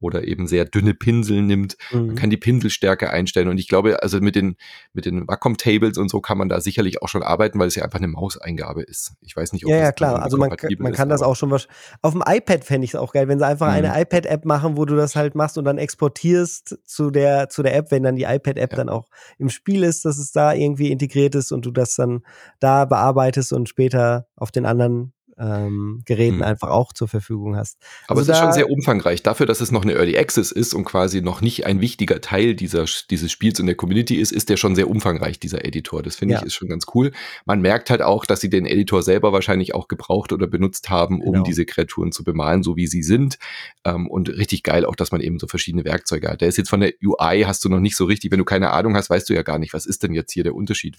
oder 0.00 0.24
eben 0.24 0.46
sehr 0.46 0.64
dünne 0.64 0.94
Pinsel 0.94 1.42
nimmt. 1.42 1.76
Mhm. 1.90 2.06
Man 2.08 2.16
kann 2.16 2.30
die 2.30 2.36
Pinselstärke 2.36 3.10
einstellen 3.10 3.48
und 3.48 3.58
ich 3.58 3.68
glaube, 3.68 4.02
also 4.02 4.20
mit 4.20 4.36
den, 4.36 4.56
mit 4.92 5.06
den 5.06 5.26
Wacom-Tables 5.26 5.98
und 5.98 6.08
so 6.08 6.20
kann 6.20 6.38
man 6.38 6.48
da 6.48 6.60
sicherlich 6.60 7.02
auch 7.02 7.08
schon 7.08 7.22
arbeiten, 7.22 7.58
weil 7.58 7.68
es 7.68 7.74
ja 7.74 7.84
einfach 7.84 7.98
eine 7.98 8.08
Mauseingabe 8.08 8.82
ist. 8.82 9.14
Ich 9.20 9.36
weiß 9.36 9.52
nicht, 9.52 9.64
ob 9.64 9.70
ja, 9.70 9.78
das 9.78 9.84
ja, 9.86 9.92
klar. 9.92 10.22
Also 10.22 10.36
man, 10.36 10.50
man 10.78 10.92
kann 10.92 11.08
ist, 11.08 11.14
das 11.14 11.22
auch 11.22 11.36
schon 11.36 11.50
was. 11.50 11.68
Auf 12.02 12.12
dem 12.12 12.22
iPad 12.26 12.64
fände 12.64 12.84
ich 12.84 12.92
es 12.92 12.96
auch 12.96 13.12
geil, 13.12 13.28
wenn 13.28 13.38
sie 13.38 13.46
einfach 13.46 13.68
mhm. 13.68 13.84
eine 13.84 14.00
iPad-App 14.00 14.44
machen, 14.44 14.76
wo 14.76 14.84
du 14.84 14.94
das 14.94 15.16
halt 15.16 15.34
machst 15.34 15.58
und 15.58 15.64
dann 15.64 15.78
exportierst 15.78 16.78
zu 16.84 17.10
der, 17.10 17.48
zu 17.48 17.62
der 17.62 17.74
App, 17.74 17.90
wenn 17.90 18.02
dann 18.02 18.16
die 18.16 18.24
iPad-App 18.24 18.72
ja. 18.72 18.76
dann 18.76 18.88
auch 18.88 19.08
im 19.38 19.48
Spiel 19.48 19.82
ist, 19.82 20.04
dass 20.04 20.18
es 20.18 20.32
da 20.32 20.52
irgendwie 20.52 20.92
integriert 20.92 21.34
ist 21.34 21.52
und 21.52 21.66
du 21.66 21.70
das 21.70 21.96
dann 21.96 22.22
da 22.60 22.84
bearbeitest 22.84 23.52
und 23.52 23.68
später 23.68 24.26
auf 24.36 24.50
den 24.50 24.66
anderen 24.66 25.12
ähm, 25.38 26.02
Geräten 26.04 26.36
hm. 26.36 26.42
einfach 26.42 26.68
auch 26.68 26.92
zur 26.92 27.08
Verfügung 27.08 27.56
hast. 27.56 27.78
Aber 28.06 28.20
also 28.20 28.32
es 28.32 28.38
ist 28.38 28.42
schon 28.42 28.52
sehr 28.52 28.70
umfangreich. 28.70 29.22
Dafür, 29.22 29.46
dass 29.46 29.60
es 29.60 29.70
noch 29.70 29.82
eine 29.82 29.94
Early 29.94 30.18
Access 30.18 30.50
ist 30.50 30.74
und 30.74 30.84
quasi 30.84 31.20
noch 31.20 31.40
nicht 31.40 31.66
ein 31.66 31.80
wichtiger 31.80 32.20
Teil 32.20 32.54
dieser, 32.54 32.84
dieses 33.10 33.30
Spiels 33.30 33.58
in 33.58 33.66
der 33.66 33.74
Community 33.74 34.16
ist, 34.16 34.32
ist 34.32 34.48
der 34.48 34.56
schon 34.56 34.74
sehr 34.74 34.88
umfangreich, 34.88 35.38
dieser 35.38 35.64
Editor. 35.64 36.02
Das 36.02 36.16
finde 36.16 36.34
ja. 36.34 36.40
ich 36.40 36.46
ist 36.46 36.54
schon 36.54 36.68
ganz 36.68 36.86
cool. 36.94 37.12
Man 37.46 37.60
merkt 37.60 37.90
halt 37.90 38.02
auch, 38.02 38.26
dass 38.26 38.40
sie 38.40 38.50
den 38.50 38.66
Editor 38.66 39.02
selber 39.02 39.32
wahrscheinlich 39.32 39.74
auch 39.74 39.88
gebraucht 39.88 40.32
oder 40.32 40.46
benutzt 40.46 40.90
haben, 40.90 41.22
um 41.22 41.32
genau. 41.32 41.44
diese 41.44 41.64
Kreaturen 41.64 42.12
zu 42.12 42.24
bemalen, 42.24 42.62
so 42.62 42.76
wie 42.76 42.86
sie 42.86 43.02
sind. 43.02 43.38
Ähm, 43.84 44.08
und 44.08 44.28
richtig 44.28 44.62
geil 44.62 44.84
auch, 44.84 44.96
dass 44.96 45.12
man 45.12 45.20
eben 45.20 45.38
so 45.38 45.46
verschiedene 45.46 45.84
Werkzeuge 45.84 46.28
hat. 46.28 46.40
Der 46.40 46.48
ist 46.48 46.56
jetzt 46.58 46.70
von 46.70 46.80
der 46.80 46.92
UI, 47.02 47.44
hast 47.46 47.64
du 47.64 47.68
noch 47.68 47.80
nicht 47.80 47.96
so 47.96 48.04
richtig, 48.04 48.30
wenn 48.30 48.38
du 48.38 48.44
keine 48.44 48.70
Ahnung 48.70 48.96
hast, 48.96 49.10
weißt 49.10 49.28
du 49.28 49.34
ja 49.34 49.42
gar 49.42 49.58
nicht, 49.58 49.72
was 49.72 49.86
ist 49.86 50.02
denn 50.02 50.14
jetzt 50.14 50.32
hier 50.32 50.44
der 50.44 50.54
Unterschied? 50.54 50.96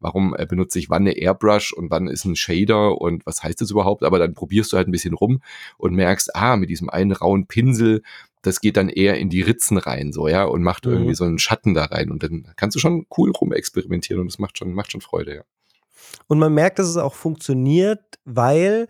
Warum 0.00 0.34
äh, 0.36 0.46
benutze 0.46 0.78
ich 0.78 0.90
wann 0.90 1.02
eine 1.02 1.16
Airbrush 1.16 1.72
und 1.72 1.90
wann 1.90 2.08
ist 2.08 2.24
ein 2.24 2.36
Shader 2.36 3.00
und 3.00 3.26
was 3.26 3.42
heißt 3.42 3.60
das 3.60 3.63
überhaupt? 3.70 4.02
Aber 4.02 4.18
dann 4.18 4.34
probierst 4.34 4.72
du 4.72 4.76
halt 4.76 4.88
ein 4.88 4.92
bisschen 4.92 5.14
rum 5.14 5.40
und 5.78 5.94
merkst, 5.94 6.34
ah, 6.34 6.56
mit 6.56 6.70
diesem 6.70 6.90
einen 6.90 7.12
rauen 7.12 7.46
Pinsel, 7.46 8.02
das 8.42 8.60
geht 8.60 8.76
dann 8.76 8.88
eher 8.88 9.18
in 9.18 9.30
die 9.30 9.42
Ritzen 9.42 9.78
rein, 9.78 10.12
so, 10.12 10.28
ja, 10.28 10.44
und 10.44 10.62
macht 10.62 10.86
mhm. 10.86 10.92
irgendwie 10.92 11.14
so 11.14 11.24
einen 11.24 11.38
Schatten 11.38 11.74
da 11.74 11.84
rein. 11.84 12.10
Und 12.10 12.22
dann 12.22 12.52
kannst 12.56 12.76
du 12.76 12.80
schon 12.80 13.06
cool 13.16 13.30
rumexperimentieren 13.30 14.20
und 14.20 14.30
das 14.30 14.38
macht 14.38 14.58
schon, 14.58 14.74
macht 14.74 14.92
schon 14.92 15.00
Freude, 15.00 15.36
ja. 15.36 15.42
Und 16.28 16.38
man 16.38 16.54
merkt, 16.54 16.78
dass 16.78 16.86
es 16.86 16.96
auch 16.96 17.14
funktioniert, 17.14 18.00
weil 18.24 18.86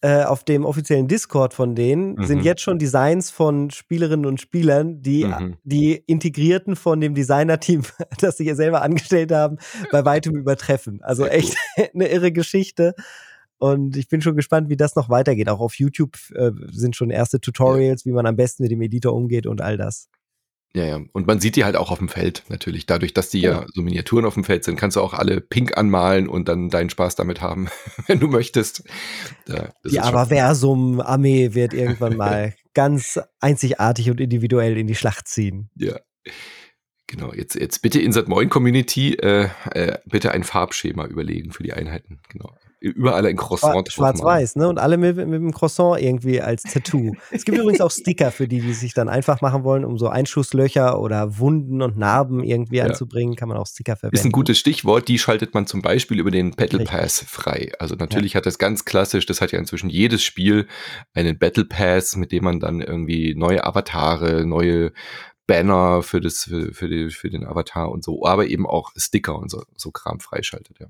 äh, 0.00 0.22
auf 0.22 0.44
dem 0.44 0.64
offiziellen 0.64 1.08
Discord 1.08 1.54
von 1.54 1.74
denen 1.74 2.14
mhm. 2.14 2.24
sind 2.24 2.44
jetzt 2.44 2.62
schon 2.62 2.78
Designs 2.78 3.30
von 3.30 3.70
Spielerinnen 3.70 4.26
und 4.26 4.40
Spielern, 4.40 5.02
die 5.02 5.24
mhm. 5.24 5.56
die 5.64 5.96
Integrierten 6.06 6.76
von 6.76 7.00
dem 7.00 7.14
Designer-Team, 7.14 7.82
das 8.20 8.36
sie 8.36 8.44
hier 8.44 8.54
selber 8.54 8.82
angestellt 8.82 9.32
haben, 9.32 9.58
bei 9.90 10.04
weitem 10.04 10.36
übertreffen. 10.36 11.02
Also 11.02 11.26
echt 11.26 11.56
eine 11.94 12.08
irre 12.08 12.30
Geschichte. 12.30 12.94
Und 13.58 13.96
ich 13.96 14.08
bin 14.08 14.22
schon 14.22 14.36
gespannt, 14.36 14.68
wie 14.68 14.76
das 14.76 14.94
noch 14.94 15.08
weitergeht. 15.08 15.48
Auch 15.48 15.60
auf 15.60 15.74
YouTube 15.74 16.16
äh, 16.34 16.52
sind 16.70 16.94
schon 16.94 17.10
erste 17.10 17.40
Tutorials, 17.40 18.06
wie 18.06 18.12
man 18.12 18.26
am 18.26 18.36
besten 18.36 18.62
mit 18.62 18.70
dem 18.70 18.80
Editor 18.80 19.12
umgeht 19.12 19.46
und 19.46 19.60
all 19.60 19.76
das. 19.76 20.08
Ja, 20.74 20.84
ja. 20.84 21.00
Und 21.12 21.26
man 21.26 21.40
sieht 21.40 21.56
die 21.56 21.64
halt 21.64 21.76
auch 21.76 21.90
auf 21.90 21.98
dem 21.98 22.08
Feld 22.08 22.44
natürlich. 22.48 22.86
Dadurch, 22.86 23.14
dass 23.14 23.30
die 23.30 23.40
ja, 23.40 23.50
ja 23.50 23.66
so 23.74 23.82
Miniaturen 23.82 24.24
auf 24.26 24.34
dem 24.34 24.44
Feld 24.44 24.64
sind, 24.64 24.76
kannst 24.76 24.96
du 24.96 25.00
auch 25.00 25.14
alle 25.14 25.40
pink 25.40 25.76
anmalen 25.76 26.28
und 26.28 26.48
dann 26.48 26.68
deinen 26.68 26.90
Spaß 26.90 27.16
damit 27.16 27.40
haben, 27.40 27.68
wenn 28.06 28.20
du 28.20 28.28
möchtest. 28.28 28.84
Ja, 29.48 29.70
die 29.84 30.00
Avaversum-Armee 30.00 31.54
wird 31.54 31.74
irgendwann 31.74 32.16
mal 32.16 32.54
ganz 32.74 33.18
einzigartig 33.40 34.10
und 34.10 34.20
individuell 34.20 34.76
in 34.76 34.86
die 34.86 34.94
Schlacht 34.94 35.26
ziehen. 35.26 35.70
Ja. 35.74 35.98
Genau, 37.08 37.32
jetzt, 37.32 37.54
jetzt 37.54 37.80
bitte 37.80 38.00
Insert 38.00 38.28
Moin 38.28 38.50
Community, 38.50 39.14
äh, 39.14 39.48
äh, 39.70 39.98
bitte 40.04 40.30
ein 40.30 40.44
Farbschema 40.44 41.06
überlegen 41.06 41.52
für 41.52 41.62
die 41.62 41.72
Einheiten. 41.72 42.20
Genau 42.28 42.52
überall 42.80 43.26
ein 43.26 43.36
Croissant 43.36 43.90
Schwarz-Weiß, 43.90 44.56
ne? 44.56 44.68
Und 44.68 44.78
alle 44.78 44.96
mit, 44.96 45.16
mit 45.16 45.40
dem 45.40 45.52
Croissant 45.52 46.00
irgendwie 46.00 46.40
als 46.40 46.62
Tattoo. 46.62 47.12
es 47.30 47.44
gibt 47.44 47.58
übrigens 47.58 47.80
auch 47.80 47.90
Sticker 47.90 48.30
für 48.30 48.46
die, 48.46 48.60
die 48.60 48.72
sich 48.72 48.94
dann 48.94 49.08
einfach 49.08 49.40
machen 49.40 49.64
wollen, 49.64 49.84
um 49.84 49.98
so 49.98 50.08
Einschusslöcher 50.08 51.00
oder 51.00 51.38
Wunden 51.38 51.82
und 51.82 51.96
Narben 51.96 52.44
irgendwie 52.44 52.76
ja. 52.76 52.84
anzubringen, 52.84 53.34
kann 53.34 53.48
man 53.48 53.58
auch 53.58 53.66
Sticker 53.66 53.96
verwenden. 53.96 54.16
Ist 54.16 54.24
ein 54.24 54.32
gutes 54.32 54.58
Stichwort, 54.58 55.08
die 55.08 55.18
schaltet 55.18 55.54
man 55.54 55.66
zum 55.66 55.82
Beispiel 55.82 56.20
über 56.20 56.30
den 56.30 56.52
Battle 56.52 56.84
Pass 56.84 57.24
frei. 57.26 57.72
Also 57.78 57.96
natürlich 57.96 58.34
ja. 58.34 58.38
hat 58.38 58.46
das 58.46 58.58
ganz 58.58 58.84
klassisch, 58.84 59.26
das 59.26 59.40
hat 59.40 59.52
ja 59.52 59.58
inzwischen 59.58 59.90
jedes 59.90 60.22
Spiel 60.22 60.66
einen 61.14 61.38
Battle 61.38 61.64
Pass, 61.64 62.16
mit 62.16 62.32
dem 62.32 62.44
man 62.44 62.60
dann 62.60 62.80
irgendwie 62.80 63.34
neue 63.34 63.64
Avatare, 63.64 64.46
neue 64.46 64.92
Banner 65.48 66.02
für 66.02 66.20
das 66.20 66.44
für, 66.44 66.72
für, 66.72 66.88
die, 66.88 67.10
für 67.10 67.30
den 67.30 67.44
Avatar 67.44 67.90
und 67.90 68.04
so, 68.04 68.24
aber 68.24 68.46
eben 68.46 68.66
auch 68.66 68.92
Sticker 68.96 69.36
und 69.36 69.50
so, 69.50 69.64
so 69.76 69.90
Kram 69.90 70.20
freischaltet. 70.20 70.78
Ja. 70.78 70.86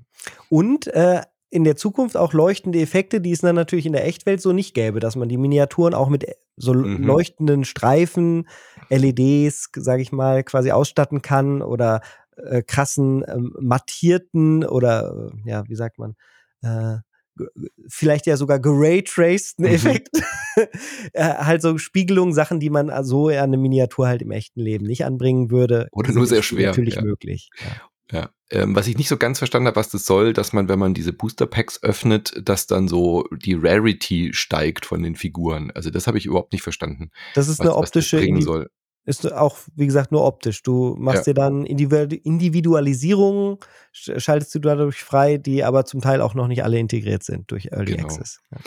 Und 0.49 0.87
äh, 0.87 1.21
in 1.51 1.63
der 1.63 1.75
Zukunft 1.75 2.15
auch 2.15 2.33
leuchtende 2.33 2.79
Effekte, 2.79 3.21
die 3.21 3.31
es 3.31 3.39
dann 3.39 3.55
natürlich 3.55 3.85
in 3.85 3.93
der 3.93 4.05
Echtwelt 4.05 4.41
so 4.41 4.53
nicht 4.53 4.73
gäbe, 4.73 4.99
dass 4.99 5.15
man 5.15 5.29
die 5.29 5.37
Miniaturen 5.37 5.93
auch 5.93 6.09
mit 6.09 6.25
so 6.57 6.73
mhm. 6.73 7.03
leuchtenden 7.03 7.65
Streifen, 7.65 8.47
LEDs, 8.89 9.69
sage 9.75 10.01
ich 10.01 10.11
mal, 10.11 10.43
quasi 10.43 10.71
ausstatten 10.71 11.21
kann 11.21 11.61
oder 11.61 12.01
äh, 12.37 12.61
krassen 12.61 13.23
ähm, 13.27 13.55
mattierten 13.59 14.63
oder 14.63 15.31
äh, 15.45 15.49
ja, 15.49 15.63
wie 15.67 15.75
sagt 15.75 15.97
man, 15.97 16.15
äh, 16.61 16.97
vielleicht 17.87 18.25
ja 18.25 18.37
sogar 18.37 18.59
geraytraceden 18.59 19.65
mhm. 19.65 19.73
Effekt. 19.73 20.09
äh, 21.13 21.23
halt 21.23 21.61
so 21.61 21.77
Spiegelungen, 21.77 22.33
Sachen, 22.33 22.59
die 22.59 22.69
man 22.69 22.91
so 23.03 23.29
in 23.29 23.37
eine 23.37 23.57
Miniatur 23.57 24.07
halt 24.07 24.21
im 24.21 24.31
echten 24.31 24.59
Leben 24.59 24.85
nicht 24.85 25.05
anbringen 25.05 25.49
würde. 25.49 25.87
Oder 25.91 26.11
nur 26.11 26.27
sehr 26.27 26.43
schwer. 26.43 26.67
Natürlich 26.67 26.95
ja. 26.95 27.01
möglich. 27.01 27.49
Ja. 27.59 27.88
Ja, 28.11 28.31
ähm, 28.49 28.75
was 28.75 28.87
ich 28.87 28.97
nicht 28.97 29.07
so 29.07 29.17
ganz 29.17 29.37
verstanden 29.37 29.67
habe, 29.67 29.75
was 29.75 29.89
das 29.89 30.05
soll, 30.05 30.33
dass 30.33 30.51
man, 30.51 30.67
wenn 30.67 30.79
man 30.79 30.95
diese 30.95 31.13
Booster 31.13 31.45
Packs 31.45 31.83
öffnet, 31.83 32.33
dass 32.41 32.65
dann 32.65 32.87
so 32.87 33.25
die 33.31 33.53
Rarity 33.53 34.33
steigt 34.33 34.87
von 34.87 35.03
den 35.03 35.15
Figuren. 35.15 35.69
Also 35.71 35.91
das 35.91 36.07
habe 36.07 36.17
ich 36.17 36.25
überhaupt 36.25 36.51
nicht 36.51 36.63
verstanden. 36.63 37.11
Das 37.35 37.47
ist 37.47 37.59
was, 37.59 37.67
eine 37.67 37.75
optische 37.75 38.17
bringen 38.17 38.41
soll. 38.41 38.71
Ist 39.05 39.31
auch, 39.31 39.57
wie 39.75 39.85
gesagt, 39.85 40.11
nur 40.11 40.25
optisch. 40.25 40.63
Du 40.63 40.95
machst 40.99 41.27
ja. 41.27 41.33
dir 41.33 41.41
dann 41.41 41.65
Individualisierungen, 41.65 43.57
schaltest 43.91 44.53
du 44.55 44.59
dadurch 44.59 45.03
frei, 45.03 45.37
die 45.37 45.63
aber 45.63 45.85
zum 45.85 46.01
Teil 46.01 46.21
auch 46.21 46.33
noch 46.33 46.47
nicht 46.47 46.63
alle 46.63 46.77
integriert 46.79 47.23
sind 47.23 47.51
durch 47.51 47.69
Early 47.71 47.93
genau. 47.93 48.05
Access. 48.05 48.39
Ja. 48.51 48.57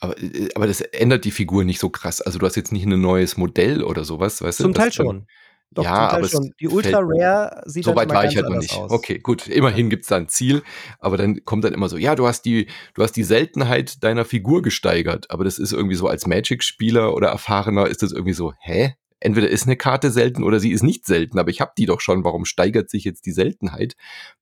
Aber, 0.00 0.22
äh, 0.22 0.48
aber 0.54 0.66
das 0.66 0.80
ändert 0.80 1.24
die 1.24 1.30
Figur 1.30 1.64
nicht 1.64 1.80
so 1.80 1.88
krass. 1.88 2.20
Also 2.20 2.38
du 2.38 2.46
hast 2.46 2.56
jetzt 2.56 2.72
nicht 2.72 2.84
ein 2.86 3.00
neues 3.00 3.36
Modell 3.36 3.82
oder 3.82 4.04
sowas, 4.04 4.42
weißt 4.42 4.58
zum 4.58 4.72
du? 4.72 4.74
Zum 4.74 4.82
Teil 4.82 4.92
schon. 4.92 5.26
Doch, 5.74 5.84
ja, 5.84 6.10
aber 6.10 6.28
die 6.60 6.68
Ultra 6.68 7.00
Rare 7.02 7.62
sieht 7.66 7.84
so 7.84 7.96
weit 7.96 8.08
war 8.10 8.24
ich 8.24 8.36
halt 8.36 8.48
noch 8.48 8.58
nicht. 8.58 8.74
Aus. 8.74 8.90
Okay, 8.90 9.18
gut. 9.18 9.48
Immerhin 9.48 9.90
gibt's 9.90 10.08
da 10.08 10.16
ein 10.16 10.28
Ziel, 10.28 10.62
aber 11.00 11.16
dann 11.16 11.44
kommt 11.44 11.64
dann 11.64 11.74
immer 11.74 11.88
so, 11.88 11.96
ja, 11.96 12.14
du 12.14 12.26
hast 12.26 12.42
die, 12.44 12.68
du 12.94 13.02
hast 13.02 13.12
die 13.12 13.24
Seltenheit 13.24 14.02
deiner 14.04 14.24
Figur 14.24 14.62
gesteigert, 14.62 15.30
aber 15.30 15.44
das 15.44 15.58
ist 15.58 15.72
irgendwie 15.72 15.96
so 15.96 16.06
als 16.06 16.26
Magic-Spieler 16.26 17.14
oder 17.14 17.28
Erfahrener 17.28 17.88
ist 17.88 18.02
das 18.02 18.12
irgendwie 18.12 18.34
so, 18.34 18.52
hä? 18.60 18.94
Entweder 19.20 19.48
ist 19.48 19.64
eine 19.64 19.76
Karte 19.76 20.10
selten 20.10 20.44
oder 20.44 20.60
sie 20.60 20.70
ist 20.70 20.82
nicht 20.82 21.06
selten, 21.06 21.38
aber 21.38 21.48
ich 21.48 21.62
habe 21.62 21.72
die 21.78 21.86
doch 21.86 22.00
schon. 22.00 22.24
Warum 22.24 22.44
steigert 22.44 22.90
sich 22.90 23.04
jetzt 23.04 23.24
die 23.24 23.32
Seltenheit? 23.32 23.96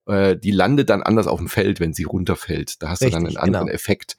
Äh, 0.07 0.37
die 0.37 0.51
landet 0.51 0.91
dann 0.91 1.05
anders 1.05 1.29
auf 1.29 1.39
dem 1.39 1.49
Feld, 1.49 1.79
wenn 1.79 1.95
sie 1.95 2.03
runterfällt. 2.03 2.83
Da 2.83 2.89
hast 2.89 3.01
Richtig, 3.01 3.17
du 3.17 3.25
dann 3.25 3.27
einen 3.29 3.37
anderen 3.37 3.67
genau. 3.67 3.77
Effekt 3.77 4.17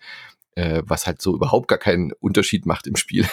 äh, 0.55 0.83
was 0.85 1.07
halt 1.07 1.21
so 1.21 1.33
überhaupt 1.35 1.67
gar 1.67 1.79
keinen 1.79 2.11
Unterschied 2.13 2.65
macht 2.65 2.87
im 2.87 2.95
Spiel. 2.95 3.27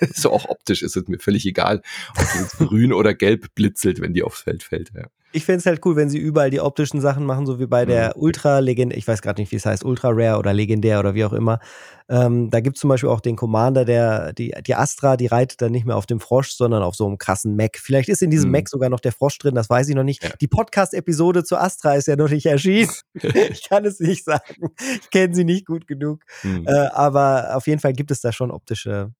so 0.14 0.30
auch 0.30 0.48
optisch 0.48 0.82
ist 0.82 0.96
es 0.96 1.08
mir 1.08 1.18
völlig 1.18 1.46
egal, 1.46 1.82
ob 2.16 2.22
es 2.22 2.58
grün 2.58 2.92
oder 2.92 3.14
gelb 3.14 3.54
blitzelt, 3.54 4.00
wenn 4.00 4.12
die 4.12 4.22
aufs 4.22 4.42
Feld 4.42 4.62
fällt. 4.62 4.92
Ja. 4.94 5.08
Ich 5.36 5.44
fände 5.44 5.58
es 5.58 5.66
halt 5.66 5.84
cool, 5.84 5.96
wenn 5.96 6.08
sie 6.08 6.16
überall 6.18 6.48
die 6.48 6.60
optischen 6.60 7.02
Sachen 7.02 7.26
machen, 7.26 7.44
so 7.44 7.58
wie 7.58 7.66
bei 7.66 7.84
der 7.84 8.14
mhm. 8.16 8.22
Ultra 8.22 8.60
Legend, 8.60 8.96
ich 8.96 9.06
weiß 9.06 9.20
gerade 9.20 9.42
nicht, 9.42 9.52
wie 9.52 9.56
es 9.56 9.66
heißt, 9.66 9.84
Ultra 9.84 10.08
Rare 10.10 10.38
oder 10.38 10.54
Legendär 10.54 10.98
oder 10.98 11.14
wie 11.14 11.26
auch 11.26 11.34
immer. 11.34 11.58
Ähm, 12.08 12.48
da 12.48 12.60
gibt 12.60 12.76
es 12.76 12.80
zum 12.80 12.88
Beispiel 12.88 13.10
auch 13.10 13.20
den 13.20 13.36
Commander, 13.36 13.84
der, 13.84 14.32
die, 14.32 14.54
die 14.66 14.74
Astra, 14.74 15.18
die 15.18 15.26
reitet 15.26 15.60
dann 15.60 15.72
nicht 15.72 15.84
mehr 15.84 15.96
auf 15.96 16.06
dem 16.06 16.20
Frosch, 16.20 16.52
sondern 16.52 16.82
auf 16.82 16.94
so 16.94 17.06
einem 17.06 17.18
krassen 17.18 17.54
Mac. 17.54 17.76
Vielleicht 17.76 18.08
ist 18.08 18.22
in 18.22 18.30
diesem 18.30 18.48
mhm. 18.48 18.52
Mac 18.52 18.68
sogar 18.70 18.88
noch 18.88 19.00
der 19.00 19.12
Frosch 19.12 19.36
drin, 19.38 19.54
das 19.54 19.68
weiß 19.68 19.88
ich 19.90 19.94
noch 19.94 20.04
nicht. 20.04 20.24
Ja. 20.24 20.30
Die 20.40 20.48
Podcast-Episode 20.48 21.44
zu 21.44 21.58
Astra 21.58 21.96
ist 21.96 22.06
ja 22.06 22.16
noch 22.16 22.30
nicht 22.30 22.46
erschienen. 22.46 22.90
ich 23.14 23.68
kann 23.68 23.84
es 23.84 24.00
nicht 24.00 24.24
sagen. 24.24 24.70
Ich 25.02 25.10
kenne 25.10 25.34
sie 25.34 25.44
nicht 25.44 25.66
gut 25.66 25.86
genug. 25.86 26.22
Mhm. 26.44 26.66
Äh, 26.66 26.86
aber 26.92 27.56
auf 27.56 27.66
jeden 27.66 27.80
Fall 27.80 27.92
gibt 27.92 28.10
es 28.10 28.22
da 28.22 28.32
schon 28.32 28.50
optische 28.50 29.12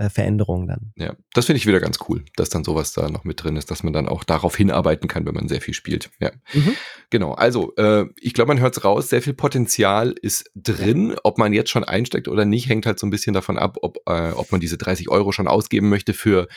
äh, 0.00 0.08
Veränderungen 0.08 0.66
dann. 0.66 0.92
Ja, 0.96 1.14
das 1.34 1.46
finde 1.46 1.58
ich 1.58 1.66
wieder 1.66 1.78
ganz 1.78 1.98
cool, 2.08 2.24
dass 2.36 2.48
dann 2.48 2.64
sowas 2.64 2.92
da 2.92 3.10
noch 3.10 3.24
mit 3.24 3.42
drin 3.42 3.56
ist, 3.56 3.70
dass 3.70 3.82
man 3.82 3.92
dann 3.92 4.08
auch 4.08 4.24
darauf 4.24 4.56
hinarbeiten 4.56 5.08
kann, 5.08 5.26
wenn 5.26 5.34
man 5.34 5.46
sehr 5.46 5.60
viel 5.60 5.74
spielt. 5.74 6.10
Ja, 6.20 6.30
mhm. 6.54 6.74
genau. 7.10 7.32
Also, 7.32 7.74
äh, 7.76 8.06
ich 8.18 8.32
glaube, 8.32 8.48
man 8.48 8.60
hört 8.60 8.78
es 8.78 8.82
raus, 8.82 9.10
sehr 9.10 9.20
viel 9.20 9.34
Potenzial 9.34 10.14
ist 10.22 10.50
drin. 10.54 11.16
Ob 11.22 11.36
man 11.36 11.52
jetzt 11.52 11.68
schon 11.68 11.84
einsteckt 11.84 12.28
oder 12.28 12.46
nicht, 12.46 12.68
hängt 12.68 12.86
halt 12.86 12.98
so 12.98 13.06
ein 13.06 13.10
bisschen 13.10 13.34
davon 13.34 13.58
ab, 13.58 13.76
ob, 13.82 13.98
äh, 14.06 14.30
ob 14.32 14.50
man 14.52 14.60
diese 14.60 14.78
30 14.78 15.10
Euro 15.10 15.32
schon 15.32 15.46
ausgeben 15.46 15.90
möchte 15.90 16.14
für 16.14 16.48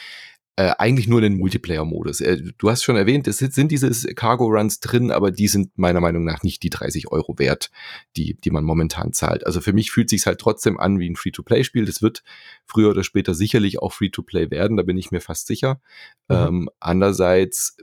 äh, 0.56 0.72
eigentlich 0.78 1.08
nur 1.08 1.20
den 1.20 1.39
Multiplayer-Modus. 1.39 2.22
Äh, 2.22 2.43
du 2.60 2.70
hast 2.70 2.84
schon 2.84 2.95
erwähnt, 2.95 3.28
es 3.28 3.39
sind 3.39 3.72
diese 3.72 3.89
Cargo-Runs 4.14 4.82
drin, 4.82 5.10
aber 5.10 5.32
die 5.32 5.47
sind 5.47 5.76
meiner 5.80 5.99
Meinung 5.99 6.24
nach 6.24 6.43
nicht 6.43 6.62
die 6.62 6.70
30 6.70 7.12
Euro 7.12 7.39
wert, 7.39 7.72
die, 8.18 8.36
die 8.36 8.51
man 8.51 8.64
momentan 8.64 9.14
zahlt. 9.14 9.47
Also 9.47 9.62
für 9.62 9.74
mich 9.74 9.89
fühlt 9.89 10.12
sich 10.12 10.28
halt 10.28 10.39
trotzdem 10.39 10.80
an 10.80 10.99
wie 10.99 11.10
ein 11.10 11.16
Free-to-Play-Spiel. 11.16 11.86
Das 11.86 12.04
wird 12.04 12.24
früher 12.68 12.91
oder 12.91 13.04
später 13.04 13.34
sicherlich 13.34 13.80
auch 13.80 13.93
Free-to-Play 13.93 14.51
werden, 14.51 14.78
da 14.78 14.84
bin 14.84 14.95
ich 14.95 15.10
mir 15.10 15.22
fast 15.22 15.47
sicher. 15.47 15.82
Mhm. 16.30 16.36
Ähm, 16.36 16.70
andererseits 16.80 17.78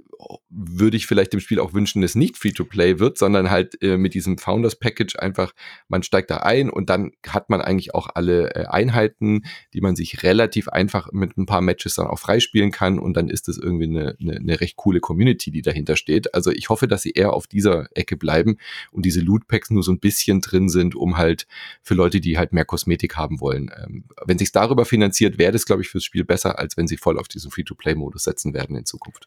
würde 0.49 0.97
ich 0.97 1.07
vielleicht 1.07 1.33
dem 1.33 1.41
Spiel 1.41 1.59
auch 1.59 1.73
wünschen, 1.73 2.03
dass 2.03 2.13
es 2.13 2.15
nicht 2.15 2.37
Free-to-Play 2.37 3.01
wird, 3.01 3.19
sondern 3.19 3.51
halt 3.51 3.83
äh, 3.83 3.97
mit 3.97 4.15
diesem 4.15 4.39
Founders-Package 4.39 5.17
einfach, 5.19 5.55
man 5.89 6.05
steigt 6.05 6.31
da 6.31 6.37
ein 6.37 6.71
und 6.71 6.89
dann 6.89 7.13
hat 7.27 7.51
man 7.51 7.63
eigentlich 7.63 7.95
auch 7.95 8.11
alle 8.15 8.55
äh, 8.55 8.67
Einheiten, 8.67 9.43
die 9.75 9.81
man 9.81 9.97
sich 9.97 10.23
relativ 10.23 10.69
einfach 10.69 11.11
mit 11.11 11.37
ein 11.37 11.47
paar 11.47 11.63
Matches 11.63 11.95
dann 11.95 12.07
auch 12.07 12.19
freispielt 12.19 12.60
spielen 12.61 12.73
kann 12.73 12.99
und 12.99 13.17
dann 13.17 13.29
ist 13.29 13.49
es 13.49 13.57
irgendwie 13.57 13.85
eine, 13.85 14.17
eine, 14.21 14.37
eine 14.37 14.61
recht 14.61 14.77
coole 14.77 15.01
Community, 15.01 15.51
die 15.51 15.63
dahinter 15.63 15.97
steht. 15.97 16.35
Also 16.35 16.51
ich 16.51 16.69
hoffe, 16.69 16.87
dass 16.87 17.03
sie 17.03 17.13
eher 17.13 17.33
auf 17.33 17.47
dieser 17.47 17.89
Ecke 17.95 18.17
bleiben 18.17 18.59
und 18.93 19.07
diese 19.07 19.21
Lootpacks 19.21 19.71
nur 19.71 19.83
so 19.83 19.93
ein 19.93 19.99
bisschen 19.99 20.43
drin 20.43 20.69
sind, 20.69 20.95
um 20.95 21.17
halt 21.17 21.47
für 21.83 21.95
Leute, 21.95 22.21
die 22.21 22.37
halt 22.37 22.53
mehr 22.53 22.67
Kosmetik 22.67 23.17
haben 23.17 23.41
wollen. 23.41 23.71
Ähm, 23.83 24.05
wenn 24.27 24.39
sich 24.39 24.53
darüber 24.53 24.85
finanziert, 24.85 25.39
wäre 25.39 25.53
das, 25.53 25.65
glaube 25.65 25.81
ich, 25.83 25.89
fürs 25.89 26.05
Spiel 26.05 26.25
besser, 26.25 26.59
als 26.59 26.77
wenn 26.77 26.87
sie 26.87 26.99
voll 26.99 27.19
auf 27.19 27.29
diesen 27.29 27.51
Free-to-Play-Modus 27.51 28.25
setzen 28.25 28.53
werden 28.53 28.77
in 28.77 28.85
Zukunft. 28.85 29.27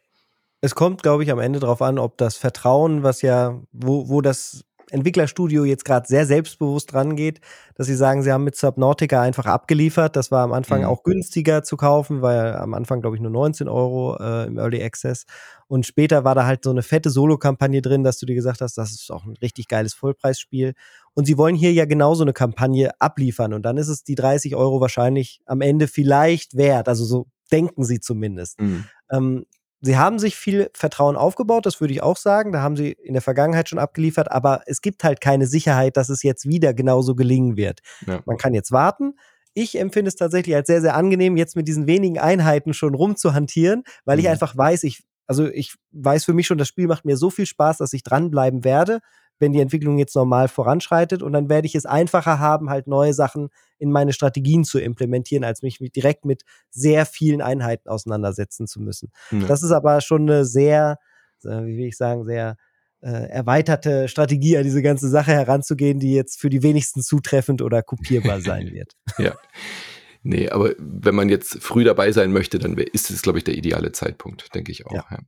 Es 0.62 0.76
kommt, 0.76 1.02
glaube 1.02 1.24
ich, 1.24 1.32
am 1.32 1.40
Ende 1.40 1.60
darauf 1.60 1.82
an, 1.82 1.98
ob 1.98 2.18
das 2.18 2.38
Vertrauen, 2.38 3.04
was 3.04 3.22
ja, 3.22 3.60
wo, 3.72 4.10
wo 4.10 4.22
das 4.22 4.64
Entwicklerstudio 4.94 5.66
jetzt 5.66 5.86
gerade 5.86 6.08
sehr 6.08 6.26
selbstbewusst 6.26 6.94
rangeht, 6.94 7.42
dass 7.76 7.88
sie 7.88 7.96
sagen, 7.96 8.22
sie 8.22 8.32
haben 8.32 8.44
mit 8.44 8.56
Subnautica 8.56 9.22
einfach 9.22 9.46
abgeliefert. 9.46 10.16
Das 10.16 10.30
war 10.30 10.44
am 10.44 10.54
Anfang 10.54 10.82
mhm. 10.82 10.88
auch 10.88 11.04
günstiger 11.04 11.64
zu 11.64 11.78
kaufen, 11.78 12.22
weil 12.22 12.56
am 12.56 12.74
Anfang, 12.74 13.02
glaube 13.02 13.16
ich, 13.16 13.22
nur 13.22 13.32
19 13.32 13.68
Euro 13.68 14.16
äh, 14.20 14.46
im 14.46 14.58
Early 14.58 14.84
Access. 14.84 15.26
Und 15.68 15.86
später 15.86 16.24
war 16.24 16.36
da 16.36 16.46
halt 16.46 16.64
so 16.64 16.70
eine 16.70 16.84
fette 16.84 17.10
Solo-Kampagne 17.10 17.82
drin, 17.82 18.04
dass 18.04 18.20
du 18.20 18.28
dir 18.28 18.36
gesagt 18.36 18.62
hast, 18.62 18.78
das 18.78 18.92
ist 18.92 19.12
auch 19.12 19.26
ein 19.26 19.36
richtig 19.42 19.68
geiles 19.68 19.96
Vollpreisspiel. 19.96 20.74
Und 21.16 21.26
sie 21.26 21.38
wollen 21.38 21.56
hier 21.56 21.74
ja 21.74 21.86
genauso 21.86 22.24
eine 22.24 22.34
Kampagne 22.34 22.92
abliefern. 23.00 23.54
Und 23.54 23.64
dann 23.64 23.78
ist 23.78 23.88
es 23.88 24.04
die 24.04 24.16
30 24.16 24.56
Euro 24.56 24.80
wahrscheinlich 24.80 25.42
am 25.46 25.62
Ende 25.62 25.88
vielleicht 25.88 26.56
wert. 26.56 26.88
Also 26.88 27.04
so 27.06 27.28
denken 27.52 27.84
sie 27.84 28.00
zumindest. 28.00 28.62
Mhm. 28.62 28.86
Ähm, 29.12 29.46
sie 29.84 29.98
haben 29.98 30.18
sich 30.18 30.36
viel 30.36 30.72
Vertrauen 30.74 31.18
aufgebaut, 31.18 31.66
das 31.66 31.82
würde 31.82 31.94
ich 31.94 32.02
auch 32.02 32.18
sagen. 32.18 32.54
Da 32.54 32.62
haben 32.62 32.78
sie 32.78 32.92
in 32.92 33.14
der 33.14 33.22
Vergangenheit 33.22 33.68
schon 33.68 33.80
abgeliefert, 33.80 34.32
aber 34.32 34.62
es 34.66 34.82
gibt 34.82 35.04
halt 35.04 35.20
keine 35.22 35.46
Sicherheit, 35.46 35.98
dass 35.98 36.10
es 36.10 36.24
jetzt 36.24 36.48
wieder 36.48 36.74
genauso 36.74 37.16
gelingen 37.16 37.58
wird. 37.58 37.82
Ja. 38.08 38.22
Man 38.26 38.38
kann 38.38 38.54
jetzt 38.54 38.72
warten. 38.72 39.16
Ich 39.54 39.78
empfinde 39.78 40.08
es 40.08 40.16
tatsächlich 40.16 40.56
als 40.56 40.68
sehr, 40.68 40.82
sehr 40.82 40.96
angenehm, 40.96 41.38
jetzt 41.38 41.56
mit 41.56 41.68
diesen 41.68 41.86
wenigen 41.86 42.18
Einheiten 42.18 42.74
schon 42.74 42.96
rumzuhantieren, 42.96 43.84
weil 44.06 44.18
mhm. 44.18 44.22
ich 44.22 44.30
einfach 44.30 44.56
weiß, 44.56 44.84
ich, 44.86 45.04
also 45.28 45.48
ich 45.48 45.76
weiß 45.92 46.24
für 46.24 46.34
mich 46.34 46.48
schon, 46.48 46.58
das 46.58 46.70
Spiel 46.70 46.88
macht 46.88 47.06
mir 47.06 47.18
so 47.18 47.30
viel 47.30 47.46
Spaß, 47.46 47.78
dass 47.78 47.94
ich 47.94 48.04
dranbleiben 48.04 48.64
werde 48.64 49.02
wenn 49.40 49.52
die 49.52 49.62
Entwicklung 49.62 49.98
jetzt 49.98 50.16
normal 50.16 50.48
voranschreitet. 50.48 51.22
Und 51.22 51.34
dann 51.34 51.50
werde 51.50 51.68
ich 51.68 51.76
es 51.76 51.86
einfacher 51.86 52.40
haben, 52.40 52.70
halt 52.70 52.88
neue 52.88 53.14
Sachen 53.14 53.50
in 53.84 53.92
meine 53.92 54.14
Strategien 54.14 54.64
zu 54.64 54.80
implementieren, 54.80 55.44
als 55.44 55.62
mich 55.62 55.78
direkt 55.78 56.24
mit 56.24 56.44
sehr 56.70 57.06
vielen 57.06 57.42
Einheiten 57.42 57.90
auseinandersetzen 57.90 58.66
zu 58.66 58.82
müssen. 58.82 59.12
Ja. 59.32 59.46
Das 59.46 59.62
ist 59.62 59.72
aber 59.72 60.00
schon 60.00 60.22
eine 60.22 60.46
sehr, 60.46 61.00
wie 61.44 61.78
will 61.78 61.88
ich 61.88 61.98
sagen, 61.98 62.24
sehr 62.24 62.56
äh, 63.02 63.28
erweiterte 63.30 64.08
Strategie 64.08 64.58
an 64.58 64.64
diese 64.64 64.82
ganze 64.82 65.10
Sache 65.10 65.34
heranzugehen, 65.34 66.00
die 66.00 66.14
jetzt 66.14 66.40
für 66.40 66.50
die 66.50 66.64
wenigsten 66.64 67.02
zutreffend 67.02 67.62
oder 67.62 67.84
kopierbar 67.84 68.40
sein 68.42 68.72
wird. 68.72 68.94
ja. 69.18 69.36
Nee, 70.26 70.48
aber 70.48 70.74
wenn 70.78 71.16
man 71.16 71.28
jetzt 71.28 71.62
früh 71.62 71.84
dabei 71.84 72.14
sein 72.14 72.32
möchte, 72.32 72.58
dann 72.58 72.78
ist 72.78 73.12
es, 73.12 73.24
glaube 73.24 73.40
ich, 73.40 73.44
der 73.44 73.56
ideale 73.56 73.92
Zeitpunkt, 73.92 74.56
denke 74.56 74.72
ich 74.72 74.86
auch. 74.86 74.94
Ja. 74.94 75.06
Ja. 75.12 75.20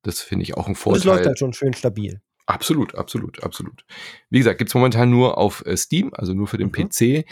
Das 0.00 0.22
finde 0.22 0.44
ich 0.44 0.56
auch 0.56 0.68
ein 0.68 0.74
Vorteil. 0.74 0.94
Und 0.94 0.98
es 1.00 1.04
läuft 1.04 1.26
halt 1.26 1.38
schon 1.38 1.52
schön 1.52 1.74
stabil. 1.74 2.22
Absolut, 2.46 2.94
absolut, 2.94 3.42
absolut. 3.42 3.84
Wie 4.30 4.38
gesagt, 4.38 4.58
gibt 4.58 4.70
es 4.70 4.74
momentan 4.74 5.10
nur 5.10 5.36
auf 5.36 5.66
äh, 5.66 5.76
Steam, 5.76 6.12
also 6.14 6.32
nur 6.32 6.46
für 6.46 6.58
den 6.58 6.68
mhm. 6.68 6.88
PC. 6.88 7.26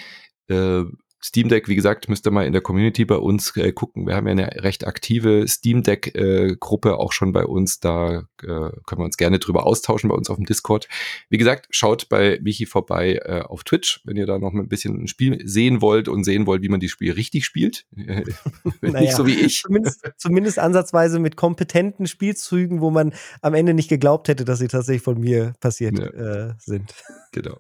Äh, 0.49 0.85
Steam 1.25 1.49
Deck, 1.49 1.69
wie 1.69 1.75
gesagt, 1.75 2.11
müsst 2.11 2.27
ihr 2.27 2.31
mal 2.31 2.45
in 2.45 2.53
der 2.53 2.61
Community 2.61 3.07
bei 3.07 3.17
uns 3.17 3.57
äh, 3.57 3.73
gucken. 3.73 4.07
Wir 4.07 4.15
haben 4.15 4.27
ja 4.27 4.33
eine 4.33 4.63
recht 4.63 4.87
aktive 4.87 5.49
Steam 5.49 5.83
Deck 5.83 6.15
äh, 6.15 6.55
auch 6.61 7.13
schon 7.13 7.33
bei 7.33 7.47
uns. 7.47 7.81
Da 7.81 8.25
äh, 8.43 8.47
können 8.47 8.99
wir 8.99 9.05
uns 9.07 9.17
gerne 9.17 9.39
drüber 9.39 9.65
austauschen 9.65 10.11
bei 10.11 10.15
uns 10.15 10.29
auf 10.29 10.37
dem 10.37 10.45
Discord. 10.45 10.87
Wie 11.31 11.39
gesagt, 11.39 11.67
schaut 11.71 12.11
bei 12.11 12.39
Michi 12.43 12.67
vorbei 12.67 13.23
äh, 13.25 13.41
auf 13.41 13.65
Twitch, 13.65 14.03
wenn 14.05 14.19
ihr 14.19 14.27
da 14.27 14.39
noch 14.39 14.53
ein 14.53 14.69
bisschen 14.69 15.05
ein 15.05 15.09
Spiel 15.09 15.41
sehen 15.49 15.81
wollt 15.81 16.09
und 16.09 16.25
sehen 16.25 16.47
wollt, 16.47 16.61
wie 16.61 16.69
man 16.69 16.81
die 16.81 16.91
Spiel 16.91 17.13
richtig 17.13 17.47
spielt. 17.47 17.87
naja, 17.95 19.01
nicht 19.01 19.17
so 19.17 19.27
wie 19.27 19.41
ich. 19.41 19.63
Zumindest, 19.63 20.03
zumindest 20.19 20.59
ansatzweise 20.59 21.21
mit 21.21 21.37
kompetenten 21.37 22.07
Spielzügen, 22.07 22.83
wo 22.83 22.91
man 22.91 23.15
am 23.41 23.55
Ende 23.55 23.73
nicht 23.73 23.89
geglaubt 23.89 24.29
hätte, 24.29 24.45
dass 24.45 24.59
sie 24.59 24.69
tatsächlich 24.69 25.03
von 25.03 25.19
mir 25.19 25.55
passiert 25.61 25.99
ja. 25.99 26.49
äh, 26.49 26.53
sind. 26.59 26.93
Genau. 27.33 27.59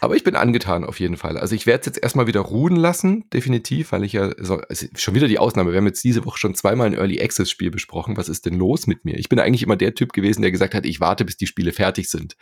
Aber 0.00 0.14
ich 0.14 0.22
bin 0.22 0.36
angetan 0.36 0.84
auf 0.84 1.00
jeden 1.00 1.16
Fall. 1.16 1.38
Also 1.38 1.54
ich 1.56 1.66
werde 1.66 1.80
es 1.80 1.86
jetzt 1.86 2.02
erstmal 2.02 2.28
wieder 2.28 2.40
ruhen 2.40 2.65
lassen, 2.74 3.30
definitiv, 3.32 3.92
weil 3.92 4.02
ich 4.02 4.14
ja 4.14 4.32
so, 4.38 4.56
also 4.68 4.86
schon 4.96 5.14
wieder 5.14 5.28
die 5.28 5.38
Ausnahme. 5.38 5.70
Wir 5.70 5.78
haben 5.78 5.86
jetzt 5.86 6.02
diese 6.02 6.24
Woche 6.24 6.38
schon 6.38 6.56
zweimal 6.56 6.88
ein 6.88 6.94
Early 6.94 7.22
Access 7.22 7.48
Spiel 7.48 7.70
besprochen. 7.70 8.16
Was 8.16 8.28
ist 8.28 8.46
denn 8.46 8.54
los 8.54 8.88
mit 8.88 9.04
mir? 9.04 9.16
Ich 9.16 9.28
bin 9.28 9.38
eigentlich 9.38 9.62
immer 9.62 9.76
der 9.76 9.94
Typ 9.94 10.12
gewesen, 10.12 10.42
der 10.42 10.50
gesagt 10.50 10.74
hat, 10.74 10.84
ich 10.84 10.98
warte, 10.98 11.24
bis 11.24 11.36
die 11.36 11.46
Spiele 11.46 11.72
fertig 11.72 12.10
sind. 12.10 12.36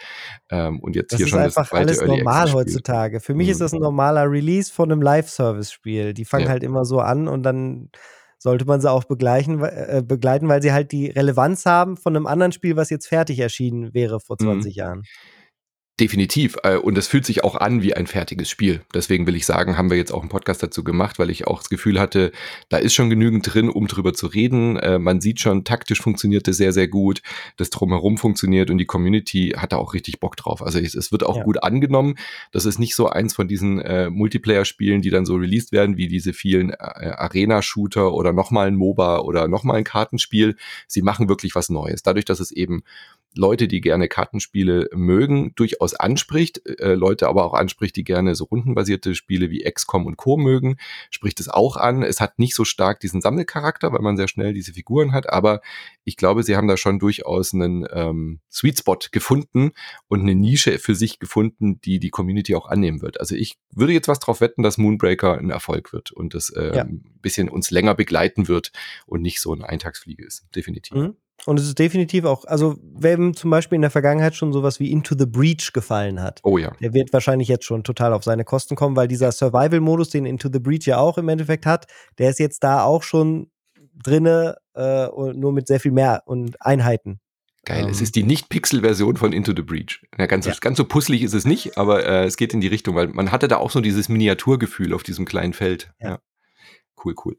Ähm, 0.51 0.81
und 0.81 0.97
jetzt 0.97 1.13
das 1.13 1.19
hier 1.19 1.27
ist 1.27 1.31
schon 1.31 1.41
einfach 1.41 1.63
das 1.63 1.69
zweite 1.69 1.83
alles 1.83 1.99
Early 1.99 2.19
normal 2.19 2.53
heutzutage. 2.53 3.21
Für 3.21 3.35
mich 3.35 3.49
mhm. 3.49 3.53
ist 3.53 3.61
das 3.61 3.75
ein 3.75 3.81
normaler 3.81 4.31
Release 4.31 4.73
von 4.73 4.91
einem 4.91 5.03
Live-Service-Spiel. 5.03 6.15
Die 6.15 6.25
fangen 6.25 6.45
ja. 6.45 6.51
halt 6.51 6.63
immer 6.63 6.87
so 6.87 7.01
an 7.01 7.29
und 7.29 7.43
dann 7.43 7.91
sollte 8.39 8.67
man 8.67 8.81
sie 8.81 8.91
auch 8.91 9.05
begleichen, 9.05 9.63
äh, 9.63 10.03
begleiten, 10.07 10.49
weil 10.49 10.63
sie 10.63 10.73
halt 10.73 10.93
die 10.93 11.07
Relevanz 11.07 11.65
haben 11.65 11.97
von 11.97 12.15
einem 12.15 12.27
anderen 12.27 12.53
Spiel, 12.53 12.77
was 12.77 12.91
jetzt 12.91 13.07
fertig 13.07 13.39
erschienen 13.39 13.95
wäre 13.95 14.21
vor 14.21 14.37
20 14.39 14.75
mhm. 14.75 14.79
Jahren. 14.79 15.03
Definitiv. 16.01 16.57
Äh, 16.65 16.77
und 16.77 16.99
es 16.99 17.07
fühlt 17.07 17.25
sich 17.25 17.45
auch 17.45 17.55
an 17.55 17.81
wie 17.81 17.95
ein 17.95 18.09
fertiges 18.09 18.51
Spiel. 18.51 18.81
Deswegen 18.93 19.29
will 19.29 19.37
ich 19.37 19.47
sagen, 19.47 19.79
haben 19.79 19.91
wir 19.91 19.97
jetzt 19.97 20.13
auch 20.13 20.23
einen 20.23 20.29
Podcast 20.29 20.61
dazu 20.61 20.83
gemacht, 20.83 21.21
weil 21.21 21.31
ich 21.31 21.47
auch 21.47 21.59
das 21.59 21.69
Gefühl 21.69 22.01
hatte, 22.01 22.33
da 22.69 22.79
ist 22.79 22.95
schon 22.95 23.11
genügend 23.11 23.55
drin, 23.55 23.69
um 23.69 23.87
drüber 23.87 24.13
zu 24.13 24.27
reden. 24.27 24.77
Äh, 24.77 24.99
man 24.99 25.21
sieht 25.21 25.39
schon, 25.39 25.63
taktisch 25.63 26.01
funktioniert 26.01 26.49
es 26.49 26.57
sehr, 26.57 26.73
sehr 26.73 26.89
gut. 26.89 27.23
Das 27.59 27.71
Drumherum 27.71 28.19
funktioniert 28.19 28.71
und 28.71 28.79
die 28.79 28.87
Community 28.87 29.55
hat 29.57 29.71
da 29.71 29.77
auch 29.77 29.95
richtig 29.95 30.19
Bock 30.19 30.37
drauf. 30.37 30.63
Also 30.63 30.81
es, 30.81 31.13
wird 31.13 31.25
auch 31.25 31.37
ja. 31.37 31.45
gut 31.45 31.63
angenommen. 31.63 32.17
Das 32.51 32.65
ist 32.65 32.81
nicht 32.81 32.97
so 32.97 33.09
eins 33.09 33.33
von 33.33 33.47
diesen 33.47 33.81
äh, 33.81 34.11
Multiplayer-Spielen, 34.11 35.01
die 35.01 35.11
dann 35.11 35.27
so 35.27 35.37
released 35.37 35.71
werden, 35.71 35.97
wie 35.97 36.09
diese 36.09 36.33
vielen 36.33 36.71
äh, 36.71 36.75
Arena-Shooter 36.77 38.13
oder 38.13 38.33
nochmal 38.33 38.67
ein 38.67 38.75
MOBA 38.75 39.21
oder 39.21 39.47
nochmal 39.47 39.77
ein 39.77 39.85
Kartenspiel. 39.85 40.57
Sie 40.89 41.03
machen 41.03 41.29
wirklich 41.29 41.55
was 41.55 41.69
Neues. 41.69 42.03
Dadurch, 42.03 42.25
dass 42.25 42.41
es 42.41 42.51
eben 42.51 42.83
Leute, 43.37 43.69
die 43.69 43.81
gerne 43.81 44.09
Kartenspiele 44.09 44.89
mögen, 44.95 45.53
durchaus 45.57 45.95
anspricht, 45.95 46.63
äh, 46.67 46.95
Leute 46.95 47.29
aber 47.29 47.45
auch 47.45 47.55
anspricht, 47.55 47.97
die 47.97 48.05
gerne 48.05 48.35
so 48.35 48.45
rundenbasierte 48.45 49.15
Spiele 49.15 49.51
wie 49.51 49.65
XCOM 49.65 50.07
und 50.07 50.17
Co. 50.17 50.37
mögen, 50.37 50.77
spricht 51.11 51.41
es 51.41 51.49
auch 51.49 51.77
an. 51.77 52.03
Es 52.03 52.21
hat 52.21 52.39
nicht 52.39 52.55
so 52.55 52.65
stark 52.65 53.01
diesen 53.01 53.21
Sammelcharakter, 53.21 53.93
weil 53.93 54.03
man 54.03 54.17
sehr 54.17 54.29
schnell 54.29 54.55
diese 54.55 54.73
Figuren 54.73 55.13
hat, 55.13 55.29
aber 55.31 55.61
ich 56.05 56.17
glaube, 56.17 56.43
sie 56.43 56.57
haben 56.57 56.69
da 56.69 56.77
schon 56.77 56.99
durchaus 56.99 57.55
einen 57.55 57.87
ähm, 57.91 58.41
Sweet 58.51 58.79
Spot 58.79 58.99
gefunden 59.11 59.73
und 60.09 60.21
eine 60.21 60.35
Nische 60.35 60.79
für 60.79 60.95
sich 60.95 61.19
gefunden, 61.19 61.81
die 61.81 61.99
die 61.99 62.11
Community 62.11 62.55
auch 62.55 62.67
annehmen 62.67 63.03
wird. 63.03 63.19
Also 63.21 63.35
ich 63.35 63.57
würde 63.71 63.93
jetzt 63.93 64.09
was 64.09 64.21
drauf 64.21 64.41
wetten, 64.41 64.63
dass 64.63 64.79
Moonbreaker 64.79 65.39
ein 65.39 65.51
Erfolg 65.51 65.93
wird 65.93 66.13
und 66.13 66.35
das 66.35 66.53
ähm, 66.57 66.75
ja. 66.75 66.87
bisschen 67.23 67.49
uns 67.49 67.71
länger 67.71 67.95
begleiten 67.95 68.49
wird 68.49 68.71
und 69.07 69.23
nicht 69.23 69.41
so 69.41 69.53
eine 69.53 69.69
Eintagsfliege 69.69 70.25
ist. 70.25 70.47
Definitiv. 70.55 70.97
Mhm. 70.97 71.17
Und 71.47 71.61
es 71.61 71.67
ist 71.67 71.79
definitiv 71.79 72.25
auch, 72.25 72.45
also 72.47 72.77
wem 72.83 73.35
zum 73.35 73.51
Beispiel 73.51 73.77
in 73.77 73.83
der 73.83 73.91
Vergangenheit 73.91 74.35
schon 74.35 74.53
sowas 74.53 74.81
wie 74.81 74.91
Into 74.91 75.15
the 75.19 75.27
Breach 75.27 75.73
gefallen 75.73 76.23
hat, 76.23 76.41
oh 76.43 76.57
ja. 76.57 76.73
der 76.81 76.95
wird 76.95 77.13
wahrscheinlich 77.13 77.49
jetzt 77.49 77.65
schon 77.65 77.85
total 77.85 78.13
auf 78.13 78.25
seine 78.25 78.45
Kosten 78.45 78.77
kommen, 78.77 78.97
weil 78.97 79.09
dieser 79.09 79.31
Survival-Modus, 79.31 80.11
den 80.11 80.25
Into 80.27 80.49
the 80.53 80.59
Breach 80.59 80.87
ja 80.87 80.99
auch 80.99 81.19
im 81.19 81.29
Endeffekt 81.29 81.67
hat, 81.67 81.87
der 82.19 82.31
ist 82.31 82.39
jetzt 82.39 82.65
da 82.65 82.85
auch 82.85 83.03
schon 83.03 83.51
drinne, 83.95 84.57
äh, 84.75 85.07
nur 85.35 85.53
mit 85.53 85.67
sehr 85.67 85.81
viel 85.81 85.93
mehr 85.93 86.23
und 86.27 86.57
Einheiten. 86.61 87.21
Geil, 87.65 87.89
es 87.89 87.99
ähm. 87.99 88.05
ist 88.05 88.17
die 88.17 88.25
Nicht-Pixel-Version 88.25 89.17
von 89.17 89.33
Into 89.33 89.53
the 89.55 89.63
Breach. 89.63 90.03
Ja, 90.19 90.27
ganz, 90.27 90.47
ja. 90.47 90.55
ganz 90.61 90.77
so 90.77 90.85
puzzlig 90.85 91.23
ist 91.23 91.35
es 91.35 91.45
nicht, 91.45 91.79
aber 91.79 92.05
äh, 92.05 92.25
es 92.25 92.37
geht 92.37 92.53
in 92.53 92.61
die 92.61 92.69
Richtung, 92.69 92.95
weil 92.95 93.09
man 93.09 93.33
hatte 93.33 93.49
da 93.49 93.57
auch 93.57 93.71
so 93.71 93.81
dieses 93.81 94.09
Miniaturgefühl 94.09 94.93
auf 94.93 95.03
diesem 95.03 95.25
kleinen 95.25 95.53
Feld. 95.53 95.93
Ja. 96.01 96.11
ja. 96.11 96.19
Cool, 97.03 97.15
cool. 97.25 97.37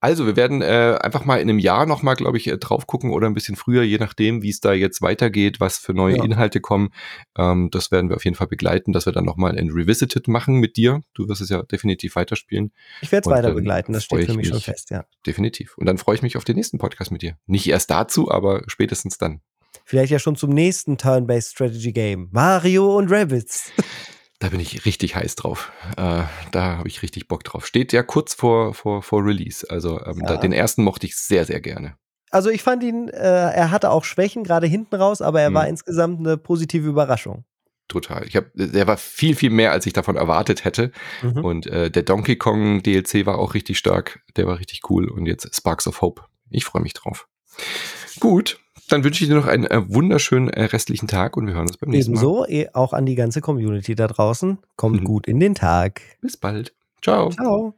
Also, 0.00 0.26
wir 0.26 0.36
werden 0.36 0.62
äh, 0.62 0.98
einfach 1.00 1.24
mal 1.24 1.36
in 1.36 1.48
einem 1.48 1.58
Jahr 1.58 1.86
nochmal, 1.86 2.16
glaube 2.16 2.36
ich, 2.36 2.48
äh, 2.48 2.58
drauf 2.58 2.86
gucken 2.86 3.10
oder 3.10 3.26
ein 3.26 3.34
bisschen 3.34 3.56
früher, 3.56 3.82
je 3.82 3.98
nachdem, 3.98 4.42
wie 4.42 4.50
es 4.50 4.60
da 4.60 4.72
jetzt 4.72 5.00
weitergeht, 5.02 5.58
was 5.58 5.78
für 5.78 5.94
neue 5.94 6.18
ja. 6.18 6.24
Inhalte 6.24 6.60
kommen. 6.60 6.90
Ähm, 7.36 7.70
das 7.70 7.90
werden 7.90 8.10
wir 8.10 8.16
auf 8.16 8.24
jeden 8.24 8.36
Fall 8.36 8.46
begleiten, 8.46 8.92
dass 8.92 9.06
wir 9.06 9.12
dann 9.12 9.24
nochmal 9.24 9.58
ein 9.58 9.70
Revisited 9.70 10.28
machen 10.28 10.56
mit 10.56 10.76
dir. 10.76 11.02
Du 11.14 11.28
wirst 11.28 11.40
es 11.40 11.48
ja 11.48 11.62
definitiv 11.62 12.16
weiterspielen. 12.16 12.72
Ich 13.00 13.10
werde 13.10 13.28
es 13.28 13.34
weiter 13.34 13.54
begleiten, 13.54 13.92
das 13.92 14.04
steht 14.04 14.26
für 14.26 14.34
mich, 14.34 14.36
mich 14.36 14.48
schon 14.48 14.60
fest, 14.60 14.90
ja. 14.90 15.04
Definitiv. 15.26 15.76
Und 15.78 15.86
dann 15.86 15.98
freue 15.98 16.16
ich 16.16 16.22
mich 16.22 16.36
auf 16.36 16.44
den 16.44 16.56
nächsten 16.56 16.78
Podcast 16.78 17.10
mit 17.10 17.22
dir. 17.22 17.38
Nicht 17.46 17.66
erst 17.68 17.90
dazu, 17.90 18.30
aber 18.30 18.62
spätestens 18.66 19.18
dann. 19.18 19.40
Vielleicht 19.84 20.10
ja 20.12 20.18
schon 20.18 20.36
zum 20.36 20.50
nächsten 20.50 20.98
Turn-Based 20.98 21.52
Strategy 21.52 21.92
Game. 21.92 22.28
Mario 22.32 22.96
und 22.96 23.10
Rabbits. 23.10 23.72
Da 24.38 24.50
bin 24.50 24.60
ich 24.60 24.84
richtig 24.84 25.16
heiß 25.16 25.34
drauf. 25.36 25.72
Äh, 25.96 26.22
da 26.52 26.76
habe 26.76 26.88
ich 26.88 27.02
richtig 27.02 27.26
Bock 27.28 27.42
drauf. 27.44 27.66
Steht 27.66 27.92
ja 27.92 28.02
kurz 28.02 28.34
vor, 28.34 28.74
vor, 28.74 29.02
vor 29.02 29.24
Release. 29.24 29.66
Also 29.68 30.00
ähm, 30.04 30.20
ja. 30.20 30.26
da, 30.26 30.36
den 30.36 30.52
ersten 30.52 30.84
mochte 30.84 31.06
ich 31.06 31.16
sehr, 31.16 31.44
sehr 31.46 31.60
gerne. 31.60 31.96
Also 32.30 32.50
ich 32.50 32.62
fand 32.62 32.82
ihn, 32.82 33.08
äh, 33.08 33.16
er 33.16 33.70
hatte 33.70 33.90
auch 33.90 34.04
Schwächen, 34.04 34.44
gerade 34.44 34.66
hinten 34.66 34.96
raus, 34.96 35.22
aber 35.22 35.40
er 35.40 35.48
hm. 35.48 35.54
war 35.54 35.68
insgesamt 35.68 36.18
eine 36.20 36.36
positive 36.36 36.86
Überraschung. 36.86 37.44
Total. 37.88 38.26
Ich 38.26 38.34
habe, 38.34 38.50
der 38.54 38.86
war 38.88 38.96
viel, 38.96 39.36
viel 39.36 39.50
mehr, 39.50 39.70
als 39.70 39.86
ich 39.86 39.92
davon 39.92 40.16
erwartet 40.16 40.64
hätte. 40.64 40.90
Mhm. 41.22 41.44
Und 41.44 41.66
äh, 41.68 41.88
der 41.88 42.02
Donkey 42.02 42.36
Kong 42.36 42.82
DLC 42.82 43.26
war 43.26 43.38
auch 43.38 43.54
richtig 43.54 43.78
stark. 43.78 44.20
Der 44.36 44.46
war 44.46 44.58
richtig 44.58 44.90
cool. 44.90 45.08
Und 45.08 45.26
jetzt 45.26 45.54
Sparks 45.54 45.86
of 45.86 46.00
Hope. 46.00 46.22
Ich 46.50 46.64
freue 46.64 46.82
mich 46.82 46.94
drauf. 46.94 47.28
Gut, 48.18 48.58
dann 48.88 49.04
wünsche 49.04 49.24
ich 49.24 49.28
dir 49.28 49.36
noch 49.36 49.46
einen 49.46 49.64
äh, 49.64 49.82
wunderschönen 49.88 50.48
äh, 50.48 50.64
restlichen 50.64 51.08
Tag 51.08 51.36
und 51.36 51.46
wir 51.46 51.54
hören 51.54 51.66
uns 51.66 51.76
beim 51.76 51.90
nächsten 51.90 52.12
Mal. 52.12 52.20
Ebenso, 52.20 52.46
eh, 52.46 52.68
auch 52.72 52.92
an 52.92 53.06
die 53.06 53.14
ganze 53.14 53.40
Community 53.40 53.94
da 53.94 54.06
draußen. 54.06 54.58
Kommt 54.76 55.00
mhm. 55.00 55.04
gut 55.04 55.26
in 55.26 55.40
den 55.40 55.54
Tag. 55.54 56.00
Bis 56.20 56.36
bald. 56.36 56.74
Ciao. 57.02 57.30
Ciao. 57.30 57.74